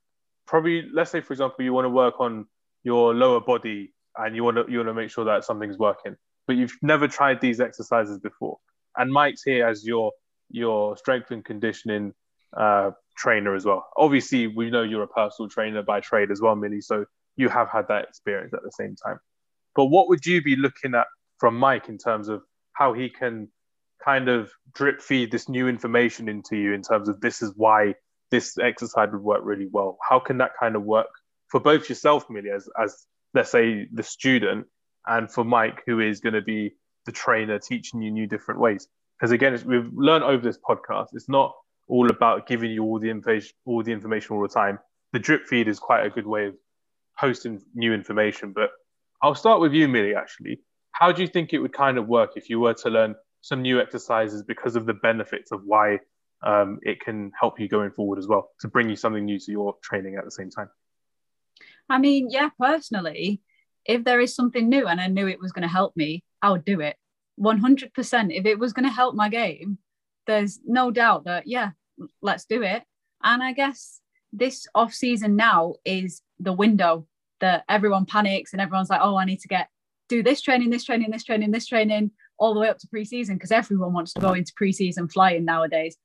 probably 0.48 0.88
let's 0.94 1.12
say 1.12 1.22
for 1.22 1.34
example 1.34 1.64
you 1.64 1.74
want 1.74 1.86
to 1.86 1.90
work 1.90 2.20
on 2.20 2.46
your 2.84 3.14
lower 3.14 3.42
body 3.42 3.94
and 4.18 4.36
you 4.36 4.44
want 4.44 4.58
to 4.58 4.66
you 4.72 4.80
want 4.80 4.90
to 4.90 4.94
make 4.94 5.10
sure 5.10 5.26
that 5.26 5.44
something's 5.44 5.78
working, 5.78 6.16
but 6.48 6.56
you've 6.56 6.78
never 6.82 7.08
tried 7.08 7.42
these 7.42 7.60
exercises 7.60 8.20
before. 8.20 8.58
And 8.96 9.12
Mike's 9.12 9.44
here 9.44 9.68
as 9.68 9.86
your 9.86 10.12
your 10.50 10.98
strength 10.98 11.32
and 11.32 11.44
conditioning 11.44 12.14
uh, 12.56 12.92
trainer 13.18 13.56
as 13.56 13.66
well. 13.66 13.88
Obviously, 13.98 14.48
we 14.48 14.70
know 14.70 14.84
you're 14.84 15.04
a 15.04 15.08
personal 15.08 15.50
trainer 15.50 15.84
by 15.84 16.00
trade 16.00 16.32
as 16.32 16.42
well, 16.42 16.56
Millie. 16.56 16.82
So 16.82 17.06
you 17.36 17.50
have 17.50 17.70
had 17.70 17.88
that 17.90 18.06
experience 18.06 18.54
at 18.54 18.64
the 18.64 18.72
same 18.72 18.96
time. 18.96 19.20
But 19.76 19.86
what 19.86 20.10
would 20.10 20.26
you 20.26 20.42
be 20.42 20.56
looking 20.56 20.96
at 20.96 21.08
from 21.40 21.58
Mike 21.58 21.90
in 21.90 21.98
terms 21.98 22.30
of 22.30 22.42
how 22.74 22.94
he 22.94 23.10
can 23.10 23.50
kind 24.04 24.30
of 24.30 24.52
drip 24.74 25.02
feed 25.02 25.32
this 25.32 25.50
new 25.50 25.68
information 25.68 26.30
into 26.30 26.56
you 26.56 26.74
in 26.74 26.82
terms 26.82 27.10
of 27.10 27.20
this 27.22 27.42
is 27.42 27.52
why 27.56 27.94
this 28.32 28.58
exercise 28.58 29.10
would 29.12 29.22
work 29.22 29.42
really 29.44 29.68
well. 29.72 29.98
How 30.08 30.20
can 30.20 30.38
that 30.40 30.52
kind 30.60 30.76
of 30.76 30.84
work 30.84 31.08
for 31.50 31.60
both 31.60 31.90
yourself, 31.90 32.30
Millie, 32.30 32.50
as, 32.50 32.68
as 32.82 33.06
let's 33.34 33.52
say 33.52 33.88
the 33.92 34.04
student, 34.04 34.68
and 35.06 35.32
for 35.32 35.44
Mike, 35.44 35.84
who 35.86 36.00
is 36.00 36.20
going 36.20 36.34
to 36.34 36.42
be 36.42 36.76
the 37.06 37.12
trainer 37.12 37.60
teaching 37.60 38.02
you 38.02 38.12
new 38.12 38.28
different 38.28 38.60
ways? 38.60 38.88
Because 39.18 39.32
again, 39.32 39.60
we've 39.66 39.92
learned 39.94 40.24
over 40.24 40.44
this 40.44 40.58
podcast, 40.58 41.08
it's 41.14 41.30
not 41.30 41.54
all 41.88 42.10
about 42.10 42.48
giving 42.48 42.72
you 42.72 42.84
all 42.84 43.00
the 43.00 43.10
information, 43.10 43.52
all 43.66 43.82
the 43.84 43.92
information 43.92 44.36
all 44.36 44.42
the 44.42 44.48
time. 44.48 44.80
The 45.14 45.20
drip 45.20 45.46
feed 45.46 45.68
is 45.68 45.80
quite 45.80 46.06
a 46.06 46.10
good 46.10 46.28
way 46.28 46.48
of 46.48 46.56
hosting 47.16 47.62
new 47.74 47.94
information. 47.94 48.52
But 48.54 48.72
I'll 49.22 49.36
start 49.36 49.62
with 49.62 49.74
you, 49.74 49.88
Millie. 49.88 50.16
Actually, 50.16 50.60
how 50.92 51.12
do 51.12 51.22
you 51.22 51.28
think 51.28 51.54
it 51.54 51.60
would 51.60 51.74
kind 51.74 51.98
of 51.98 52.08
work 52.08 52.32
if 52.36 52.50
you 52.50 52.60
were 52.60 52.74
to 52.76 52.90
learn 52.90 53.16
some 53.42 53.62
new 53.62 53.80
exercises 53.80 54.44
because 54.44 54.76
of 54.76 54.86
the 54.86 54.94
benefits 54.94 55.52
of 55.52 55.62
why 55.66 56.00
um, 56.46 56.80
it 56.84 57.00
can 57.00 57.32
help 57.40 57.60
you 57.60 57.68
going 57.68 57.92
forward 57.92 58.20
as 58.20 58.28
well 58.28 58.50
to 58.60 58.68
bring 58.68 58.90
you 58.90 58.96
something 58.96 59.26
new 59.26 59.40
to 59.40 59.52
your 59.52 59.76
training 59.84 60.16
at 60.18 60.26
the 60.26 60.32
same 60.32 60.50
time. 60.50 60.70
I 61.90 62.00
mean, 62.00 62.30
yeah, 62.30 62.50
personally, 62.60 63.42
if 63.86 64.04
there 64.04 64.20
is 64.20 64.36
something 64.36 64.68
new 64.68 64.88
and 64.88 65.00
I 65.00 65.08
knew 65.08 65.28
it 65.28 65.40
was 65.40 65.52
going 65.52 65.68
to 65.68 65.74
help 65.74 65.96
me, 65.96 66.24
I 66.42 66.52
would 66.52 66.66
do 66.66 66.82
it 66.82 66.96
100%. 67.40 67.92
If 68.36 68.46
it 68.46 68.60
was 68.60 68.74
going 68.74 68.86
to 68.86 68.92
help 68.92 69.16
my 69.16 69.30
game, 69.30 69.78
there's 70.26 70.60
no 70.66 70.92
doubt 70.92 71.26
that, 71.26 71.48
yeah, 71.48 71.72
let's 72.22 72.46
do 72.46 72.62
it. 72.64 72.84
And 73.24 73.42
I 73.42 73.54
guess 73.54 74.02
this 74.34 74.68
off 74.76 74.94
season 74.94 75.36
now 75.36 75.76
is 75.86 76.22
the 76.40 76.54
window 76.54 77.08
that 77.40 77.64
everyone 77.70 78.06
panics 78.06 78.54
and 78.54 78.62
everyone's 78.62 78.90
like, 78.90 79.02
oh, 79.02 79.16
I 79.16 79.26
need 79.26 79.40
to 79.42 79.48
get 79.48 79.70
do 80.10 80.24
this 80.24 80.42
training, 80.42 80.70
this 80.70 80.84
training, 80.84 81.12
this 81.12 81.24
training, 81.24 81.52
this 81.52 81.68
training 81.68 82.12
all 82.40 82.54
the 82.54 82.60
way 82.60 82.70
up 82.70 82.78
to 82.80 82.88
preseason 82.88 83.34
because 83.34 83.52
everyone 83.52 83.94
wants 83.94 84.14
to 84.14 84.22
go 84.22 84.34
into 84.34 84.54
preseason 84.54 85.12
flying 85.12 85.46
nowadays. 85.46 85.98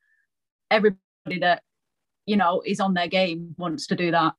Everybody 0.71 1.39
that 1.41 1.63
you 2.27 2.37
know 2.37 2.63
is 2.65 2.81
on 2.81 2.95
their 2.95 3.09
game 3.09 3.55
wants 3.59 3.87
to 3.89 3.97
do 3.97 4.11
that, 4.11 4.35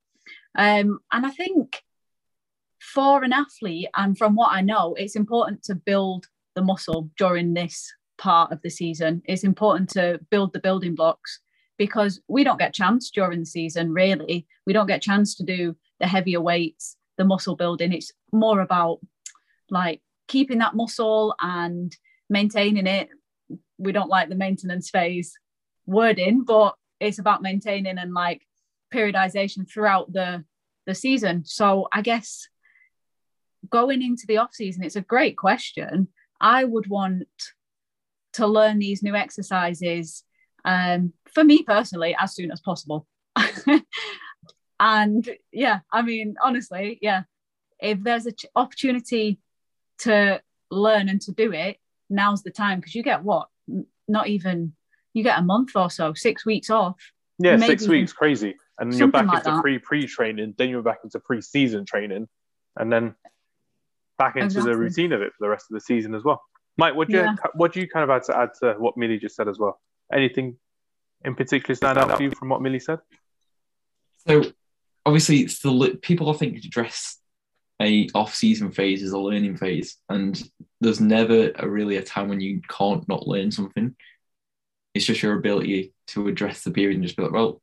um, 0.54 1.00
and 1.12 1.26
I 1.26 1.30
think 1.30 1.82
for 2.80 3.24
an 3.24 3.32
athlete 3.32 3.88
and 3.96 4.16
from 4.16 4.34
what 4.34 4.52
I 4.52 4.60
know, 4.60 4.94
it's 4.94 5.16
important 5.16 5.62
to 5.64 5.74
build 5.74 6.26
the 6.54 6.62
muscle 6.62 7.10
during 7.16 7.54
this 7.54 7.92
part 8.18 8.52
of 8.52 8.62
the 8.62 8.70
season. 8.70 9.22
It's 9.24 9.44
important 9.44 9.88
to 9.90 10.20
build 10.30 10.52
the 10.52 10.60
building 10.60 10.94
blocks 10.94 11.40
because 11.76 12.20
we 12.28 12.44
don't 12.44 12.58
get 12.58 12.74
chance 12.74 13.10
during 13.10 13.40
the 13.40 13.46
season. 13.46 13.92
Really, 13.92 14.46
we 14.66 14.72
don't 14.72 14.86
get 14.86 15.02
chance 15.02 15.34
to 15.36 15.42
do 15.42 15.76
the 15.98 16.06
heavier 16.06 16.40
weights, 16.40 16.96
the 17.18 17.24
muscle 17.24 17.56
building. 17.56 17.92
It's 17.92 18.12
more 18.32 18.60
about 18.60 19.00
like 19.70 20.00
keeping 20.28 20.58
that 20.58 20.76
muscle 20.76 21.34
and 21.40 21.96
maintaining 22.30 22.86
it. 22.86 23.08
We 23.78 23.92
don't 23.92 24.08
like 24.08 24.28
the 24.28 24.36
maintenance 24.36 24.90
phase 24.90 25.36
wording, 25.86 26.44
but 26.44 26.76
it's 27.00 27.18
about 27.18 27.42
maintaining 27.42 27.98
and 27.98 28.14
like 28.14 28.42
periodization 28.92 29.68
throughout 29.68 30.12
the 30.12 30.44
the 30.86 30.94
season. 30.94 31.44
So 31.44 31.88
I 31.92 32.02
guess 32.02 32.48
going 33.70 34.02
into 34.02 34.24
the 34.26 34.38
off 34.38 34.54
season, 34.54 34.84
it's 34.84 34.96
a 34.96 35.00
great 35.00 35.36
question. 35.36 36.08
I 36.40 36.64
would 36.64 36.88
want 36.88 37.28
to 38.34 38.46
learn 38.46 38.78
these 38.78 39.02
new 39.02 39.14
exercises 39.14 40.24
um, 40.64 41.12
for 41.32 41.44
me 41.44 41.62
personally 41.62 42.16
as 42.18 42.34
soon 42.34 42.50
as 42.50 42.60
possible. 42.60 43.06
and 44.80 45.28
yeah, 45.52 45.80
I 45.92 46.02
mean, 46.02 46.34
honestly, 46.42 46.98
yeah, 47.00 47.22
if 47.80 48.02
there's 48.02 48.26
an 48.26 48.34
ch- 48.36 48.46
opportunity 48.54 49.38
to 50.00 50.40
learn 50.70 51.08
and 51.08 51.20
to 51.22 51.32
do 51.32 51.52
it, 51.52 51.78
now's 52.10 52.42
the 52.42 52.50
time 52.50 52.80
because 52.80 52.94
you 52.94 53.02
get 53.02 53.22
what? 53.22 53.48
Not 54.08 54.28
even 54.28 54.72
you 55.12 55.22
get 55.22 55.38
a 55.38 55.42
month 55.42 55.70
or 55.76 55.90
so, 55.90 56.12
six 56.14 56.44
weeks 56.44 56.70
off. 56.70 56.96
Yeah, 57.38 57.56
six 57.56 57.88
weeks, 57.88 58.12
crazy. 58.12 58.56
And 58.78 58.92
then 58.92 58.98
you're 58.98 59.08
back 59.08 59.26
like 59.26 59.46
into 59.46 59.60
pre 59.60 59.78
pre 59.78 60.06
training, 60.06 60.54
then 60.58 60.68
you're 60.68 60.82
back 60.82 60.98
into 61.04 61.20
pre 61.20 61.40
season 61.40 61.84
training, 61.84 62.28
and 62.76 62.92
then 62.92 63.14
back 64.18 64.36
into 64.36 64.46
exactly. 64.46 64.72
the 64.72 64.78
routine 64.78 65.12
of 65.12 65.22
it 65.22 65.32
for 65.32 65.46
the 65.46 65.48
rest 65.48 65.66
of 65.70 65.74
the 65.74 65.80
season 65.80 66.14
as 66.14 66.24
well. 66.24 66.42
Mike, 66.76 66.94
what 66.94 67.08
do 67.08 67.14
you 67.14 67.20
yeah. 67.20 67.36
what 67.54 67.72
do 67.72 67.80
you 67.80 67.88
kind 67.88 68.04
of 68.04 68.10
add 68.10 68.24
to 68.24 68.36
add 68.36 68.50
to 68.60 68.74
what 68.78 68.96
Millie 68.96 69.18
just 69.18 69.36
said 69.36 69.48
as 69.48 69.58
well? 69.58 69.80
Anything 70.12 70.56
in 71.24 71.34
particular 71.34 71.74
stand 71.74 71.98
out 71.98 72.16
for 72.16 72.22
you 72.22 72.30
from 72.32 72.48
what 72.48 72.62
Millie 72.62 72.80
said? 72.80 72.98
So 74.26 74.44
obviously, 75.06 75.40
it's 75.40 75.60
the 75.60 75.98
people 76.02 76.30
I 76.30 76.34
think 76.34 76.64
address 76.64 77.18
a 77.82 78.08
off-season 78.14 78.70
phase 78.70 79.02
is 79.02 79.12
a 79.12 79.18
learning 79.18 79.56
phase, 79.56 79.96
and 80.08 80.40
there's 80.80 81.00
never 81.00 81.52
a 81.56 81.68
really 81.68 81.96
a 81.96 82.02
time 82.02 82.28
when 82.28 82.40
you 82.40 82.60
can't 82.68 83.06
not 83.08 83.26
learn 83.26 83.50
something. 83.50 83.94
It's 84.94 85.04
just 85.04 85.22
your 85.22 85.36
ability 85.36 85.92
to 86.08 86.28
address 86.28 86.62
the 86.62 86.70
period 86.70 86.96
and 86.96 87.04
just 87.04 87.16
be 87.16 87.24
like, 87.24 87.32
well, 87.32 87.60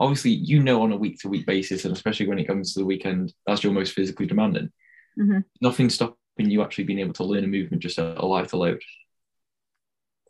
obviously, 0.00 0.30
you 0.30 0.62
know, 0.62 0.82
on 0.82 0.92
a 0.92 0.96
week-to-week 0.96 1.46
basis, 1.46 1.84
and 1.84 1.94
especially 1.94 2.28
when 2.28 2.38
it 2.38 2.46
comes 2.46 2.72
to 2.72 2.80
the 2.80 2.86
weekend, 2.86 3.32
that's 3.46 3.64
your 3.64 3.72
most 3.72 3.92
physically 3.92 4.26
demanding. 4.26 4.70
Mm-hmm. 5.18 5.40
Nothing 5.60 5.90
stopping 5.90 6.16
you 6.38 6.62
actually 6.62 6.84
being 6.84 7.00
able 7.00 7.14
to 7.14 7.24
learn 7.24 7.44
a 7.44 7.48
movement 7.48 7.82
just 7.82 7.98
at 7.98 8.18
a 8.18 8.26
lighter 8.26 8.56
load. 8.56 8.82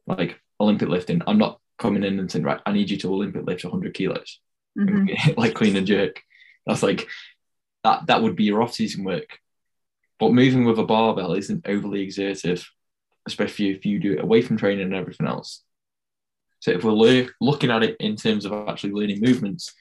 Like 0.07 0.41
Olympic 0.59 0.89
lifting, 0.89 1.23
I'm 1.27 1.39
not 1.39 1.61
coming 1.79 2.03
in 2.03 2.19
and 2.19 2.31
saying, 2.31 2.45
right, 2.45 2.61
I 2.65 2.73
need 2.73 2.91
you 2.91 2.97
to 2.99 3.13
Olympic 3.13 3.47
lift 3.47 3.65
100 3.65 3.93
kilos, 3.95 4.41
mm-hmm. 4.79 5.33
like 5.41 5.55
clean 5.55 5.77
and 5.77 5.87
jerk. 5.87 6.23
That's 6.67 6.83
like 6.83 7.07
that. 7.85 8.07
That 8.07 8.23
would 8.23 8.37
be 8.37 8.45
your 8.45 8.63
off-season 8.63 9.05
work. 9.05 9.39
But 10.19 10.33
moving 10.33 10.65
with 10.65 10.79
a 10.79 10.85
barbell 10.85 11.35
isn't 11.35 11.69
overly 11.69 12.01
exertive, 12.01 12.69
especially 13.27 13.71
if 13.71 13.87
you 13.87 14.01
do 14.01 14.15
it 14.15 14.21
away 14.21 14.43
from 14.43 14.57
training 14.57 14.85
and 14.85 14.95
everything 14.95 15.27
else. 15.27 15.63
So 16.61 16.73
if 16.73 16.85
we're 16.85 17.29
looking 17.41 17.71
at 17.71 17.83
it 17.83 17.97
in 18.01 18.17
terms 18.17 18.45
of 18.45 18.53
actually 18.53 18.93
learning 18.93 19.21
movements, 19.21 19.75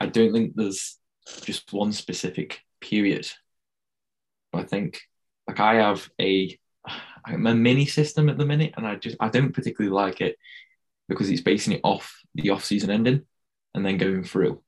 I 0.00 0.06
don't 0.06 0.32
think 0.32 0.54
there's 0.54 0.98
just 1.42 1.72
one 1.72 1.92
specific 1.92 2.60
period. 2.80 3.28
I 4.52 4.62
think 4.62 5.00
like 5.48 5.60
I 5.60 5.74
have 5.76 6.08
a 6.20 6.58
a 7.28 7.36
mini 7.36 7.86
system 7.86 8.28
at 8.28 8.38
the 8.38 8.46
minute, 8.46 8.74
and 8.76 8.86
I 8.86 8.96
just 8.96 9.16
I 9.20 9.28
don't 9.28 9.52
particularly 9.52 9.94
like 9.94 10.20
it 10.20 10.36
because 11.08 11.30
it's 11.30 11.40
basing 11.40 11.74
it 11.74 11.80
off 11.82 12.14
the 12.34 12.50
off 12.50 12.64
season 12.64 12.90
ending 12.90 13.22
and 13.74 13.84
then 13.84 13.96
going 13.96 14.24
through. 14.24 14.62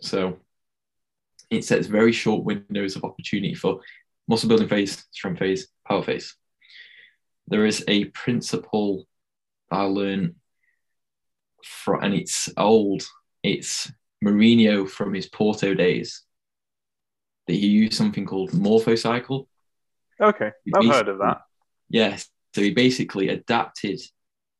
So 0.00 0.38
it 1.50 1.64
sets 1.64 1.86
very 1.86 2.12
short 2.12 2.44
windows 2.44 2.96
of 2.96 3.04
opportunity 3.04 3.54
for 3.54 3.80
muscle 4.28 4.48
building 4.48 4.68
phase, 4.68 5.04
strength 5.10 5.38
phase, 5.38 5.68
power 5.86 6.02
phase. 6.02 6.34
There 7.48 7.64
is 7.64 7.84
a 7.88 8.04
principle 8.06 9.06
I 9.70 9.82
learned 9.82 10.34
from, 11.64 12.02
and 12.02 12.14
it's 12.14 12.48
old. 12.56 13.06
It's 13.42 13.90
Mourinho 14.24 14.88
from 14.88 15.14
his 15.14 15.28
Porto 15.28 15.74
days. 15.74 16.22
That 17.46 17.54
he 17.54 17.66
used 17.66 17.94
something 17.94 18.26
called 18.26 18.50
morphocycle. 18.50 19.46
Okay, 20.20 20.50
I've 20.74 20.86
heard 20.86 21.08
of 21.08 21.18
that. 21.18 21.42
Yes, 21.88 22.28
so 22.54 22.60
he 22.60 22.72
basically 22.72 23.28
adapted 23.28 24.00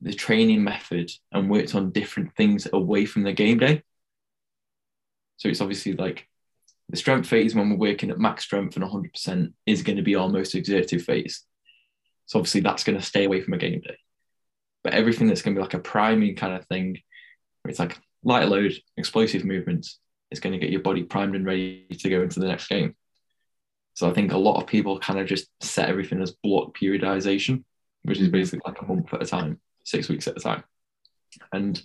the 0.01 0.13
training 0.13 0.63
method 0.63 1.11
and 1.33 1.51
worked 1.51 1.75
on 1.75 1.91
different 1.91 2.35
things 2.35 2.69
away 2.73 3.05
from 3.05 3.25
the 3.25 3.33
game 3.33 3.59
day. 3.59 3.83
So 5.37 5.49
it's 5.49 5.61
obviously 5.61 5.95
like 5.95 6.29
the 6.89 6.97
strength 6.97 7.29
phase 7.29 7.55
when 7.55 7.71
we're 7.71 7.91
working 7.91 8.11
at 8.11 8.19
max 8.19 8.45
strength 8.45 8.77
and 8.77 8.85
100% 8.85 9.53
is 9.67 9.83
going 9.83 9.97
to 9.97 10.03
be 10.03 10.15
our 10.15 10.29
most 10.29 10.55
exertive 10.55 11.03
phase. 11.03 11.45
So 12.27 12.39
obviously 12.39 12.61
that's 12.61 12.85
going 12.85 12.99
to 12.99 13.05
stay 13.05 13.25
away 13.25 13.41
from 13.41 13.55
a 13.55 13.59
game 13.59 13.81
day. 13.81 13.99
But 14.85 14.95
everything 14.95 15.27
that's 15.27 15.43
going 15.43 15.55
to 15.55 15.59
be 15.59 15.63
like 15.63 15.75
a 15.75 15.79
priming 15.79 16.37
kind 16.37 16.55
of 16.55 16.67
thing, 16.67 16.99
where 17.63 17.71
it's 17.71 17.79
like 17.79 17.99
light 18.23 18.49
load, 18.49 18.73
explosive 18.97 19.45
movements, 19.45 19.99
is 20.31 20.41
going 20.41 20.53
to 20.53 20.59
get 20.59 20.71
your 20.71 20.83
body 20.83 21.03
primed 21.03 21.35
and 21.35 21.47
ready 21.47 21.87
to 21.91 22.11
go 22.11 22.23
into 22.23 22.41
the 22.41 22.49
next 22.49 22.69
game. 22.69 22.95
So 23.95 24.09
I 24.09 24.15
think 24.15 24.33
a 24.33 24.39
lot 24.39 24.61
of 24.61 24.69
people 24.69 25.01
kind 25.01 25.19
of 25.19 25.27
just 25.27 25.49
set 25.61 25.89
everything 25.89 26.23
as 26.23 26.37
block 26.45 26.77
periodization, 26.79 27.65
which 28.03 28.19
is 28.19 28.29
mm-hmm. 28.29 28.33
basically 28.33 28.61
like 28.65 28.81
a 28.81 28.87
month 28.87 29.13
at 29.13 29.23
a 29.23 29.27
time, 29.27 29.61
six 29.85 30.09
weeks 30.09 30.29
at 30.29 30.37
a 30.37 30.41
time. 30.41 30.63
And 31.53 31.81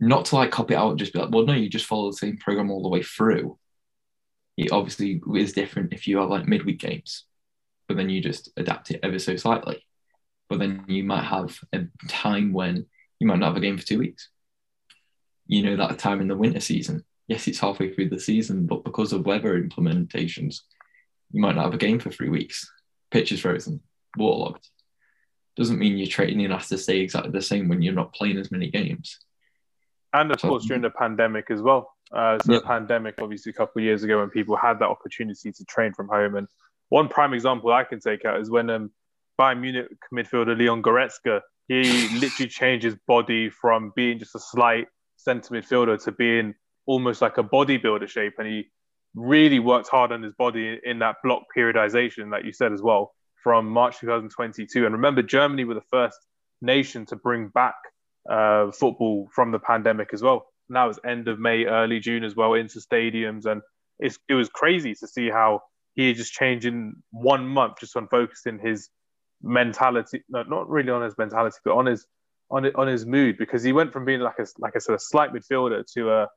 not 0.00 0.24
to 0.26 0.36
like 0.36 0.50
copy 0.50 0.74
it 0.74 0.78
out 0.78 0.90
and 0.90 0.98
just 0.98 1.12
be 1.12 1.18
like, 1.18 1.30
well, 1.30 1.44
no, 1.44 1.52
you 1.52 1.68
just 1.68 1.84
follow 1.84 2.10
the 2.10 2.16
same 2.16 2.38
program 2.38 2.70
all 2.70 2.82
the 2.82 2.88
way 2.88 3.02
through. 3.02 3.58
It 4.56 4.72
obviously 4.72 5.20
is 5.36 5.52
different 5.52 5.92
if 5.92 6.08
you 6.08 6.18
have 6.18 6.30
like 6.30 6.46
midweek 6.46 6.80
games, 6.80 7.26
but 7.86 7.96
then 7.96 8.08
you 8.08 8.22
just 8.22 8.50
adapt 8.56 8.90
it 8.90 9.00
ever 9.02 9.18
so 9.18 9.36
slightly. 9.36 9.84
But 10.50 10.58
then 10.58 10.84
you 10.86 11.04
might 11.04 11.24
have 11.24 11.58
a 11.72 11.84
time 12.08 12.52
when 12.52 12.84
you 13.18 13.26
might 13.26 13.38
not 13.38 13.46
have 13.46 13.56
a 13.56 13.60
game 13.60 13.78
for 13.78 13.86
two 13.86 13.98
weeks. 13.98 14.28
You 15.46 15.62
know, 15.62 15.76
that 15.76 15.98
time 15.98 16.20
in 16.20 16.28
the 16.28 16.36
winter 16.36 16.60
season. 16.60 17.04
Yes, 17.28 17.48
it's 17.48 17.60
halfway 17.60 17.94
through 17.94 18.10
the 18.10 18.20
season, 18.20 18.66
but 18.66 18.84
because 18.84 19.14
of 19.14 19.24
weather 19.24 19.58
implementations, 19.58 20.60
you 21.30 21.40
might 21.40 21.54
not 21.54 21.64
have 21.64 21.74
a 21.74 21.78
game 21.78 21.98
for 21.98 22.10
three 22.10 22.28
weeks. 22.28 22.70
Pitch 23.10 23.32
is 23.32 23.40
frozen, 23.40 23.80
waterlogged. 24.18 24.68
Doesn't 25.56 25.78
mean 25.78 25.96
your 25.96 26.08
training 26.08 26.50
has 26.50 26.68
to 26.68 26.78
stay 26.78 26.98
exactly 26.98 27.30
the 27.30 27.40
same 27.40 27.68
when 27.68 27.80
you're 27.80 27.94
not 27.94 28.12
playing 28.12 28.36
as 28.36 28.50
many 28.50 28.70
games 28.70 29.18
and 30.12 30.30
of 30.30 30.40
course 30.40 30.66
during 30.66 30.82
the 30.82 30.90
pandemic 30.90 31.50
as 31.50 31.62
well. 31.62 31.94
Uh, 32.12 32.38
so 32.44 32.54
the 32.54 32.60
pandemic, 32.60 33.14
obviously, 33.20 33.50
a 33.50 33.52
couple 33.52 33.80
of 33.80 33.84
years 33.84 34.02
ago, 34.02 34.18
when 34.18 34.30
people 34.30 34.56
had 34.56 34.78
that 34.80 34.88
opportunity 34.88 35.52
to 35.52 35.64
train 35.66 35.92
from 35.92 36.08
home, 36.08 36.34
and 36.34 36.48
one 36.88 37.08
prime 37.08 37.32
example 37.32 37.72
I 37.72 37.84
can 37.84 38.00
take 38.00 38.24
out 38.24 38.40
is 38.40 38.50
when 38.50 38.68
um, 38.68 38.90
Bayern 39.40 39.60
Munich 39.60 39.88
midfielder 40.12 40.56
Leon 40.56 40.82
Goretzka, 40.82 41.40
he 41.66 42.08
literally 42.18 42.48
changed 42.60 42.84
his 42.84 42.96
body 43.06 43.48
from 43.48 43.90
being 43.96 44.18
just 44.18 44.34
a 44.34 44.38
slight 44.38 44.86
centre 45.16 45.54
midfielder 45.54 46.02
to 46.04 46.12
being 46.12 46.54
almost 46.84 47.22
like 47.22 47.38
a 47.38 47.42
bodybuilder 47.42 48.06
shape, 48.06 48.34
and 48.38 48.46
he 48.46 48.64
really 49.14 49.58
worked 49.58 49.88
hard 49.88 50.12
on 50.12 50.22
his 50.22 50.34
body 50.34 50.78
in 50.84 50.98
that 50.98 51.16
block 51.24 51.44
periodization 51.56 52.30
that 52.32 52.44
you 52.44 52.52
said 52.52 52.72
as 52.72 52.82
well 52.82 53.12
from 53.42 53.66
March 53.66 53.98
2022. 54.00 54.84
And 54.84 54.94
remember, 54.94 55.22
Germany 55.22 55.64
were 55.64 55.74
the 55.74 55.90
first 55.90 56.18
nation 56.60 57.06
to 57.06 57.16
bring 57.16 57.48
back 57.48 57.76
uh, 58.30 58.70
football 58.70 59.28
from 59.34 59.52
the 59.52 59.58
pandemic 59.58 60.10
as 60.12 60.22
well. 60.22 60.46
Now 60.68 60.90
it's 60.90 60.98
end 61.04 61.28
of 61.28 61.40
May, 61.40 61.64
early 61.64 61.98
June 61.98 62.24
as 62.24 62.36
well 62.36 62.52
into 62.52 62.78
stadiums, 62.78 63.46
and 63.46 63.62
it's, 63.98 64.18
it 64.28 64.34
was 64.34 64.50
crazy 64.50 64.94
to 64.96 65.06
see 65.06 65.30
how 65.30 65.62
he 65.94 66.12
just 66.12 66.32
changed 66.32 66.66
in 66.66 66.96
one 67.10 67.46
month 67.46 67.74
just 67.80 67.96
on 67.96 68.06
focusing 68.08 68.58
his 68.58 68.90
mentality, 69.42 70.22
no, 70.28 70.42
not 70.44 70.68
really 70.68 70.90
on 70.90 71.02
his 71.02 71.16
mentality, 71.18 71.56
but 71.64 71.74
on 71.74 71.86
his 71.86 72.06
on 72.50 72.66
on 72.74 72.88
his 72.88 73.06
mood 73.06 73.36
because 73.38 73.62
he 73.62 73.72
went 73.72 73.92
from 73.92 74.04
being 74.04 74.20
like 74.20 74.38
a 74.38 74.46
like 74.58 74.74
I 74.74 74.78
said 74.78 74.94
a 74.94 74.98
slight 74.98 75.32
midfielder 75.32 75.84
to 75.94 76.10
a 76.10 76.28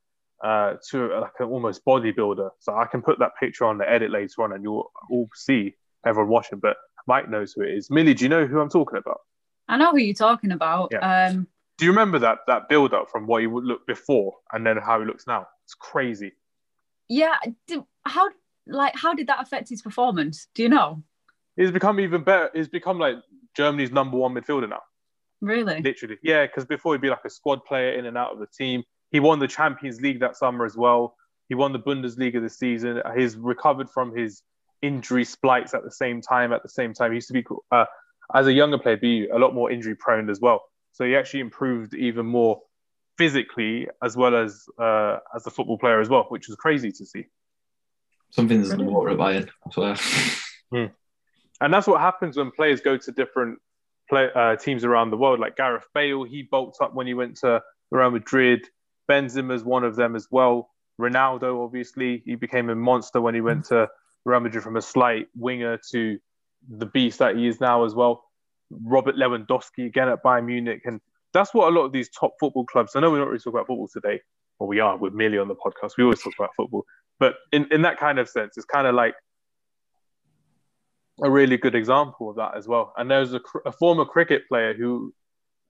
uh, 0.43 0.75
to 0.89 1.17
a, 1.17 1.19
like 1.21 1.31
an 1.39 1.47
almost 1.47 1.85
bodybuilder. 1.85 2.49
So 2.59 2.75
I 2.75 2.85
can 2.85 3.01
put 3.01 3.19
that 3.19 3.31
picture 3.39 3.65
on 3.65 3.77
the 3.77 3.89
edit 3.89 4.11
later 4.11 4.43
on, 4.43 4.53
and 4.53 4.63
you'll 4.63 4.91
all 5.09 5.29
see 5.33 5.75
everyone 6.05 6.29
watching. 6.29 6.59
But 6.59 6.77
Mike 7.07 7.29
knows 7.29 7.53
who 7.53 7.61
it 7.63 7.73
is. 7.73 7.89
Millie, 7.89 8.13
do 8.13 8.25
you 8.25 8.29
know 8.29 8.45
who 8.45 8.59
I'm 8.59 8.69
talking 8.69 8.97
about? 8.97 9.21
I 9.67 9.77
know 9.77 9.91
who 9.91 9.97
you're 9.97 10.13
talking 10.13 10.51
about. 10.51 10.89
Yeah. 10.91 11.27
Um, 11.27 11.47
do 11.77 11.85
you 11.85 11.91
remember 11.91 12.19
that 12.19 12.39
that 12.47 12.69
build 12.69 12.93
up 12.93 13.09
from 13.09 13.25
what 13.25 13.41
he 13.41 13.47
would 13.47 13.63
look 13.63 13.87
before 13.87 14.35
and 14.51 14.65
then 14.65 14.77
how 14.77 14.99
he 14.99 15.05
looks 15.05 15.25
now? 15.25 15.47
It's 15.65 15.73
crazy. 15.73 16.33
Yeah. 17.09 17.35
how 18.05 18.29
like 18.67 18.95
how 18.95 19.13
did 19.13 19.27
that 19.27 19.41
affect 19.41 19.69
his 19.69 19.81
performance? 19.81 20.47
Do 20.55 20.63
you 20.63 20.69
know? 20.69 21.03
He's 21.55 21.71
become 21.71 21.99
even 21.99 22.23
better. 22.23 22.49
He's 22.53 22.67
become 22.67 22.99
like 22.99 23.15
Germany's 23.55 23.91
number 23.91 24.17
one 24.17 24.33
midfielder 24.33 24.69
now. 24.69 24.81
Really? 25.41 25.81
Literally, 25.81 26.17
yeah. 26.23 26.45
Because 26.45 26.65
before 26.65 26.93
he'd 26.93 27.01
be 27.01 27.09
like 27.09 27.25
a 27.25 27.29
squad 27.29 27.65
player 27.65 27.91
in 27.97 28.05
and 28.05 28.17
out 28.17 28.31
of 28.31 28.39
the 28.39 28.47
team. 28.47 28.83
He 29.11 29.19
won 29.19 29.37
the 29.37 29.47
Champions 29.47 30.01
League 30.01 30.21
that 30.21 30.35
summer 30.35 30.65
as 30.65 30.75
well. 30.75 31.15
He 31.47 31.55
won 31.55 31.71
the 31.71 31.79
Bundesliga 31.79 32.41
this 32.41 32.57
season. 32.57 33.01
He's 33.15 33.35
recovered 33.35 33.89
from 33.89 34.15
his 34.15 34.41
injury 34.81 35.23
splites 35.23 35.75
at 35.75 35.83
the 35.83 35.91
same 35.91 36.19
time. 36.19 36.51
At 36.51 36.63
the 36.63 36.69
same 36.69 36.93
time, 36.93 37.11
he 37.11 37.15
used 37.15 37.27
to 37.27 37.33
be 37.33 37.45
uh, 37.71 37.85
as 38.33 38.47
a 38.47 38.53
younger 38.53 38.79
player 38.79 38.97
be 38.97 39.27
a 39.29 39.37
lot 39.37 39.53
more 39.53 39.71
injury 39.71 39.95
prone 39.95 40.29
as 40.29 40.39
well. 40.39 40.63
So 40.93 41.05
he 41.05 41.15
actually 41.15 41.41
improved 41.41 41.93
even 41.93 42.25
more 42.25 42.61
physically 43.17 43.87
as 44.03 44.17
well 44.17 44.35
as 44.35 44.65
uh, 44.79 45.17
as 45.35 45.45
a 45.45 45.51
football 45.51 45.77
player 45.77 46.01
as 46.01 46.09
well, 46.09 46.25
which 46.29 46.47
was 46.47 46.55
crazy 46.57 46.91
to 46.91 47.05
see. 47.05 47.25
Something's 48.31 48.71
in 48.71 48.79
the 48.79 48.85
water 48.85 49.11
at 49.11 49.17
Bayern, 49.17 49.49
I 49.67 49.71
swear. 49.71 49.95
Hmm. 50.71 50.93
And 51.61 51.73
that's 51.73 51.87
what 51.87 52.01
happens 52.01 52.37
when 52.37 52.51
players 52.51 52.81
go 52.81 52.97
to 52.97 53.11
different 53.11 53.59
play, 54.09 54.29
uh, 54.35 54.55
teams 54.55 54.83
around 54.83 55.11
the 55.11 55.17
world. 55.17 55.39
Like 55.39 55.55
Gareth 55.55 55.87
Bale, 55.93 56.23
he 56.23 56.43
bulked 56.43 56.77
up 56.81 56.93
when 56.93 57.07
he 57.07 57.13
went 57.13 57.37
to 57.37 57.61
Real 57.91 58.11
Madrid. 58.11 58.67
Benzema's 59.09 59.63
one 59.63 59.83
of 59.83 59.95
them 59.95 60.15
as 60.15 60.27
well. 60.31 60.69
Ronaldo, 60.99 61.63
obviously, 61.63 62.21
he 62.25 62.35
became 62.35 62.69
a 62.69 62.75
monster 62.75 63.19
when 63.21 63.35
he 63.35 63.41
went 63.41 63.65
to 63.65 63.89
Real 64.25 64.39
Madrid 64.39 64.63
from 64.63 64.77
a 64.77 64.81
slight 64.81 65.27
winger 65.35 65.79
to 65.91 66.17
the 66.69 66.85
beast 66.85 67.19
that 67.19 67.35
he 67.35 67.47
is 67.47 67.59
now 67.59 67.83
as 67.83 67.93
well. 67.93 68.23
Robert 68.71 69.15
Lewandowski 69.15 69.85
again 69.85 70.07
at 70.09 70.23
Bayern 70.23 70.45
Munich. 70.45 70.81
And 70.85 71.01
that's 71.33 71.53
what 71.53 71.67
a 71.67 71.75
lot 71.75 71.85
of 71.85 71.91
these 71.91 72.09
top 72.09 72.33
football 72.39 72.65
clubs, 72.65 72.95
I 72.95 72.99
know 72.99 73.11
we're 73.11 73.19
not 73.19 73.27
really 73.27 73.39
talking 73.39 73.53
about 73.53 73.67
football 73.67 73.87
today, 73.87 74.21
or 74.59 74.67
we 74.67 74.79
are, 74.79 74.97
we're 74.97 75.11
merely 75.11 75.37
on 75.37 75.47
the 75.47 75.55
podcast. 75.55 75.91
We 75.97 76.03
always 76.03 76.21
talk 76.21 76.33
about 76.37 76.51
football. 76.55 76.85
But 77.19 77.35
in, 77.51 77.67
in 77.71 77.81
that 77.83 77.99
kind 77.99 78.19
of 78.19 78.29
sense, 78.29 78.57
it's 78.57 78.65
kind 78.65 78.87
of 78.87 78.95
like 78.95 79.15
a 81.21 81.29
really 81.29 81.57
good 81.57 81.75
example 81.75 82.29
of 82.29 82.37
that 82.37 82.57
as 82.57 82.67
well. 82.67 82.93
And 82.97 83.11
there's 83.11 83.33
a, 83.33 83.41
a 83.65 83.71
former 83.71 84.05
cricket 84.05 84.47
player 84.47 84.73
who 84.73 85.13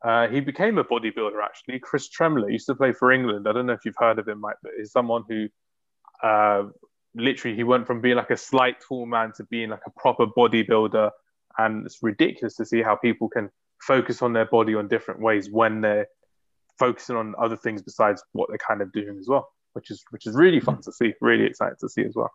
Uh, 0.03 0.27
he 0.27 0.41
became 0.41 0.77
a 0.79 0.83
bodybuilder 0.83 1.39
actually. 1.41 1.79
Chris 1.79 2.09
Tremlett 2.09 2.51
used 2.51 2.67
to 2.67 2.75
play 2.75 2.91
for 2.93 3.07
England. 3.17 3.47
I 3.47 3.53
don't 3.53 3.67
know 3.69 3.77
if 3.79 3.85
you've 3.85 4.03
heard 4.07 4.19
of 4.19 4.27
him, 4.27 4.39
Mike, 4.45 4.59
but 4.61 4.73
he's 4.77 4.91
someone 4.91 5.23
who 5.29 5.47
uh, 6.29 6.63
literally 7.15 7.55
he 7.55 7.63
went 7.63 7.87
from 7.87 8.01
being 8.01 8.17
like 8.17 8.33
a 8.33 8.35
slight 8.35 8.77
tall 8.85 9.05
man 9.05 9.31
to 9.37 9.43
being 9.45 9.69
like 9.69 9.85
a 9.87 9.93
proper 10.03 10.25
bodybuilder. 10.39 11.07
And 11.57 11.85
it's 11.85 11.99
ridiculous 12.11 12.55
to 12.57 12.65
see 12.65 12.81
how 12.83 12.95
people 12.97 13.29
can 13.29 13.49
focus 13.79 14.21
on 14.21 14.33
their 14.33 14.49
body 14.57 14.75
on 14.75 14.89
different 14.89 15.21
ways 15.21 15.45
when 15.59 15.79
they're 15.79 16.07
focusing 16.77 17.15
on 17.15 17.35
other 17.45 17.57
things 17.63 17.81
besides 17.81 18.19
what 18.33 18.45
they're 18.49 18.67
kind 18.69 18.81
of 18.81 18.91
doing 18.91 19.17
as 19.21 19.27
well, 19.31 19.45
which 19.75 19.89
is 19.89 20.03
which 20.13 20.25
is 20.27 20.35
really 20.35 20.59
fun 20.59 20.79
to 20.81 20.91
see, 20.91 21.13
really 21.21 21.45
exciting 21.45 21.79
to 21.79 21.87
see 21.87 22.03
as 22.09 22.15
well. 22.19 22.31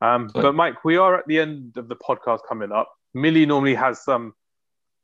Um, 0.00 0.30
but 0.32 0.54
Mike, 0.54 0.84
we 0.84 0.96
are 0.96 1.16
at 1.16 1.26
the 1.26 1.38
end 1.40 1.76
of 1.76 1.88
the 1.88 1.96
podcast 1.96 2.40
coming 2.48 2.72
up. 2.72 2.92
Millie 3.14 3.46
normally 3.46 3.74
has 3.74 4.04
some 4.04 4.32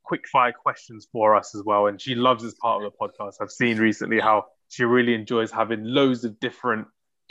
quick 0.05 0.29
fire 0.29 0.53
questions 0.53 1.09
for 1.11 1.35
us 1.35 1.55
as 1.55 1.63
well, 1.65 1.87
and 1.87 2.01
she 2.01 2.15
loves 2.15 2.45
this 2.45 2.55
part 2.55 2.83
of 2.83 2.93
the 2.93 2.97
podcast. 2.97 3.35
I've 3.41 3.51
seen 3.51 3.79
recently 3.79 4.21
how 4.21 4.47
she 4.69 4.85
really 4.85 5.15
enjoys 5.15 5.51
having 5.51 5.83
loads 5.85 6.25
of 6.25 6.39
different 6.39 6.87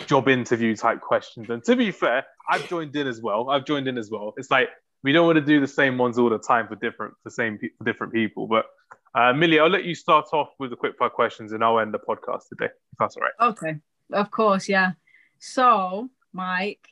job 0.07 0.27
interview 0.27 0.75
type 0.75 0.99
questions. 1.01 1.49
And 1.49 1.63
to 1.65 1.75
be 1.75 1.91
fair, 1.91 2.25
I've 2.49 2.67
joined 2.67 2.95
in 2.95 3.07
as 3.07 3.21
well. 3.21 3.49
I've 3.49 3.65
joined 3.65 3.87
in 3.87 3.97
as 3.97 4.09
well. 4.09 4.33
It's 4.37 4.51
like 4.51 4.69
we 5.03 5.11
don't 5.11 5.25
want 5.25 5.37
to 5.37 5.45
do 5.45 5.59
the 5.59 5.67
same 5.67 5.97
ones 5.97 6.17
all 6.17 6.29
the 6.29 6.39
time 6.39 6.67
for 6.67 6.75
different 6.75 7.13
for 7.23 7.29
same 7.29 7.59
for 7.59 7.83
different 7.85 8.13
people. 8.13 8.47
But 8.47 8.65
uh, 9.15 9.33
Millie, 9.33 9.59
I'll 9.59 9.69
let 9.69 9.85
you 9.85 9.95
start 9.95 10.25
off 10.33 10.49
with 10.59 10.71
the 10.71 10.75
quick 10.75 10.97
fire 10.97 11.09
questions, 11.09 11.51
and 11.51 11.63
I'll 11.63 11.79
end 11.79 11.93
the 11.93 11.99
podcast 11.99 12.49
today. 12.49 12.65
If 12.65 12.97
that's 12.99 13.15
all 13.15 13.23
right. 13.23 13.51
Okay, 13.51 13.75
of 14.11 14.31
course, 14.31 14.67
yeah. 14.67 14.93
So, 15.39 16.09
Mike, 16.31 16.87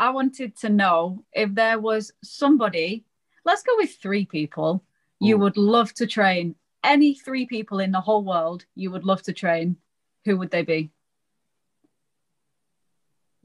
I 0.00 0.10
wanted 0.10 0.56
to 0.56 0.68
know 0.68 1.24
if 1.32 1.54
there 1.54 1.78
was 1.78 2.12
somebody. 2.24 3.04
Let's 3.44 3.62
go 3.62 3.72
with 3.76 3.94
three 3.94 4.26
people 4.26 4.82
you 5.20 5.38
would 5.38 5.56
love 5.56 5.94
to 5.94 6.06
train. 6.06 6.56
Any 6.82 7.14
three 7.14 7.46
people 7.46 7.78
in 7.78 7.92
the 7.92 8.00
whole 8.00 8.24
world 8.24 8.64
you 8.74 8.90
would 8.90 9.04
love 9.04 9.22
to 9.22 9.32
train. 9.32 9.76
Who 10.24 10.36
would 10.38 10.50
they 10.50 10.62
be? 10.62 10.90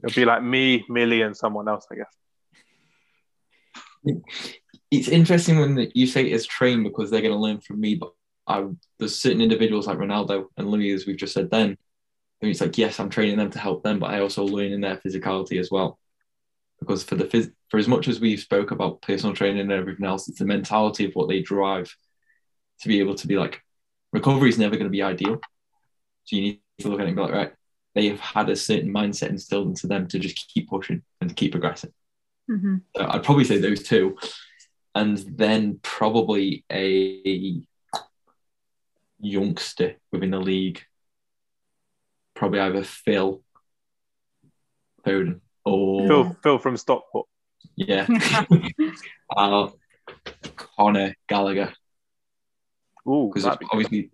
It'd 0.02 0.16
be 0.16 0.24
like 0.24 0.42
me, 0.42 0.84
Millie, 0.88 1.22
and 1.22 1.36
someone 1.36 1.68
else, 1.68 1.86
I 1.92 1.96
guess 1.96 2.16
it's 4.90 5.08
interesting 5.08 5.58
when 5.58 5.90
you 5.94 6.06
say 6.06 6.24
it's 6.24 6.46
trained 6.46 6.84
because 6.84 7.10
they're 7.10 7.20
going 7.20 7.32
to 7.32 7.38
learn 7.38 7.60
from 7.60 7.80
me, 7.80 7.96
but 7.96 8.12
I, 8.46 8.64
there's 8.98 9.18
certain 9.18 9.40
individuals 9.40 9.86
like 9.86 9.98
Ronaldo 9.98 10.46
and 10.56 10.70
Louis, 10.70 10.92
as 10.92 11.06
we've 11.06 11.16
just 11.16 11.34
said 11.34 11.50
then, 11.50 11.76
and 12.40 12.50
it's 12.50 12.60
like, 12.60 12.78
yes, 12.78 13.00
I'm 13.00 13.10
training 13.10 13.36
them 13.36 13.50
to 13.50 13.58
help 13.58 13.82
them, 13.82 13.98
but 13.98 14.10
I 14.10 14.20
also 14.20 14.44
learn 14.44 14.72
in 14.72 14.80
their 14.80 14.96
physicality 14.98 15.58
as 15.58 15.70
well. 15.70 15.98
Because 16.80 17.02
for 17.02 17.14
the 17.14 17.24
phys- 17.24 17.52
for 17.70 17.78
as 17.78 17.88
much 17.88 18.06
as 18.08 18.20
we 18.20 18.36
spoke 18.36 18.70
about 18.70 19.02
personal 19.02 19.34
training 19.34 19.60
and 19.60 19.72
everything 19.72 20.06
else, 20.06 20.28
it's 20.28 20.38
the 20.38 20.44
mentality 20.44 21.06
of 21.06 21.14
what 21.14 21.28
they 21.28 21.40
drive 21.40 21.94
to 22.80 22.88
be 22.88 23.00
able 23.00 23.14
to 23.16 23.26
be 23.26 23.36
like, 23.36 23.62
recovery 24.12 24.50
is 24.50 24.58
never 24.58 24.76
going 24.76 24.86
to 24.86 24.90
be 24.90 25.02
ideal. 25.02 25.40
So 26.24 26.36
you 26.36 26.42
need 26.42 26.60
to 26.80 26.88
look 26.88 27.00
at 27.00 27.04
it 27.04 27.08
and 27.08 27.16
be 27.16 27.22
like, 27.22 27.32
right, 27.32 27.52
they 27.94 28.08
have 28.08 28.20
had 28.20 28.50
a 28.50 28.56
certain 28.56 28.92
mindset 28.92 29.30
instilled 29.30 29.68
into 29.68 29.86
them 29.86 30.06
to 30.08 30.18
just 30.18 30.48
keep 30.52 30.68
pushing 30.68 31.02
and 31.20 31.30
to 31.30 31.34
keep 31.34 31.52
progressing. 31.52 31.92
Mm-hmm. 32.50 32.76
So 32.96 33.06
I'd 33.08 33.24
probably 33.24 33.44
say 33.44 33.58
those 33.58 33.82
two, 33.82 34.16
and 34.94 35.16
then 35.18 35.80
probably 35.82 36.64
a 36.70 37.62
youngster 39.18 39.96
within 40.12 40.30
the 40.30 40.40
league. 40.40 40.82
Probably 42.34 42.60
either 42.60 42.82
Phil 42.82 43.42
Foden 45.06 45.40
or 45.66 46.06
Phil, 46.06 46.36
Phil 46.42 46.58
from 46.58 46.76
Stockport. 46.76 47.26
Yeah, 47.74 48.06
uh, 49.36 49.68
Conor 50.56 51.14
Gallagher. 51.28 51.72
Ooh, 53.08 53.30
because 53.32 53.46
obviously 53.46 54.10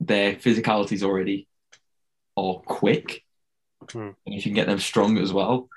their 0.00 0.34
physicality 0.34 0.92
is 0.92 1.02
already 1.02 1.46
are 2.36 2.60
quick, 2.66 3.22
hmm. 3.90 3.98
and 3.98 4.14
if 4.26 4.44
you 4.44 4.50
can 4.50 4.54
get 4.54 4.66
them 4.66 4.80
strong 4.80 5.18
as 5.18 5.32
well, 5.32 5.68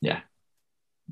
yeah, 0.00 0.20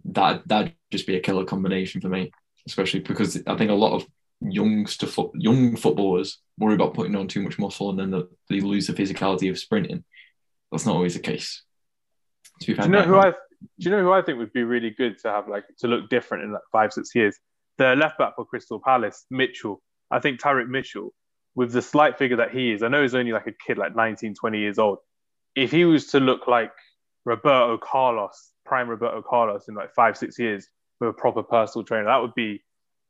that 0.07 0.47
that'd 0.49 0.75
just 0.91 1.07
be 1.07 1.17
a 1.17 1.21
killer 1.21 1.45
combination 1.45 2.01
for 2.01 2.09
me, 2.09 2.33
especially 2.67 3.01
because 3.01 3.41
I 3.47 3.57
think 3.57 3.71
a 3.71 3.75
lot 3.75 3.95
of 3.95 4.07
youngster 4.41 5.07
foot, 5.07 5.31
young 5.35 5.77
footballers 5.77 6.39
worry 6.59 6.75
about 6.75 6.95
putting 6.95 7.15
on 7.15 7.29
too 7.29 7.43
much 7.43 7.59
muscle 7.59 7.91
and 7.91 7.99
then 7.99 8.11
the, 8.11 8.29
they 8.49 8.61
lose 8.61 8.87
the 8.87 8.93
physicality 8.93 9.51
of 9.51 9.59
sprinting. 9.59 10.05
That's 10.71 10.87
not 10.87 10.97
always 10.97 11.15
the 11.15 11.21
case. 11.21 11.63
Do 12.67 12.73
you 12.73 12.89
know 12.89 13.03
who 13.03 13.17
I? 13.17 13.31
Do 13.31 13.37
you 13.79 13.91
know 13.91 14.03
who 14.03 14.13
I 14.13 14.23
think 14.23 14.39
would 14.39 14.53
be 14.53 14.65
really 14.65 14.91
good 14.91 15.19
to 15.21 15.31
have 15.31 15.49
like 15.49 15.65
to 15.79 15.87
look 15.87 16.09
different 16.09 16.45
in 16.45 16.53
like 16.53 16.63
five 16.73 16.93
six 16.93 17.15
years? 17.15 17.39
The 17.79 17.95
left 17.95 18.19
back 18.19 18.37
for 18.37 18.45
Crystal 18.45 18.81
Palace, 18.81 19.25
Mitchell. 19.31 19.81
I 20.11 20.19
think 20.19 20.41
Tyrick 20.41 20.69
Mitchell, 20.69 21.15
with 21.55 21.73
the 21.73 21.83
slight 21.83 22.19
figure 22.19 22.37
that 22.37 22.51
he 22.51 22.73
is, 22.73 22.83
I 22.83 22.89
know 22.89 23.03
he's 23.03 23.15
only 23.15 23.33
like 23.33 23.47
a 23.47 23.53
kid, 23.67 23.79
like 23.79 23.97
19, 23.97 24.35
20 24.35 24.59
years 24.59 24.79
old. 24.79 24.99
If 25.57 25.71
he 25.71 25.85
was 25.85 26.09
to 26.09 26.21
look 26.21 26.47
like 26.47 26.73
Roberto 27.25 27.79
Carlos, 27.79 28.53
prime 28.67 28.89
Roberto 28.89 29.23
Carlos 29.23 29.69
in 29.69 29.75
like 29.75 29.95
five, 29.95 30.17
six 30.17 30.39
years 30.39 30.69
with 31.01 31.11
a 31.11 31.13
proper 31.13 31.43
personal 31.43 31.85
trainer, 31.85 32.05
that 32.05 32.19
would 32.19 32.35
be 32.35 32.63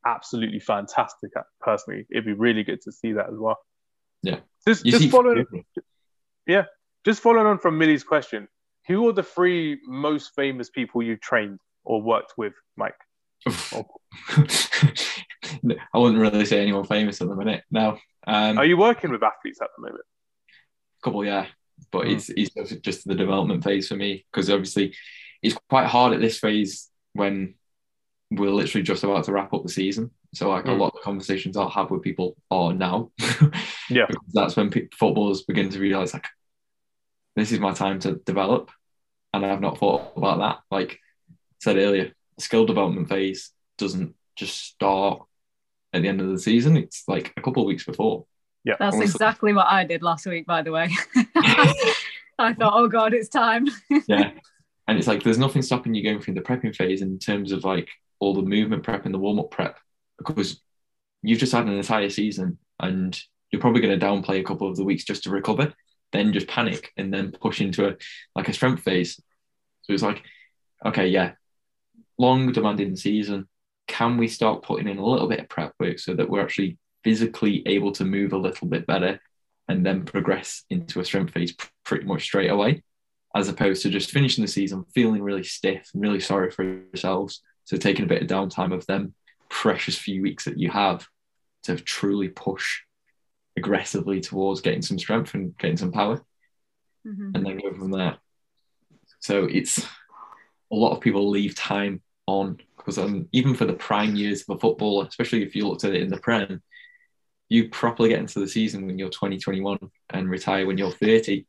absolutely 0.06 0.60
fantastic. 0.60 1.30
Uh, 1.36 1.42
personally, 1.60 2.06
it'd 2.10 2.24
be 2.24 2.32
really 2.32 2.62
good 2.62 2.80
to 2.82 2.92
see 2.92 3.12
that 3.12 3.26
as 3.26 3.36
well. 3.36 3.58
Yeah. 4.22 4.40
Just, 4.66 4.84
just 4.84 5.10
following, 5.10 5.46
yeah, 6.46 6.64
just 7.04 7.20
following 7.20 7.46
on 7.46 7.58
from 7.58 7.78
Millie's 7.78 8.04
question, 8.04 8.46
who 8.86 9.08
are 9.08 9.12
the 9.12 9.22
three 9.22 9.78
most 9.86 10.32
famous 10.34 10.70
people 10.70 11.02
you 11.02 11.16
trained 11.16 11.60
or 11.84 12.02
worked 12.02 12.34
with, 12.36 12.54
Mike? 12.76 12.94
I 13.46 13.84
wouldn't 15.94 16.20
really 16.20 16.44
say 16.44 16.62
anyone 16.62 16.84
famous 16.84 17.20
at 17.20 17.28
the 17.28 17.36
minute. 17.36 17.64
No. 17.70 17.98
Um, 18.26 18.58
are 18.58 18.64
you 18.64 18.76
working 18.76 19.10
with 19.10 19.22
athletes 19.22 19.60
at 19.60 19.68
the 19.76 19.82
moment? 19.82 20.04
A 21.00 21.04
couple, 21.04 21.24
yeah 21.24 21.46
but 21.90 22.06
mm. 22.06 22.12
it's, 22.12 22.30
it's 22.30 22.76
just 22.80 23.06
the 23.06 23.14
development 23.14 23.64
phase 23.64 23.88
for 23.88 23.96
me 23.96 24.24
because 24.30 24.50
obviously 24.50 24.94
it's 25.42 25.56
quite 25.68 25.86
hard 25.86 26.12
at 26.12 26.20
this 26.20 26.38
phase 26.38 26.88
when 27.14 27.54
we're 28.30 28.50
literally 28.50 28.82
just 28.82 29.04
about 29.04 29.24
to 29.24 29.32
wrap 29.32 29.52
up 29.52 29.62
the 29.62 29.68
season. 29.68 30.10
So 30.34 30.48
like 30.48 30.64
mm. 30.64 30.70
a 30.70 30.72
lot 30.72 30.94
of 30.94 31.02
conversations 31.02 31.56
I'll 31.56 31.68
have 31.68 31.90
with 31.90 32.02
people 32.02 32.36
are 32.50 32.72
now. 32.72 33.10
yeah, 33.90 34.06
because 34.08 34.32
that's 34.32 34.56
when 34.56 34.70
pe- 34.70 34.88
footballers 34.98 35.42
begin 35.42 35.68
to 35.70 35.78
realize 35.78 36.14
like 36.14 36.26
this 37.36 37.52
is 37.52 37.60
my 37.60 37.72
time 37.72 37.98
to 38.00 38.16
develop, 38.26 38.70
and 39.32 39.44
I've 39.44 39.60
not 39.60 39.78
thought 39.78 40.12
about 40.16 40.38
that. 40.38 40.58
Like 40.70 40.92
I 40.92 41.36
said 41.60 41.76
earlier, 41.76 42.12
skill 42.38 42.66
development 42.66 43.08
phase 43.08 43.50
doesn't 43.78 44.14
just 44.36 44.58
start 44.58 45.22
at 45.92 46.02
the 46.02 46.08
end 46.08 46.20
of 46.20 46.28
the 46.28 46.38
season. 46.38 46.76
It's 46.76 47.04
like 47.08 47.32
a 47.36 47.42
couple 47.42 47.62
of 47.62 47.66
weeks 47.66 47.84
before. 47.84 48.26
Yeah. 48.64 48.76
That's 48.78 49.00
exactly 49.00 49.52
what 49.52 49.66
I 49.66 49.84
did 49.84 50.02
last 50.02 50.26
week, 50.26 50.46
by 50.46 50.62
the 50.62 50.70
way. 50.70 50.88
I 52.38 52.54
thought, 52.54 52.72
oh 52.74 52.88
God, 52.88 53.12
it's 53.12 53.28
time. 53.28 53.66
yeah. 54.06 54.32
And 54.88 54.98
it's 54.98 55.06
like 55.06 55.22
there's 55.22 55.38
nothing 55.38 55.62
stopping 55.62 55.94
you 55.94 56.02
going 56.02 56.20
through 56.20 56.34
the 56.34 56.40
prepping 56.40 56.74
phase 56.74 57.02
in 57.02 57.18
terms 57.18 57.52
of 57.52 57.64
like 57.64 57.88
all 58.20 58.34
the 58.34 58.42
movement 58.42 58.82
prep 58.82 59.04
and 59.04 59.14
the 59.14 59.18
warm 59.18 59.38
up 59.38 59.50
prep 59.50 59.78
because 60.18 60.60
you've 61.22 61.38
just 61.38 61.52
had 61.52 61.66
an 61.66 61.72
entire 61.72 62.10
season 62.10 62.58
and 62.80 63.20
you're 63.50 63.60
probably 63.60 63.80
going 63.80 63.98
to 63.98 64.04
downplay 64.04 64.40
a 64.40 64.44
couple 64.44 64.68
of 64.68 64.76
the 64.76 64.84
weeks 64.84 65.04
just 65.04 65.24
to 65.24 65.30
recover, 65.30 65.72
then 66.12 66.32
just 66.32 66.46
panic 66.46 66.92
and 66.96 67.12
then 67.12 67.32
push 67.32 67.60
into 67.60 67.88
a 67.88 67.96
like 68.34 68.48
a 68.48 68.52
strength 68.52 68.82
phase. 68.82 69.20
So 69.82 69.92
it's 69.92 70.02
like, 70.02 70.22
okay, 70.84 71.08
yeah, 71.08 71.32
long 72.18 72.52
demanding 72.52 72.96
season. 72.96 73.48
Can 73.88 74.16
we 74.16 74.28
start 74.28 74.62
putting 74.62 74.88
in 74.88 74.98
a 74.98 75.04
little 75.04 75.28
bit 75.28 75.40
of 75.40 75.48
prep 75.48 75.74
work 75.80 75.98
so 75.98 76.14
that 76.14 76.28
we're 76.28 76.42
actually 76.42 76.78
physically 77.02 77.62
able 77.66 77.92
to 77.92 78.04
move 78.04 78.32
a 78.32 78.38
little 78.38 78.68
bit 78.68 78.86
better 78.86 79.20
and 79.68 79.84
then 79.84 80.04
progress 80.04 80.64
into 80.70 81.00
a 81.00 81.04
strength 81.04 81.32
phase 81.32 81.54
pretty 81.84 82.04
much 82.04 82.22
straight 82.22 82.50
away, 82.50 82.82
as 83.34 83.48
opposed 83.48 83.82
to 83.82 83.90
just 83.90 84.10
finishing 84.10 84.42
the 84.42 84.48
season 84.48 84.84
feeling 84.94 85.22
really 85.22 85.42
stiff 85.42 85.90
and 85.92 86.02
really 86.02 86.20
sorry 86.20 86.50
for 86.50 86.62
yourselves. 86.62 87.42
So 87.64 87.76
taking 87.76 88.04
a 88.04 88.08
bit 88.08 88.22
of 88.22 88.28
downtime 88.28 88.72
of 88.72 88.86
them 88.86 89.14
precious 89.48 89.96
few 89.96 90.22
weeks 90.22 90.44
that 90.44 90.58
you 90.58 90.70
have 90.70 91.06
to 91.64 91.76
truly 91.76 92.28
push 92.28 92.80
aggressively 93.56 94.20
towards 94.20 94.60
getting 94.60 94.82
some 94.82 94.98
strength 94.98 95.34
and 95.34 95.56
getting 95.58 95.76
some 95.76 95.92
power 95.92 96.24
mm-hmm. 97.06 97.30
and 97.34 97.46
then 97.46 97.58
go 97.58 97.72
from 97.72 97.90
there. 97.90 98.16
So 99.20 99.44
it's 99.44 99.78
a 99.78 100.74
lot 100.74 100.92
of 100.92 101.00
people 101.00 101.28
leave 101.28 101.54
time 101.54 102.02
on 102.26 102.58
because 102.76 102.98
um, 102.98 103.28
even 103.32 103.54
for 103.54 103.64
the 103.64 103.74
prime 103.74 104.16
years 104.16 104.42
of 104.42 104.56
a 104.56 104.58
footballer, 104.58 105.06
especially 105.06 105.42
if 105.42 105.54
you 105.54 105.68
looked 105.68 105.84
at 105.84 105.94
it 105.94 106.02
in 106.02 106.08
the 106.08 106.16
Prem, 106.16 106.62
you 107.48 107.68
properly 107.68 108.08
get 108.08 108.18
into 108.18 108.40
the 108.40 108.48
season 108.48 108.86
when 108.86 108.98
you're 108.98 109.10
20, 109.10 109.38
21 109.38 109.78
and 110.10 110.30
retire 110.30 110.66
when 110.66 110.78
you're 110.78 110.90
30, 110.90 111.46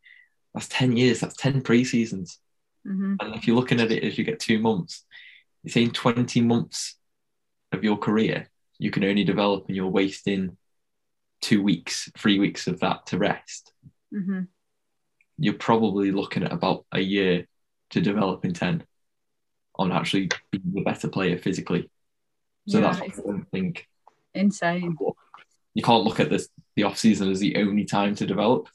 that's 0.54 0.68
10 0.68 0.98
years, 0.98 1.22
that's 1.22 1.38
10 1.38 1.62
pre-seasons. 1.62 2.40
Mm-hmm. 2.86 3.16
And 3.20 3.36
if 3.36 3.48
you're 3.48 3.56
looking 3.56 3.80
at 3.80 3.92
it 3.92 4.04
as 4.04 4.18
you 4.18 4.24
get 4.24 4.40
two 4.40 4.60
months, 4.60 5.06
you're 5.64 5.72
saying 5.72 5.92
20 5.92 6.42
months 6.42 6.96
of 7.72 7.84
your 7.84 7.98
career, 7.98 8.50
you 8.78 8.92
can 8.92 9.04
only 9.04 9.24
develop 9.24 9.66
and 9.68 9.76
you're 9.76 9.88
wasting 9.88 10.58
two 11.44 11.62
weeks, 11.62 12.10
three 12.18 12.40
weeks 12.40 12.68
of 12.68 12.80
that 12.80 13.06
to 13.08 13.18
rest. 13.18 13.74
Mm-hmm. 14.14 14.42
You're 15.38 15.54
probably 15.56 16.12
looking 16.12 16.44
at 16.44 16.54
about 16.54 16.86
a 16.92 17.00
year 17.00 17.48
to 17.92 18.02
develop 18.02 18.46
in 18.46 18.54
10 18.54 18.84
on 19.76 19.92
actually 19.92 20.30
being 20.52 20.74
a 20.78 20.82
better 20.82 21.08
player 21.08 21.38
physically. 21.38 21.90
So 22.68 22.80
yeah, 22.80 22.92
that's 22.92 23.00
what 23.00 23.28
I 23.28 23.32
don't 23.32 23.52
think. 23.52 23.88
Insane 24.34 24.98
you 25.74 25.84
can't 25.84 26.04
look 26.04 26.20
at 26.20 26.30
this 26.30 26.50
the 26.76 26.84
off 26.84 26.98
season 26.98 27.30
as 27.30 27.40
the 27.40 27.58
only 27.58 27.86
time 27.86 28.16
to 28.16 28.26
develop. 28.26 28.68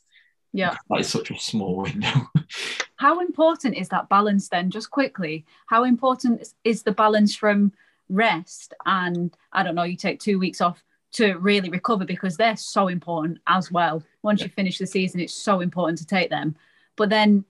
Yeah. 0.52 0.76
That 0.88 1.00
is 1.00 1.08
such 1.08 1.30
a 1.30 1.38
small 1.38 1.76
window. 1.82 2.30
how 2.96 3.20
important 3.20 3.76
is 3.76 3.88
that 3.88 4.08
balance 4.08 4.48
then? 4.48 4.70
Just 4.70 4.90
quickly, 4.90 5.44
how 5.66 5.84
important 5.84 6.54
is 6.64 6.82
the 6.82 6.92
balance 6.92 7.34
from 7.34 7.72
rest 8.08 8.74
and 8.86 9.36
I 9.52 9.62
don't 9.62 9.74
know, 9.74 9.82
you 9.82 9.96
take 9.96 10.20
two 10.20 10.38
weeks 10.38 10.60
off 10.60 10.82
to 11.12 11.34
really 11.38 11.70
recover 11.70 12.04
because 12.04 12.36
they're 12.36 12.56
so 12.56 12.88
important 12.88 13.38
as 13.46 13.70
well. 13.70 14.02
Once 14.22 14.42
you 14.42 14.48
finish 14.48 14.78
the 14.78 14.86
season, 14.86 15.20
it's 15.20 15.34
so 15.34 15.60
important 15.60 15.98
to 15.98 16.06
take 16.06 16.30
them. 16.30 16.56
But 16.96 17.10
then, 17.10 17.44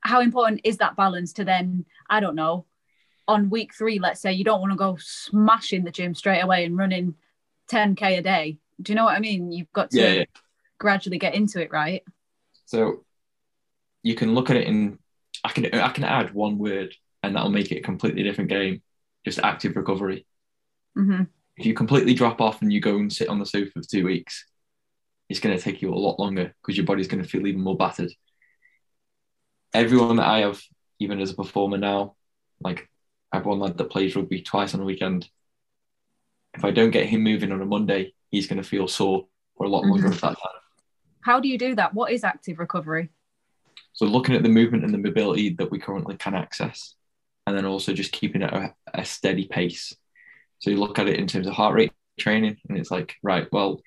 how 0.00 0.20
important 0.20 0.60
is 0.64 0.78
that 0.78 0.96
balance 0.96 1.32
to 1.34 1.44
then, 1.44 1.84
I 2.08 2.20
don't 2.20 2.36
know, 2.36 2.64
on 3.28 3.50
week 3.50 3.74
three, 3.74 3.98
let's 3.98 4.20
say 4.20 4.32
you 4.32 4.44
don't 4.44 4.60
want 4.60 4.72
to 4.72 4.78
go 4.78 4.96
smashing 5.00 5.84
the 5.84 5.90
gym 5.90 6.14
straight 6.14 6.40
away 6.40 6.64
and 6.64 6.76
running 6.76 7.14
10K 7.70 8.18
a 8.18 8.22
day. 8.22 8.58
Do 8.80 8.92
you 8.92 8.96
know 8.96 9.04
what 9.04 9.16
I 9.16 9.20
mean? 9.20 9.50
You've 9.50 9.72
got 9.72 9.90
to 9.90 10.00
yeah, 10.00 10.12
yeah. 10.12 10.24
gradually 10.78 11.18
get 11.18 11.34
into 11.34 11.60
it, 11.60 11.72
right? 11.72 12.04
So 12.66 13.04
you 14.02 14.14
can 14.14 14.34
look 14.34 14.50
at 14.50 14.56
it 14.56 14.68
in, 14.68 14.98
I 15.42 15.50
can, 15.50 15.66
I 15.74 15.88
can 15.88 16.04
add 16.04 16.34
one 16.34 16.58
word 16.58 16.94
and 17.22 17.34
that'll 17.34 17.50
make 17.50 17.72
it 17.72 17.78
a 17.78 17.82
completely 17.82 18.22
different 18.22 18.50
game 18.50 18.82
just 19.24 19.40
active 19.40 19.74
recovery. 19.74 20.24
Mm-hmm 20.96 21.24
if 21.56 21.64
you 21.64 21.74
completely 21.74 22.14
drop 22.14 22.40
off 22.40 22.60
and 22.62 22.72
you 22.72 22.80
go 22.80 22.96
and 22.96 23.12
sit 23.12 23.28
on 23.28 23.38
the 23.38 23.46
sofa 23.46 23.70
for 23.72 23.82
two 23.82 24.04
weeks, 24.04 24.46
it's 25.28 25.40
going 25.40 25.56
to 25.56 25.62
take 25.62 25.82
you 25.82 25.92
a 25.92 25.96
lot 25.96 26.18
longer 26.18 26.54
because 26.62 26.76
your 26.76 26.86
body's 26.86 27.08
going 27.08 27.22
to 27.22 27.28
feel 27.28 27.46
even 27.46 27.62
more 27.62 27.76
battered. 27.76 28.12
Everyone 29.72 30.16
that 30.16 30.26
I 30.26 30.40
have, 30.40 30.62
even 30.98 31.20
as 31.20 31.30
a 31.30 31.34
performer 31.34 31.78
now, 31.78 32.14
like 32.60 32.88
everyone 33.32 33.58
lad 33.58 33.78
that 33.78 33.90
plays 33.90 34.14
rugby 34.14 34.42
twice 34.42 34.74
on 34.74 34.80
a 34.80 34.84
weekend, 34.84 35.28
if 36.54 36.64
I 36.64 36.70
don't 36.70 36.90
get 36.90 37.06
him 37.06 37.22
moving 37.22 37.52
on 37.52 37.60
a 37.60 37.66
Monday, 37.66 38.14
he's 38.30 38.46
going 38.46 38.62
to 38.62 38.68
feel 38.68 38.88
sore 38.88 39.26
for 39.56 39.66
a 39.66 39.68
lot 39.68 39.84
longer 39.84 40.04
mm-hmm. 40.04 40.14
at 40.14 40.20
that 40.20 40.38
time. 40.38 40.60
How 41.20 41.40
do 41.40 41.48
you 41.48 41.58
do 41.58 41.74
that? 41.74 41.92
What 41.92 42.12
is 42.12 42.22
active 42.22 42.58
recovery? 42.58 43.10
So 43.92 44.06
looking 44.06 44.34
at 44.34 44.42
the 44.42 44.48
movement 44.48 44.84
and 44.84 44.94
the 44.94 44.98
mobility 44.98 45.50
that 45.54 45.70
we 45.70 45.78
currently 45.78 46.16
can 46.16 46.34
access, 46.34 46.94
and 47.46 47.56
then 47.56 47.64
also 47.64 47.92
just 47.92 48.12
keeping 48.12 48.42
it 48.42 48.52
a, 48.52 48.74
a 48.94 49.04
steady 49.04 49.46
pace 49.46 49.94
so 50.58 50.70
you 50.70 50.76
look 50.76 50.98
at 50.98 51.08
it 51.08 51.18
in 51.18 51.26
terms 51.26 51.46
of 51.46 51.54
heart 51.54 51.74
rate 51.74 51.92
training, 52.18 52.56
and 52.68 52.78
it's 52.78 52.90
like, 52.90 53.14
right, 53.22 53.46
well, 53.52 53.80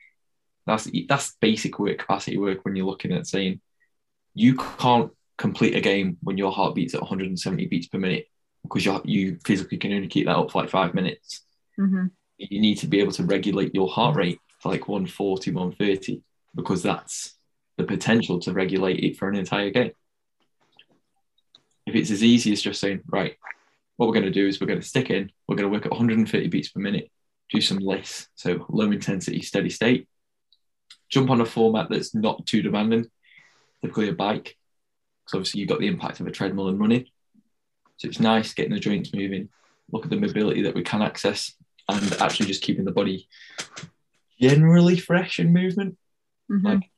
that's 0.65 0.89
that's 1.07 1.35
basic 1.41 1.79
work, 1.79 1.99
capacity 1.99 2.37
work. 2.37 2.63
When 2.63 2.75
you're 2.75 2.85
looking 2.85 3.11
at 3.11 3.27
saying 3.27 3.59
you 4.35 4.55
can't 4.55 5.11
complete 5.37 5.75
a 5.75 5.81
game 5.81 6.17
when 6.21 6.37
your 6.37 6.51
heart 6.51 6.75
beats 6.75 6.93
at 6.93 7.01
170 7.01 7.65
beats 7.67 7.87
per 7.87 7.97
minute 7.97 8.27
because 8.63 8.85
you 8.85 9.01
you 9.05 9.39
physically 9.45 9.77
can 9.77 9.93
only 9.93 10.07
keep 10.07 10.25
that 10.25 10.35
up 10.35 10.51
for 10.51 10.61
like 10.61 10.69
five 10.69 10.93
minutes. 10.93 11.41
Mm-hmm. 11.79 12.07
You 12.37 12.61
need 12.61 12.75
to 12.79 12.87
be 12.87 12.99
able 12.99 13.11
to 13.13 13.23
regulate 13.23 13.73
your 13.73 13.89
heart 13.89 14.15
rate 14.15 14.39
for 14.59 14.71
like 14.71 14.87
140, 14.87 15.51
130 15.51 16.21
because 16.55 16.83
that's 16.83 17.35
the 17.77 17.83
potential 17.83 18.39
to 18.39 18.53
regulate 18.53 19.03
it 19.03 19.17
for 19.17 19.29
an 19.29 19.35
entire 19.35 19.69
game. 19.69 19.91
If 21.85 21.95
it's 21.95 22.11
as 22.11 22.23
easy 22.23 22.51
as 22.51 22.61
just 22.61 22.79
saying, 22.79 23.01
right, 23.07 23.35
what 23.99 24.07
we're 24.07 24.13
going 24.13 24.23
to 24.23 24.31
do 24.31 24.47
is 24.47 24.61
we're 24.61 24.67
going 24.67 24.79
to 24.79 24.87
stick 24.87 25.09
in, 25.09 25.29
we're 25.45 25.57
going 25.57 25.69
to 25.69 25.73
work 25.73 25.85
at 25.85 25.91
130 25.91 26.47
beats 26.47 26.69
per 26.69 26.79
minute, 26.79 27.11
do 27.49 27.59
some 27.59 27.79
lifts, 27.79 28.29
so 28.33 28.65
low 28.69 28.89
intensity, 28.91 29.41
steady 29.41 29.69
state, 29.69 30.07
jump 31.09 31.29
on 31.29 31.41
a 31.41 31.45
format 31.45 31.89
that's 31.89 32.15
not 32.15 32.45
too 32.45 32.61
demanding, 32.61 33.07
typically 33.81 34.07
a 34.07 34.13
bike, 34.13 34.55
because 35.25 35.33
obviously 35.33 35.59
you've 35.59 35.67
got 35.67 35.79
the 35.79 35.87
impact 35.87 36.21
of 36.21 36.27
a 36.27 36.31
treadmill 36.31 36.69
and 36.69 36.79
running. 36.79 37.07
So 37.97 38.07
it's 38.07 38.21
nice 38.21 38.53
getting 38.53 38.71
the 38.71 38.79
joints 38.79 39.13
moving, 39.13 39.49
look 39.91 40.05
at 40.05 40.09
the 40.09 40.15
mobility 40.15 40.61
that 40.61 40.75
we 40.75 40.83
can 40.83 41.01
access, 41.01 41.53
and 41.89 42.13
actually 42.21 42.45
just 42.45 42.63
keeping 42.63 42.85
the 42.85 42.93
body 42.93 43.27
generally 44.39 44.95
fresh 44.95 45.41
in 45.41 45.51
movement, 45.51 45.97
mm-hmm. 46.49 46.65
like 46.65 46.89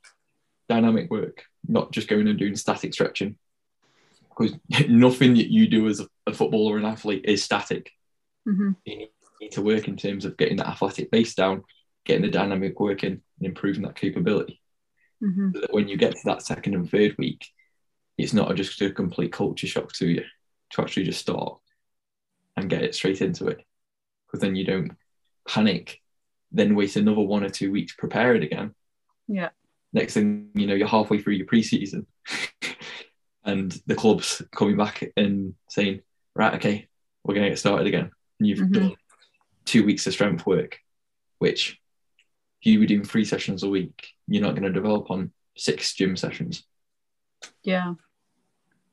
dynamic 0.68 1.10
work, 1.10 1.42
not 1.66 1.90
just 1.90 2.06
going 2.06 2.28
and 2.28 2.38
doing 2.38 2.54
static 2.54 2.94
stretching 2.94 3.38
because 4.36 4.56
nothing 4.88 5.34
that 5.34 5.50
you 5.50 5.66
do 5.68 5.88
as 5.88 6.00
a, 6.00 6.32
footballer 6.32 6.74
or 6.74 6.78
an 6.78 6.84
athlete 6.84 7.24
is 7.24 7.42
static. 7.42 7.90
Mm-hmm. 8.48 8.70
You 8.84 9.08
need 9.40 9.52
to 9.52 9.62
work 9.62 9.88
in 9.88 9.96
terms 9.96 10.24
of 10.24 10.36
getting 10.36 10.56
that 10.56 10.68
athletic 10.68 11.10
base 11.10 11.34
down, 11.34 11.64
getting 12.04 12.22
the 12.22 12.30
dynamic 12.30 12.78
working, 12.78 13.20
and 13.38 13.46
improving 13.46 13.82
that 13.82 13.96
capability. 13.96 14.60
Mm-hmm. 15.22 15.50
So 15.54 15.60
that 15.60 15.72
when 15.72 15.88
you 15.88 15.96
get 15.96 16.12
to 16.12 16.22
that 16.26 16.42
second 16.42 16.74
and 16.74 16.90
third 16.90 17.16
week, 17.18 17.46
it's 18.18 18.32
not 18.32 18.54
just 18.56 18.80
a 18.82 18.90
complete 18.90 19.32
culture 19.32 19.66
shock 19.66 19.92
to 19.94 20.06
you 20.06 20.24
to 20.70 20.82
actually 20.82 21.04
just 21.04 21.20
start 21.20 21.58
and 22.56 22.70
get 22.70 22.82
it 22.82 22.94
straight 22.94 23.20
into 23.20 23.48
it. 23.48 23.64
Because 24.26 24.40
then 24.40 24.56
you 24.56 24.64
don't 24.64 24.92
panic, 25.48 26.00
then 26.50 26.74
wait 26.74 26.96
another 26.96 27.20
one 27.20 27.44
or 27.44 27.48
two 27.48 27.72
weeks, 27.72 27.94
prepare 27.94 28.34
it 28.34 28.42
again. 28.42 28.74
Yeah. 29.28 29.50
Next 29.92 30.14
thing 30.14 30.48
you 30.54 30.66
know, 30.66 30.74
you're 30.74 30.88
halfway 30.88 31.20
through 31.20 31.34
your 31.34 31.46
preseason. 31.46 32.06
and 33.44 33.72
the 33.86 33.94
club's 33.94 34.42
coming 34.54 34.76
back 34.76 35.04
and 35.16 35.54
saying, 35.68 36.00
right, 36.34 36.54
okay, 36.54 36.88
we're 37.24 37.34
going 37.34 37.44
to 37.44 37.50
get 37.50 37.58
started 37.58 37.86
again. 37.86 38.10
And 38.38 38.48
you've 38.48 38.58
mm-hmm. 38.58 38.72
done 38.72 38.96
two 39.64 39.84
weeks 39.84 40.06
of 40.06 40.12
strength 40.12 40.46
work, 40.46 40.78
which 41.38 41.80
you 42.62 42.78
were 42.78 42.86
doing 42.86 43.04
three 43.04 43.24
sessions 43.24 43.62
a 43.62 43.68
week, 43.68 44.08
you're 44.28 44.42
not 44.42 44.54
going 44.54 44.62
to 44.64 44.72
develop 44.72 45.10
on 45.10 45.32
six 45.56 45.94
gym 45.94 46.16
sessions. 46.16 46.64
Yeah. 47.62 47.94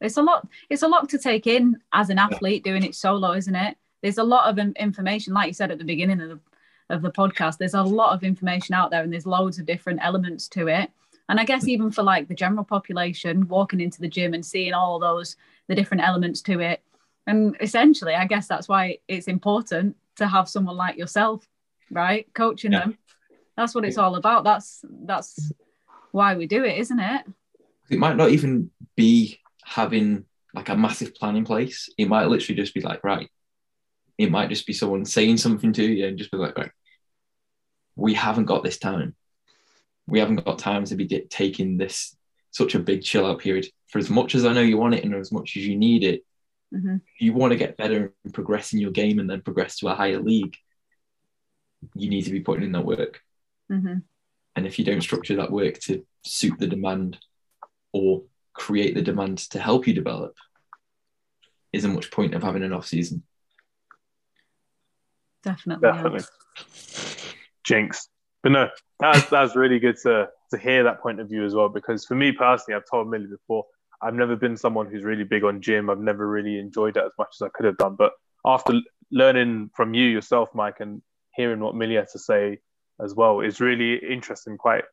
It's 0.01 0.17
a 0.17 0.21
lot. 0.21 0.47
It's 0.69 0.81
a 0.81 0.87
lot 0.87 1.09
to 1.09 1.17
take 1.17 1.45
in 1.45 1.77
as 1.93 2.09
an 2.09 2.19
athlete 2.19 2.63
yeah. 2.65 2.71
doing 2.71 2.83
it 2.83 2.95
solo, 2.95 3.33
isn't 3.33 3.55
it? 3.55 3.77
There's 4.01 4.17
a 4.17 4.23
lot 4.23 4.49
of 4.49 4.57
information, 4.77 5.33
like 5.33 5.47
you 5.47 5.53
said 5.53 5.71
at 5.71 5.77
the 5.77 5.83
beginning 5.83 6.21
of 6.21 6.29
the 6.29 6.39
of 6.89 7.01
the 7.01 7.11
podcast. 7.11 7.57
There's 7.57 7.73
a 7.73 7.83
lot 7.83 8.13
of 8.13 8.23
information 8.23 8.73
out 8.73 8.91
there, 8.91 9.03
and 9.03 9.11
there's 9.11 9.25
loads 9.25 9.59
of 9.59 9.65
different 9.65 9.99
elements 10.01 10.47
to 10.49 10.67
it. 10.67 10.89
And 11.29 11.39
I 11.39 11.45
guess 11.45 11.67
even 11.67 11.91
for 11.91 12.01
like 12.01 12.27
the 12.27 12.33
general 12.33 12.65
population, 12.65 13.47
walking 13.47 13.79
into 13.79 14.01
the 14.01 14.07
gym 14.07 14.33
and 14.33 14.43
seeing 14.43 14.73
all 14.73 14.99
those, 14.99 15.37
the 15.67 15.75
different 15.75 16.03
elements 16.03 16.41
to 16.41 16.59
it. 16.59 16.81
And 17.27 17.55
essentially, 17.61 18.15
I 18.15 18.25
guess 18.25 18.47
that's 18.47 18.67
why 18.67 18.97
it's 19.07 19.27
important 19.27 19.95
to 20.15 20.27
have 20.27 20.49
someone 20.49 20.75
like 20.75 20.97
yourself, 20.97 21.47
right? 21.91 22.27
Coaching 22.33 22.71
yeah. 22.71 22.79
them. 22.79 22.97
That's 23.55 23.75
what 23.75 23.85
it's 23.85 23.99
all 23.99 24.15
about. 24.15 24.43
That's 24.43 24.83
that's 25.05 25.51
why 26.11 26.35
we 26.35 26.47
do 26.47 26.63
it, 26.63 26.79
isn't 26.79 26.99
it? 26.99 27.25
It 27.91 27.99
might 27.99 28.15
not 28.15 28.31
even 28.31 28.71
be 28.95 29.39
having 29.63 30.25
like 30.55 30.69
a 30.69 30.77
massive 30.77 31.13
plan 31.13 31.35
in 31.35 31.45
place. 31.45 31.89
It 31.97 32.07
might 32.07 32.27
literally 32.27 32.59
just 32.59 32.73
be 32.73 32.81
like, 32.81 33.03
right, 33.03 33.29
it 34.17 34.31
might 34.31 34.49
just 34.49 34.65
be 34.65 34.73
someone 34.73 35.05
saying 35.05 35.37
something 35.37 35.73
to 35.73 35.83
you 35.83 36.07
and 36.07 36.17
just 36.17 36.31
be 36.31 36.37
like, 36.37 36.57
right, 36.57 36.71
we 37.95 38.15
haven't 38.15 38.45
got 38.45 38.63
this 38.63 38.79
time 38.79 39.15
we 40.09 40.19
haven't 40.19 40.43
got 40.43 40.59
time 40.59 40.85
to 40.85 40.95
be 40.95 41.07
taking 41.29 41.77
this 41.77 42.15
such 42.51 42.75
a 42.75 42.79
big 42.79 43.03
chill 43.03 43.25
out 43.25 43.39
period. 43.39 43.67
For 43.87 43.99
as 43.99 44.09
much 44.09 44.35
as 44.35 44.45
I 44.45 44.53
know 44.53 44.61
you 44.61 44.77
want 44.77 44.95
it 44.95 45.03
and 45.03 45.15
as 45.15 45.31
much 45.31 45.55
as 45.55 45.65
you 45.65 45.77
need 45.77 46.03
it, 46.03 46.25
mm-hmm. 46.73 46.97
you 47.19 47.33
want 47.33 47.51
to 47.51 47.57
get 47.57 47.77
better 47.77 48.13
and 48.23 48.33
progress 48.33 48.73
in 48.73 48.79
your 48.79 48.91
game 48.91 49.19
and 49.19 49.29
then 49.29 49.41
progress 49.41 49.77
to 49.77 49.87
a 49.87 49.95
higher 49.95 50.19
league, 50.19 50.55
you 51.95 52.09
need 52.09 52.23
to 52.23 52.31
be 52.31 52.41
putting 52.41 52.63
in 52.63 52.71
that 52.73 52.85
work. 52.85 53.21
Mm-hmm. 53.71 53.99
And 54.55 54.67
if 54.67 54.79
you 54.79 54.85
don't 54.85 55.01
structure 55.01 55.37
that 55.37 55.51
work 55.51 55.79
to 55.81 56.05
suit 56.25 56.59
the 56.59 56.67
demand 56.67 57.17
or 57.93 58.23
create 58.53 58.95
the 58.95 59.01
demand 59.01 59.37
to 59.51 59.59
help 59.59 59.87
you 59.87 59.93
develop, 59.93 60.35
isn't 61.71 61.93
much 61.93 62.11
point 62.11 62.33
of 62.33 62.43
having 62.43 62.63
an 62.63 62.73
off 62.73 62.87
season. 62.87 63.23
Definitely. 65.43 65.87
Definitely. 65.87 66.23
Jinx. 67.63 68.09
But 68.41 68.51
no, 68.51 68.69
that's 68.99 69.29
that's 69.29 69.55
really 69.55 69.79
good 69.79 69.97
to 70.03 70.29
to 70.51 70.57
hear 70.57 70.83
that 70.83 71.01
point 71.01 71.19
of 71.19 71.29
view 71.29 71.45
as 71.45 71.55
well. 71.55 71.69
Because 71.69 72.05
for 72.05 72.15
me 72.15 72.31
personally, 72.31 72.75
I've 72.75 72.89
told 72.89 73.09
Millie 73.09 73.27
before, 73.27 73.65
I've 74.01 74.13
never 74.13 74.35
been 74.35 74.57
someone 74.57 74.87
who's 74.87 75.03
really 75.03 75.23
big 75.23 75.43
on 75.43 75.61
gym. 75.61 75.89
I've 75.89 75.99
never 75.99 76.27
really 76.27 76.57
enjoyed 76.59 76.97
it 76.97 77.03
as 77.03 77.11
much 77.17 77.35
as 77.39 77.45
I 77.45 77.49
could 77.49 77.65
have 77.65 77.77
done. 77.77 77.95
But 77.95 78.13
after 78.45 78.73
learning 79.11 79.71
from 79.75 79.93
you 79.93 80.05
yourself, 80.05 80.49
Mike, 80.53 80.79
and 80.79 81.01
hearing 81.35 81.59
what 81.59 81.75
Millie 81.75 81.95
had 81.95 82.09
to 82.13 82.19
say 82.19 82.59
as 83.01 83.15
well, 83.15 83.41
is 83.41 83.61
really 83.61 83.95
interesting, 83.95 84.57
quite 84.57 84.83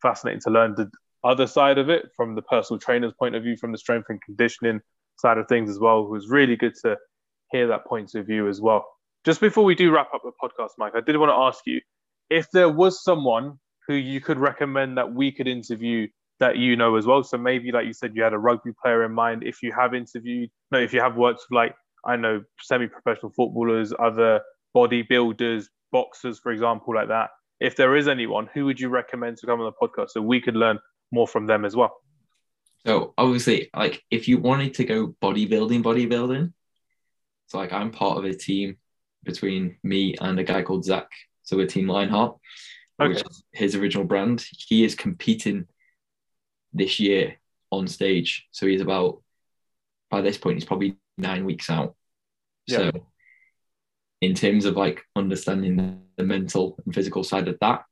fascinating 0.00 0.40
to 0.42 0.50
learn 0.50 0.74
the 0.74 0.90
other 1.24 1.46
side 1.46 1.78
of 1.78 1.88
it 1.88 2.10
from 2.16 2.34
the 2.34 2.42
personal 2.42 2.80
trainer's 2.80 3.12
point 3.12 3.34
of 3.34 3.42
view, 3.42 3.56
from 3.56 3.72
the 3.72 3.78
strength 3.78 4.06
and 4.08 4.20
conditioning 4.22 4.80
side 5.16 5.38
of 5.38 5.46
things 5.46 5.70
as 5.70 5.78
well. 5.78 6.00
It 6.00 6.10
was 6.10 6.28
really 6.28 6.56
good 6.56 6.74
to 6.82 6.96
hear 7.52 7.68
that 7.68 7.86
point 7.86 8.14
of 8.14 8.26
view 8.26 8.48
as 8.48 8.60
well. 8.60 8.86
Just 9.24 9.40
before 9.40 9.62
we 9.64 9.76
do 9.76 9.92
wrap 9.92 10.12
up 10.12 10.22
the 10.24 10.32
podcast, 10.42 10.70
Mike, 10.78 10.94
I 10.96 11.00
did 11.00 11.16
want 11.16 11.30
to 11.30 11.34
ask 11.34 11.64
you 11.66 11.80
if 12.32 12.50
there 12.50 12.70
was 12.70 13.04
someone 13.04 13.58
who 13.86 13.94
you 13.94 14.20
could 14.20 14.38
recommend 14.38 14.96
that 14.96 15.12
we 15.12 15.30
could 15.30 15.46
interview 15.46 16.08
that 16.40 16.56
you 16.56 16.76
know 16.76 16.96
as 16.96 17.06
well. 17.06 17.22
So 17.22 17.36
maybe, 17.36 17.70
like 17.70 17.86
you 17.86 17.92
said, 17.92 18.16
you 18.16 18.22
had 18.22 18.32
a 18.32 18.38
rugby 18.38 18.72
player 18.82 19.04
in 19.04 19.12
mind. 19.12 19.44
If 19.44 19.62
you 19.62 19.70
have 19.72 19.94
interviewed, 19.94 20.50
no, 20.70 20.78
if 20.78 20.92
you 20.94 21.00
have 21.00 21.16
worked 21.16 21.42
with 21.48 21.56
like 21.56 21.74
I 22.04 22.16
know 22.16 22.42
semi-professional 22.60 23.32
footballers, 23.36 23.92
other 23.98 24.40
bodybuilders, 24.74 25.66
boxers, 25.92 26.38
for 26.38 26.50
example, 26.50 26.94
like 26.94 27.08
that. 27.08 27.30
If 27.60 27.76
there 27.76 27.94
is 27.94 28.08
anyone, 28.08 28.48
who 28.52 28.64
would 28.64 28.80
you 28.80 28.88
recommend 28.88 29.36
to 29.38 29.46
come 29.46 29.60
on 29.60 29.70
the 29.70 29.86
podcast 29.86 30.10
so 30.10 30.22
we 30.22 30.40
could 30.40 30.56
learn 30.56 30.80
more 31.12 31.28
from 31.28 31.46
them 31.46 31.64
as 31.64 31.76
well? 31.76 31.94
So 32.86 33.14
obviously, 33.16 33.68
like 33.76 34.02
if 34.10 34.26
you 34.26 34.38
wanted 34.38 34.74
to 34.74 34.84
go 34.84 35.14
bodybuilding, 35.22 35.82
bodybuilding, 35.82 36.52
so 37.46 37.58
like 37.58 37.72
I'm 37.72 37.90
part 37.90 38.18
of 38.18 38.24
a 38.24 38.34
team 38.34 38.78
between 39.22 39.76
me 39.84 40.16
and 40.20 40.40
a 40.40 40.44
guy 40.44 40.62
called 40.62 40.84
Zach 40.84 41.08
so 41.42 41.56
we're 41.56 41.66
Team 41.66 41.88
Lionheart. 41.88 42.36
okay. 43.00 43.08
which 43.08 43.22
is 43.22 43.44
his 43.52 43.74
original 43.74 44.04
brand. 44.04 44.44
He 44.50 44.84
is 44.84 44.94
competing 44.94 45.66
this 46.72 47.00
year 47.00 47.36
on 47.70 47.88
stage. 47.88 48.46
So 48.52 48.66
he's 48.66 48.80
about 48.80 49.22
by 50.10 50.20
this 50.20 50.36
point 50.36 50.56
he's 50.56 50.64
probably 50.64 50.96
nine 51.16 51.44
weeks 51.44 51.70
out. 51.70 51.94
Yeah. 52.66 52.76
So 52.76 53.06
in 54.20 54.34
terms 54.34 54.64
of 54.64 54.76
like 54.76 55.02
understanding 55.16 56.02
the 56.16 56.24
mental 56.24 56.78
and 56.84 56.94
physical 56.94 57.24
side 57.24 57.48
of 57.48 57.58
that, 57.60 57.84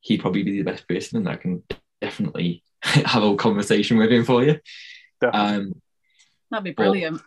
he'd 0.00 0.20
probably 0.20 0.42
be 0.42 0.58
the 0.58 0.70
best 0.70 0.86
person 0.88 1.18
and 1.18 1.28
I 1.28 1.36
can 1.36 1.62
definitely 2.00 2.62
have 2.82 3.22
a 3.22 3.36
conversation 3.36 3.96
with 3.96 4.12
him 4.12 4.24
for 4.24 4.44
you. 4.44 4.58
Um, 5.32 5.80
That'd 6.50 6.64
be 6.64 6.72
brilliant. 6.72 7.18
But, 7.18 7.24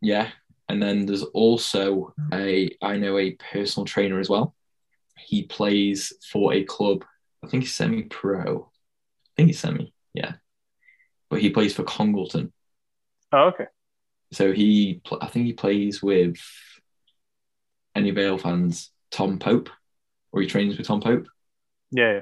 yeah. 0.00 0.28
And 0.68 0.82
then 0.82 1.04
there's 1.04 1.22
also 1.22 2.14
a 2.32 2.70
I 2.80 2.96
know 2.96 3.18
a 3.18 3.32
personal 3.32 3.84
trainer 3.84 4.20
as 4.20 4.30
well. 4.30 4.54
He 5.16 5.44
plays 5.44 6.12
for 6.30 6.52
a 6.52 6.64
club, 6.64 7.04
I 7.44 7.48
think 7.48 7.64
he's 7.64 7.74
semi-pro. 7.74 8.70
I 8.70 9.30
think 9.36 9.48
he's 9.48 9.58
semi, 9.58 9.92
yeah. 10.14 10.34
But 11.30 11.40
he 11.40 11.50
plays 11.50 11.74
for 11.74 11.84
Congleton. 11.84 12.52
Oh, 13.32 13.48
okay. 13.48 13.66
So 14.32 14.52
he, 14.52 15.00
I 15.20 15.26
think 15.26 15.46
he 15.46 15.52
plays 15.52 16.02
with 16.02 16.38
any 17.94 18.10
Vale 18.10 18.38
fans, 18.38 18.90
Tom 19.10 19.38
Pope, 19.38 19.70
or 20.32 20.40
he 20.40 20.46
trains 20.46 20.76
with 20.76 20.86
Tom 20.86 21.00
Pope. 21.00 21.28
Yeah. 21.90 22.20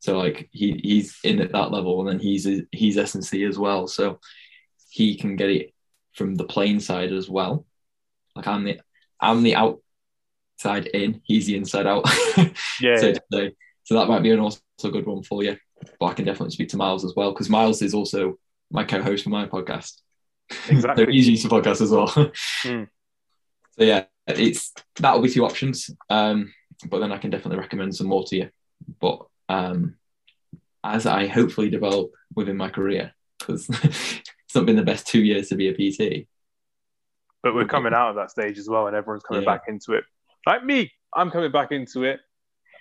So 0.00 0.18
like 0.18 0.48
he 0.52 0.80
he's 0.82 1.18
in 1.24 1.40
at 1.40 1.52
that 1.52 1.72
level, 1.72 2.00
and 2.00 2.08
then 2.08 2.20
he's 2.20 2.48
he's 2.70 2.96
S&C 2.96 3.44
as 3.44 3.58
well. 3.58 3.88
So 3.88 4.20
he 4.90 5.16
can 5.16 5.36
get 5.36 5.50
it 5.50 5.74
from 6.14 6.36
the 6.36 6.44
playing 6.44 6.80
side 6.80 7.12
as 7.12 7.28
well. 7.28 7.66
Like 8.36 8.46
I'm 8.46 8.64
the 8.64 8.80
I'm 9.20 9.42
the 9.42 9.56
outside 10.58 10.86
in, 10.88 11.20
he's 11.24 11.46
the 11.46 11.56
inside 11.56 11.86
out. 11.86 12.04
yeah. 12.80 12.96
so, 12.96 13.12
yeah. 13.30 13.48
so 13.84 13.94
that 13.94 14.08
might 14.08 14.22
be 14.22 14.30
an 14.30 14.40
also 14.40 14.60
good 14.82 15.06
one 15.06 15.22
for 15.22 15.42
you. 15.42 15.56
But 16.00 16.06
I 16.06 16.14
can 16.14 16.24
definitely 16.24 16.50
speak 16.50 16.70
to 16.70 16.76
Miles 16.76 17.04
as 17.04 17.14
well 17.14 17.32
because 17.32 17.48
Miles 17.48 17.82
is 17.82 17.94
also 17.94 18.38
my 18.70 18.84
co-host 18.84 19.24
for 19.24 19.30
my 19.30 19.46
podcast. 19.46 20.00
Exactly. 20.70 21.04
so 21.04 21.10
he's 21.10 21.28
used 21.28 21.42
to 21.42 21.48
podcast 21.48 21.80
as 21.82 21.90
well. 21.90 22.08
Mm. 22.64 22.88
So 23.78 23.84
yeah, 23.84 24.06
it's 24.26 24.72
that'll 24.96 25.20
be 25.20 25.30
two 25.30 25.44
options. 25.44 25.90
Um, 26.10 26.52
but 26.88 26.98
then 26.98 27.12
I 27.12 27.18
can 27.18 27.30
definitely 27.30 27.60
recommend 27.60 27.94
some 27.94 28.08
more 28.08 28.24
to 28.24 28.36
you. 28.36 28.50
But 28.98 29.24
um, 29.48 29.96
as 30.82 31.06
I 31.06 31.26
hopefully 31.26 31.70
develop 31.70 32.10
within 32.34 32.56
my 32.56 32.70
career, 32.70 33.14
because 33.38 33.68
it's 33.68 34.54
not 34.54 34.66
been 34.66 34.74
the 34.74 34.82
best 34.82 35.06
two 35.06 35.22
years 35.22 35.50
to 35.50 35.54
be 35.54 35.68
a 35.68 35.74
PT. 35.74 36.26
But 37.42 37.54
we're 37.54 37.66
coming 37.66 37.94
out 37.94 38.10
of 38.10 38.16
that 38.16 38.32
stage 38.32 38.58
as 38.58 38.68
well, 38.68 38.88
and 38.88 38.96
everyone's 38.96 39.22
coming 39.22 39.44
yeah. 39.44 39.54
back 39.54 39.64
into 39.68 39.92
it. 39.92 40.04
Like 40.48 40.64
me, 40.64 40.90
I'm 41.14 41.30
coming 41.30 41.52
back 41.52 41.72
into 41.72 42.04
it, 42.04 42.20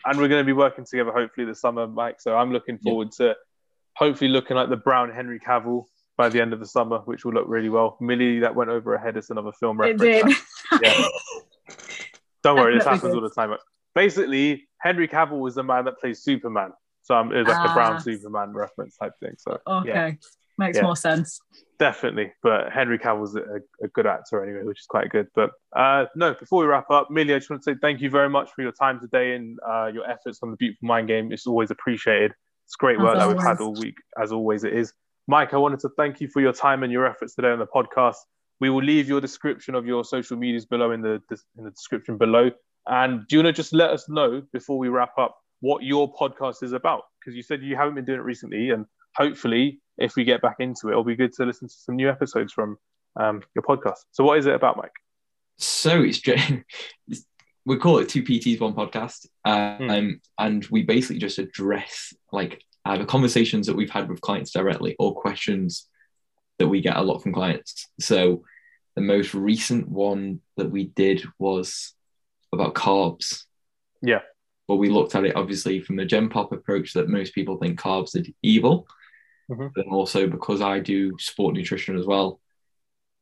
and 0.05 0.17
we're 0.17 0.29
going 0.29 0.39
to 0.39 0.45
be 0.45 0.53
working 0.53 0.85
together 0.85 1.11
hopefully 1.11 1.45
this 1.45 1.59
summer, 1.59 1.85
Mike. 1.85 2.21
So 2.21 2.33
I'm 2.33 2.53
looking 2.53 2.77
forward 2.77 3.09
yeah. 3.19 3.27
to 3.27 3.35
hopefully 3.93 4.29
looking 4.29 4.55
like 4.55 4.69
the 4.69 4.77
brown 4.77 5.11
Henry 5.11 5.37
Cavill 5.37 5.83
by 6.15 6.29
the 6.29 6.39
end 6.39 6.53
of 6.53 6.61
the 6.61 6.65
summer, 6.65 6.99
which 6.99 7.25
will 7.25 7.33
look 7.33 7.43
really 7.45 7.67
well. 7.67 7.97
Millie, 7.99 8.39
that 8.39 8.55
went 8.55 8.69
over 8.69 8.95
ahead 8.95 9.17
as 9.17 9.31
another 9.31 9.51
film 9.51 9.77
reference. 9.77 10.01
It 10.01 10.25
did. 10.25 10.81
yeah. 10.81 11.07
Don't 12.43 12.55
worry, 12.55 12.73
this 12.73 12.85
happens 12.85 13.13
all 13.13 13.19
the 13.19 13.29
time. 13.29 13.53
Basically, 13.93 14.69
Henry 14.79 15.09
Cavill 15.09 15.41
was 15.41 15.55
the 15.55 15.63
man 15.63 15.83
that 15.85 15.99
plays 15.99 16.23
Superman. 16.23 16.71
So 17.01 17.17
um, 17.17 17.33
it 17.33 17.39
was 17.39 17.47
like 17.49 17.57
ah. 17.57 17.71
a 17.71 17.73
brown 17.73 17.93
ah. 17.95 17.99
Superman 17.99 18.53
reference 18.53 18.95
type 18.95 19.11
thing. 19.19 19.33
So 19.37 19.59
okay, 19.67 19.89
yeah. 19.89 20.11
Makes 20.57 20.77
yeah. 20.77 20.83
more 20.83 20.95
sense. 20.95 21.39
Definitely, 21.79 22.31
but 22.41 22.71
Henry 22.71 22.97
Cavill's 22.97 23.35
a, 23.35 23.41
a, 23.83 23.87
good 23.89 24.07
actor 24.07 24.43
anyway, 24.43 24.63
which 24.63 24.79
is 24.79 24.87
quite 24.87 25.09
good. 25.09 25.27
But 25.35 25.51
uh, 25.75 26.05
no, 26.15 26.33
before 26.33 26.61
we 26.61 26.65
wrap 26.65 26.89
up, 26.89 27.11
Millie, 27.11 27.35
I 27.35 27.37
just 27.37 27.51
want 27.51 27.61
to 27.63 27.71
say 27.71 27.77
thank 27.79 28.01
you 28.01 28.09
very 28.09 28.29
much 28.29 28.49
for 28.55 28.63
your 28.63 28.71
time 28.71 28.99
today 28.99 29.35
and 29.35 29.59
uh, 29.67 29.91
your 29.93 30.09
efforts 30.09 30.39
on 30.41 30.49
the 30.49 30.57
Beautiful 30.57 30.87
Mind 30.87 31.07
game. 31.07 31.31
It's 31.31 31.45
always 31.45 31.69
appreciated. 31.69 32.33
It's 32.65 32.75
great 32.75 32.99
work 32.99 33.17
that 33.17 33.27
we've 33.27 33.41
had 33.41 33.59
all 33.59 33.73
week, 33.73 33.95
as 34.21 34.31
always. 34.31 34.63
It 34.63 34.73
is. 34.73 34.91
Mike, 35.27 35.53
I 35.53 35.57
wanted 35.57 35.79
to 35.81 35.89
thank 35.97 36.19
you 36.19 36.27
for 36.27 36.41
your 36.41 36.53
time 36.53 36.83
and 36.83 36.91
your 36.91 37.05
efforts 37.05 37.35
today 37.35 37.49
on 37.49 37.59
the 37.59 37.67
podcast. 37.67 38.15
We 38.59 38.69
will 38.71 38.83
leave 38.83 39.07
your 39.07 39.21
description 39.21 39.75
of 39.75 39.85
your 39.85 40.03
social 40.03 40.35
medias 40.35 40.65
below 40.65 40.91
in 40.91 41.01
the 41.01 41.21
in 41.57 41.63
the 41.63 41.71
description 41.71 42.17
below. 42.17 42.49
And 42.87 43.27
do 43.27 43.35
you 43.35 43.43
want 43.43 43.55
to 43.55 43.61
just 43.61 43.73
let 43.73 43.91
us 43.91 44.09
know 44.09 44.41
before 44.51 44.77
we 44.79 44.87
wrap 44.87 45.17
up 45.17 45.37
what 45.59 45.83
your 45.83 46.11
podcast 46.13 46.63
is 46.63 46.73
about? 46.73 47.03
Because 47.19 47.35
you 47.35 47.43
said 47.43 47.61
you 47.61 47.75
haven't 47.75 47.95
been 47.95 48.05
doing 48.05 48.19
it 48.19 48.23
recently, 48.23 48.71
and 48.71 48.85
hopefully, 49.17 49.79
if 49.97 50.15
we 50.15 50.23
get 50.23 50.41
back 50.41 50.57
into 50.59 50.87
it, 50.87 50.91
it'll 50.91 51.03
be 51.03 51.15
good 51.15 51.33
to 51.33 51.45
listen 51.45 51.67
to 51.67 51.73
some 51.73 51.95
new 51.95 52.09
episodes 52.09 52.53
from 52.53 52.77
um, 53.19 53.41
your 53.55 53.63
podcast. 53.63 54.05
So, 54.11 54.23
what 54.23 54.37
is 54.37 54.45
it 54.45 54.53
about, 54.53 54.77
Mike? 54.77 54.91
So 55.57 56.03
it's, 56.03 56.21
we 57.65 57.77
call 57.77 57.97
it 57.97 58.09
two 58.09 58.23
PTs 58.23 58.59
one 58.59 58.73
podcast, 58.73 59.27
um, 59.43 59.79
mm. 59.79 60.19
and 60.37 60.65
we 60.67 60.83
basically 60.83 61.19
just 61.19 61.39
address 61.39 62.13
like 62.31 62.61
either 62.85 63.05
conversations 63.05 63.67
that 63.67 63.75
we've 63.75 63.89
had 63.89 64.07
with 64.07 64.21
clients 64.21 64.51
directly 64.51 64.95
or 64.99 65.15
questions 65.15 65.87
that 66.59 66.67
we 66.67 66.81
get 66.81 66.95
a 66.95 67.01
lot 67.01 67.19
from 67.19 67.33
clients. 67.33 67.89
So 67.99 68.43
the 68.95 69.01
most 69.01 69.33
recent 69.33 69.89
one 69.89 70.41
that 70.55 70.71
we 70.71 70.85
did 70.85 71.23
was 71.37 71.93
about 72.53 72.75
carbs. 72.75 73.43
Yeah. 74.01 74.21
But 74.67 74.77
we 74.77 74.89
looked 74.89 75.15
at 75.15 75.25
it 75.25 75.35
obviously 75.35 75.81
from 75.81 75.97
the 75.97 76.05
Gen 76.05 76.29
Pop 76.29 76.51
approach 76.51 76.93
that 76.93 77.09
most 77.09 77.33
people 77.33 77.57
think 77.57 77.79
carbs 77.79 78.15
are 78.15 78.25
evil. 78.41 78.87
Mm-hmm. 79.49 79.67
But 79.75 79.87
also 79.87 80.27
because 80.27 80.61
I 80.61 80.79
do 80.79 81.17
sport 81.19 81.55
nutrition 81.55 81.97
as 81.97 82.05
well, 82.05 82.39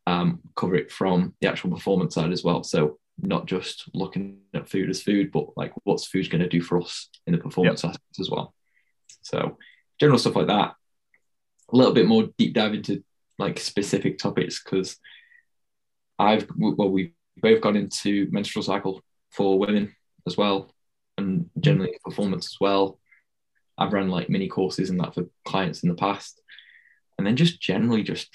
um, 0.08 0.40
cover 0.56 0.76
it 0.76 0.92
from 0.92 1.36
the 1.42 1.48
actual 1.48 1.72
performance 1.72 2.16
side 2.16 2.32
as 2.32 2.44
well. 2.44 2.64
So 2.64 3.00
not 3.18 3.46
just 3.46 3.86
looking 3.94 4.40
at 4.54 4.70
food 4.70 4.90
as 4.90 5.02
food, 5.02 5.32
but 5.32 5.56
like 5.56 5.74
what's 5.84 6.08
food 6.08 6.30
going 6.30 6.42
to 6.42 6.50
do 6.50 6.62
for 6.62 6.82
us 6.82 7.10
in 7.28 7.34
the 7.34 7.40
performance 7.40 7.84
yep. 7.84 7.92
aspect 7.92 8.20
as 8.20 8.30
well. 8.30 8.54
So 9.22 9.58
general 10.00 10.20
stuff 10.20 10.36
like 10.36 10.48
that. 10.48 10.76
A 11.72 11.76
little 11.76 11.94
bit 11.94 12.08
more 12.08 12.30
deep 12.38 12.54
dive 12.54 12.74
into 12.74 13.04
like 13.40 13.60
specific 13.60 14.18
topics 14.18 14.64
because 14.64 14.98
I've 16.20 16.48
well 16.58 16.90
we've 16.90 17.12
both 17.38 17.62
gone 17.62 17.76
into 17.76 18.28
menstrual 18.32 18.64
cycle 18.64 19.02
for 19.32 19.60
women 19.60 19.96
as 20.28 20.38
well 20.38 20.74
and 21.18 21.50
generally 21.60 21.98
performance 22.04 22.48
as 22.48 22.58
well. 22.60 23.00
I've 23.78 23.94
run 23.94 24.10
like 24.10 24.30
mini 24.30 24.48
courses 24.48 24.90
and 24.90 25.00
that 25.00 25.14
for 25.14 25.26
clients 25.46 25.84
in 25.84 25.90
the 25.90 25.96
past. 25.96 26.42
And 27.18 27.26
then 27.26 27.36
just 27.36 27.62
generally 27.62 28.04
just 28.04 28.30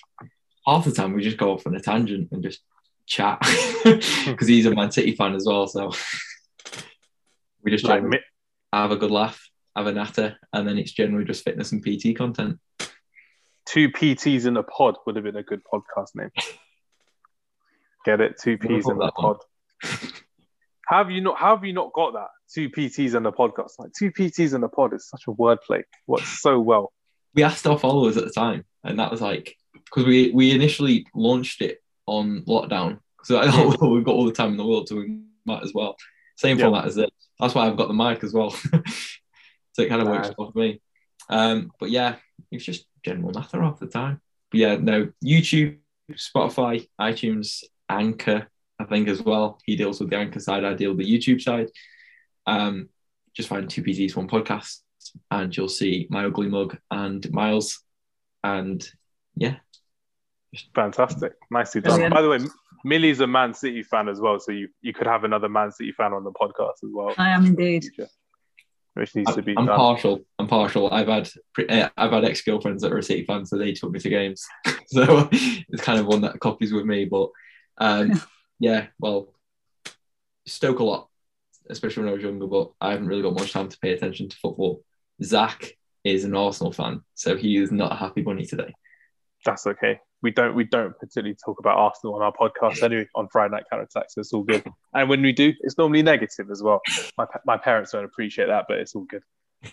half 0.66 0.84
the 0.84 0.93
time 0.93 1.12
we 1.12 1.22
just 1.22 1.36
go 1.36 1.53
off 1.53 1.66
on 1.66 1.74
a 1.74 1.80
tangent 1.80 2.28
and 2.32 2.43
just 2.43 2.61
chat 3.07 3.38
because 3.84 4.49
he's 4.49 4.66
a 4.66 4.74
Man 4.74 4.91
City 4.91 5.14
fan 5.14 5.34
as 5.34 5.47
well. 5.47 5.66
So 5.66 5.93
we 7.62 7.70
just 7.70 7.84
like, 7.84 8.03
have 8.72 8.91
a 8.91 8.97
good 8.97 9.11
laugh 9.11 9.51
have 9.76 9.86
a 9.86 9.93
natter, 9.93 10.36
and 10.53 10.66
then 10.66 10.78
it's 10.78 10.93
generally 10.93 11.24
just 11.24 11.45
fitness 11.45 11.72
and 11.72 11.82
PT 11.82 12.16
content. 12.16 12.59
Two 13.66 13.88
PTs 13.91 14.47
in 14.47 14.57
a 14.57 14.62
pod 14.62 14.97
would 15.07 15.16
have 15.16 15.24
been 15.24 15.36
a 15.36 15.43
good 15.43 15.62
podcast 15.64 16.14
name. 16.14 16.30
Get 18.05 18.20
it? 18.20 18.36
Two 18.43 18.59
P's 18.59 18.88
in 18.88 18.99
the 18.99 19.12
pod. 19.12 19.38
How 20.91 20.99
have 20.99 21.11
you 21.12 21.20
not? 21.20 21.38
How 21.38 21.55
have 21.55 21.64
you 21.64 21.72
not 21.72 21.93
got 21.93 22.14
that? 22.14 22.28
Two 22.53 22.68
PTs 22.68 23.14
and 23.14 23.24
the 23.24 23.30
podcast. 23.30 23.78
Like 23.78 23.93
two 23.97 24.11
PTs 24.11 24.55
and 24.55 24.62
the 24.62 24.68
pod 24.68 24.93
is 24.93 25.09
such 25.09 25.22
a 25.28 25.30
wordplay. 25.30 25.84
Works 26.09 26.43
so 26.43 26.59
well. 26.59 26.93
We 27.32 27.45
asked 27.45 27.64
our 27.68 27.78
followers 27.78 28.16
at 28.16 28.24
the 28.24 28.32
time, 28.32 28.64
and 28.82 28.99
that 28.99 29.11
was 29.11 29.20
like 29.20 29.57
because 29.72 30.05
we 30.05 30.32
we 30.32 30.51
initially 30.51 31.07
launched 31.14 31.62
it 31.62 31.78
on 32.07 32.43
lockdown. 32.43 32.99
So 33.22 33.38
well, 33.38 33.91
we've 33.95 34.05
got 34.05 34.16
all 34.16 34.26
the 34.26 34.32
time 34.32 34.51
in 34.51 34.57
the 34.57 34.66
world, 34.66 34.88
so 34.88 34.97
we 34.97 35.20
might 35.45 35.62
as 35.62 35.72
well. 35.72 35.97
Same 36.36 36.59
yeah. 36.59 36.64
format 36.64 36.86
as 36.86 36.97
it. 36.97 37.12
That's 37.38 37.55
why 37.55 37.68
I've 37.68 37.76
got 37.76 37.86
the 37.86 37.95
mic 37.95 38.24
as 38.24 38.34
well. 38.34 38.55
So 39.72 39.82
it 39.82 39.88
kind 39.88 40.03
of 40.03 40.09
works 40.09 40.28
uh, 40.28 40.34
for 40.34 40.51
me. 40.57 40.82
Um, 41.28 41.70
but 41.78 41.91
yeah, 41.91 42.16
it's 42.51 42.64
just 42.64 42.86
general 43.05 43.30
natter 43.30 43.62
half 43.62 43.78
the 43.78 43.86
time. 43.86 44.20
But 44.51 44.59
yeah, 44.59 44.76
no, 44.76 45.12
YouTube, 45.24 45.78
Spotify, 46.12 46.88
iTunes, 47.01 47.62
Anchor, 47.88 48.50
I 48.81 48.85
think 48.85 49.09
as 49.09 49.22
well. 49.22 49.59
He 49.64 49.76
deals 49.76 50.01
with 50.01 50.11
the 50.11 50.16
Anchor 50.16 50.41
side, 50.41 50.64
I 50.64 50.74
deal 50.74 50.95
with 50.95 51.07
the 51.07 51.18
YouTube 51.18 51.41
side. 51.41 51.68
Um, 52.47 52.89
just 53.35 53.49
find 53.49 53.68
two 53.68 53.83
PTs, 53.83 54.16
one 54.16 54.28
podcast, 54.28 54.78
and 55.31 55.55
you'll 55.57 55.68
see 55.68 56.07
my 56.11 56.24
ugly 56.24 56.49
mug 56.49 56.78
and 56.91 57.31
Miles. 57.33 57.83
And 58.43 58.87
yeah. 59.37 59.57
Fantastic. 60.74 61.35
Nicely 61.51 61.81
done. 61.81 62.11
By 62.11 62.22
the 62.22 62.28
way, 62.28 62.39
Millie's 62.85 63.20
a 63.20 63.26
Man 63.26 63.55
City 63.55 63.83
fan 63.83 64.09
as 64.09 64.20
well, 64.20 64.41
so 64.41 64.51
you, 64.51 64.68
you 64.81 64.93
could 64.93 65.07
have 65.07 65.24
another 65.24 65.49
Man 65.49 65.70
City 65.70 65.93
fan 65.93 66.12
on 66.12 66.24
the 66.24 66.33
podcast 66.33 66.83
as 66.83 66.91
well. 66.93 67.14
I 67.18 67.28
am 67.31 67.47
indeed 67.47 67.85
which 68.95 69.14
needs 69.14 69.35
to 69.35 69.43
be. 69.43 69.55
I'm 69.57 69.66
done. 69.66 69.76
partial. 69.76 70.20
I'm 70.39 70.47
partial. 70.47 70.93
I've 70.93 71.09
had 71.09 71.28
eh, 71.68 71.89
I've 71.97 72.11
had 72.11 72.24
ex 72.24 72.43
girlfriends 72.43 72.83
that 72.83 72.93
are 72.93 73.03
City 73.03 73.24
fans, 73.24 73.51
so 73.51 73.57
they 73.57 73.72
took 73.72 73.91
me 73.91 74.01
to 74.01 74.09
games. 74.09 74.47
so 74.87 75.28
it's 75.33 75.83
kind 75.83 75.99
of 75.99 76.07
one 76.07 76.22
that 76.22 76.41
copies 76.41 76.72
with 76.72 76.85
me. 76.85 77.05
But 77.05 77.31
um, 77.78 78.20
yeah, 78.61 78.87
well, 79.01 79.35
Stoke 80.47 80.79
a 80.79 80.85
lot, 80.85 81.09
especially 81.69 82.05
when 82.05 82.11
I 82.11 82.15
was 82.15 82.23
younger. 82.23 82.47
But 82.47 82.71
I 82.81 82.93
haven't 82.93 83.09
really 83.09 83.23
got 83.23 83.35
much 83.35 83.53
time 83.53 83.69
to 83.69 83.79
pay 83.79 83.93
attention 83.93 84.29
to 84.29 84.37
football. 84.37 84.85
Zach 85.23 85.77
is 86.05 86.25
an 86.25 86.37
Arsenal 86.37 86.73
fan, 86.73 87.03
so 87.15 87.37
he 87.37 87.57
is 87.57 87.73
not 87.73 87.93
a 87.93 87.97
happy 87.97 88.23
bunny 88.23 88.47
today. 88.47 88.73
That's 89.45 89.67
okay 89.67 90.01
we 90.23 90.31
don't 90.31 90.55
we 90.55 90.65
don't 90.65 90.99
particularly 90.99 91.37
talk 91.43 91.59
about 91.59 91.79
Arsenal 91.79 92.15
on 92.15 92.23
our 92.23 92.33
podcast 92.33 92.83
anyway 92.83 93.07
on 93.15 93.29
Friday 93.29 93.53
Night 93.53 93.65
Counter 93.71 93.85
Attack, 93.85 94.07
so 94.09 94.21
it's 94.21 94.33
all 94.33 94.43
good. 94.43 94.65
And 94.93 95.09
when 95.09 95.23
we 95.23 95.33
do, 95.33 95.53
it's 95.61 95.79
normally 95.79 96.03
negative 96.03 96.51
as 96.51 96.63
well. 96.63 96.81
My 97.17 97.27
my 97.47 97.57
parents 97.57 97.93
don't 97.93 98.05
appreciate 98.05 98.47
that, 98.47 98.67
but 98.69 98.79
it's 98.79 98.95
all 98.95 99.05
good. 99.05 99.23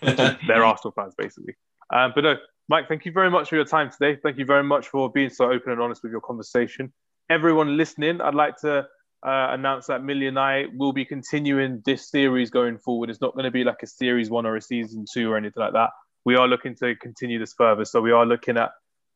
They're 0.46 0.64
Arsenal 0.64 0.92
fans, 0.92 1.14
basically. 1.16 1.54
Um, 1.92 2.12
but 2.14 2.24
no, 2.24 2.36
Mike, 2.68 2.88
thank 2.88 3.04
you 3.04 3.12
very 3.12 3.30
much 3.30 3.48
for 3.48 3.56
your 3.56 3.64
time 3.64 3.90
today. 3.90 4.18
Thank 4.22 4.38
you 4.38 4.44
very 4.44 4.62
much 4.62 4.88
for 4.88 5.10
being 5.10 5.30
so 5.30 5.50
open 5.50 5.72
and 5.72 5.80
honest 5.80 6.02
with 6.02 6.12
your 6.12 6.20
conversation. 6.20 6.92
Everyone 7.30 7.76
listening, 7.76 8.22
I'd 8.22 8.34
like 8.34 8.56
to 8.62 8.78
uh, 8.78 9.48
announce 9.50 9.88
that 9.88 10.02
Millie 10.02 10.28
and 10.28 10.38
I 10.38 10.64
will 10.74 10.94
be 10.94 11.04
continuing 11.04 11.82
this 11.84 12.10
series 12.10 12.48
going 12.48 12.78
forward. 12.78 13.10
It's 13.10 13.20
not 13.20 13.34
going 13.34 13.44
to 13.44 13.50
be 13.50 13.64
like 13.64 13.82
a 13.82 13.86
series 13.86 14.30
one 14.30 14.46
or 14.46 14.56
a 14.56 14.62
season 14.62 15.04
two 15.12 15.30
or 15.30 15.36
anything 15.36 15.60
like 15.60 15.74
that. 15.74 15.90
We 16.24 16.36
are 16.36 16.48
looking 16.48 16.74
to 16.76 16.94
continue 16.96 17.38
this 17.38 17.52
further. 17.52 17.84
So 17.84 18.00
we 18.00 18.12
are 18.12 18.24
looking 18.24 18.56
at 18.56 18.70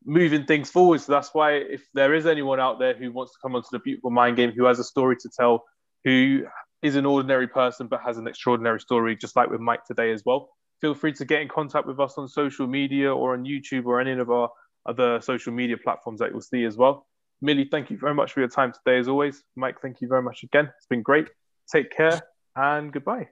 moving 0.05 0.45
things 0.45 0.69
forward. 0.69 1.01
So 1.01 1.11
that's 1.11 1.33
why 1.33 1.53
if 1.53 1.87
there 1.95 2.13
is 2.13 2.27
anyone 2.27 2.59
out 2.59 2.77
there 2.77 2.93
who 2.93 3.11
wants 3.11 3.33
to 3.33 3.39
come 3.41 3.55
onto 3.55 3.69
the 3.71 3.79
beautiful 3.79 4.11
mind 4.11 4.37
game, 4.37 4.51
who 4.51 4.65
has 4.65 4.77
a 4.77 4.83
story 4.83 5.15
to 5.21 5.29
tell, 5.35 5.63
who 6.03 6.43
is 6.83 6.95
an 6.95 7.07
ordinary 7.07 7.47
person 7.47 7.87
but 7.87 8.01
has 8.05 8.19
an 8.19 8.27
extraordinary 8.27 8.79
story, 8.79 9.15
just 9.15 9.35
like 9.35 9.49
with 9.49 9.59
Mike 9.59 9.85
today 9.85 10.11
as 10.11 10.21
well, 10.23 10.49
feel 10.81 10.93
free 10.93 11.13
to 11.13 11.25
get 11.25 11.41
in 11.41 11.47
contact 11.47 11.87
with 11.87 11.99
us 11.99 12.13
on 12.19 12.27
social 12.27 12.67
media 12.67 13.11
or 13.11 13.33
on 13.33 13.43
YouTube 13.43 13.85
or 13.85 13.99
any 13.99 14.11
of 14.11 14.29
our 14.29 14.49
other 14.85 15.19
social 15.21 15.51
media 15.51 15.77
platforms 15.77 16.19
that 16.19 16.29
you'll 16.29 16.41
see 16.41 16.63
as 16.65 16.77
well. 16.77 17.07
Millie, 17.43 17.67
thank 17.69 17.89
you 17.89 17.97
very 17.97 18.15
much 18.15 18.31
for 18.31 18.39
your 18.39 18.47
time 18.47 18.71
today, 18.71 18.97
as 18.97 19.09
always. 19.09 19.43
Mike, 19.57 19.81
thank 19.81 19.99
you 19.99 20.07
very 20.07 20.21
much 20.21 20.43
again. 20.43 20.71
It's 20.77 20.87
been 20.87 21.01
great. 21.01 21.27
Take 21.69 21.91
care 21.91 22.21
and 22.55 22.91
goodbye. 22.91 23.27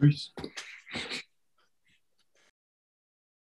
Peace. 0.00 0.32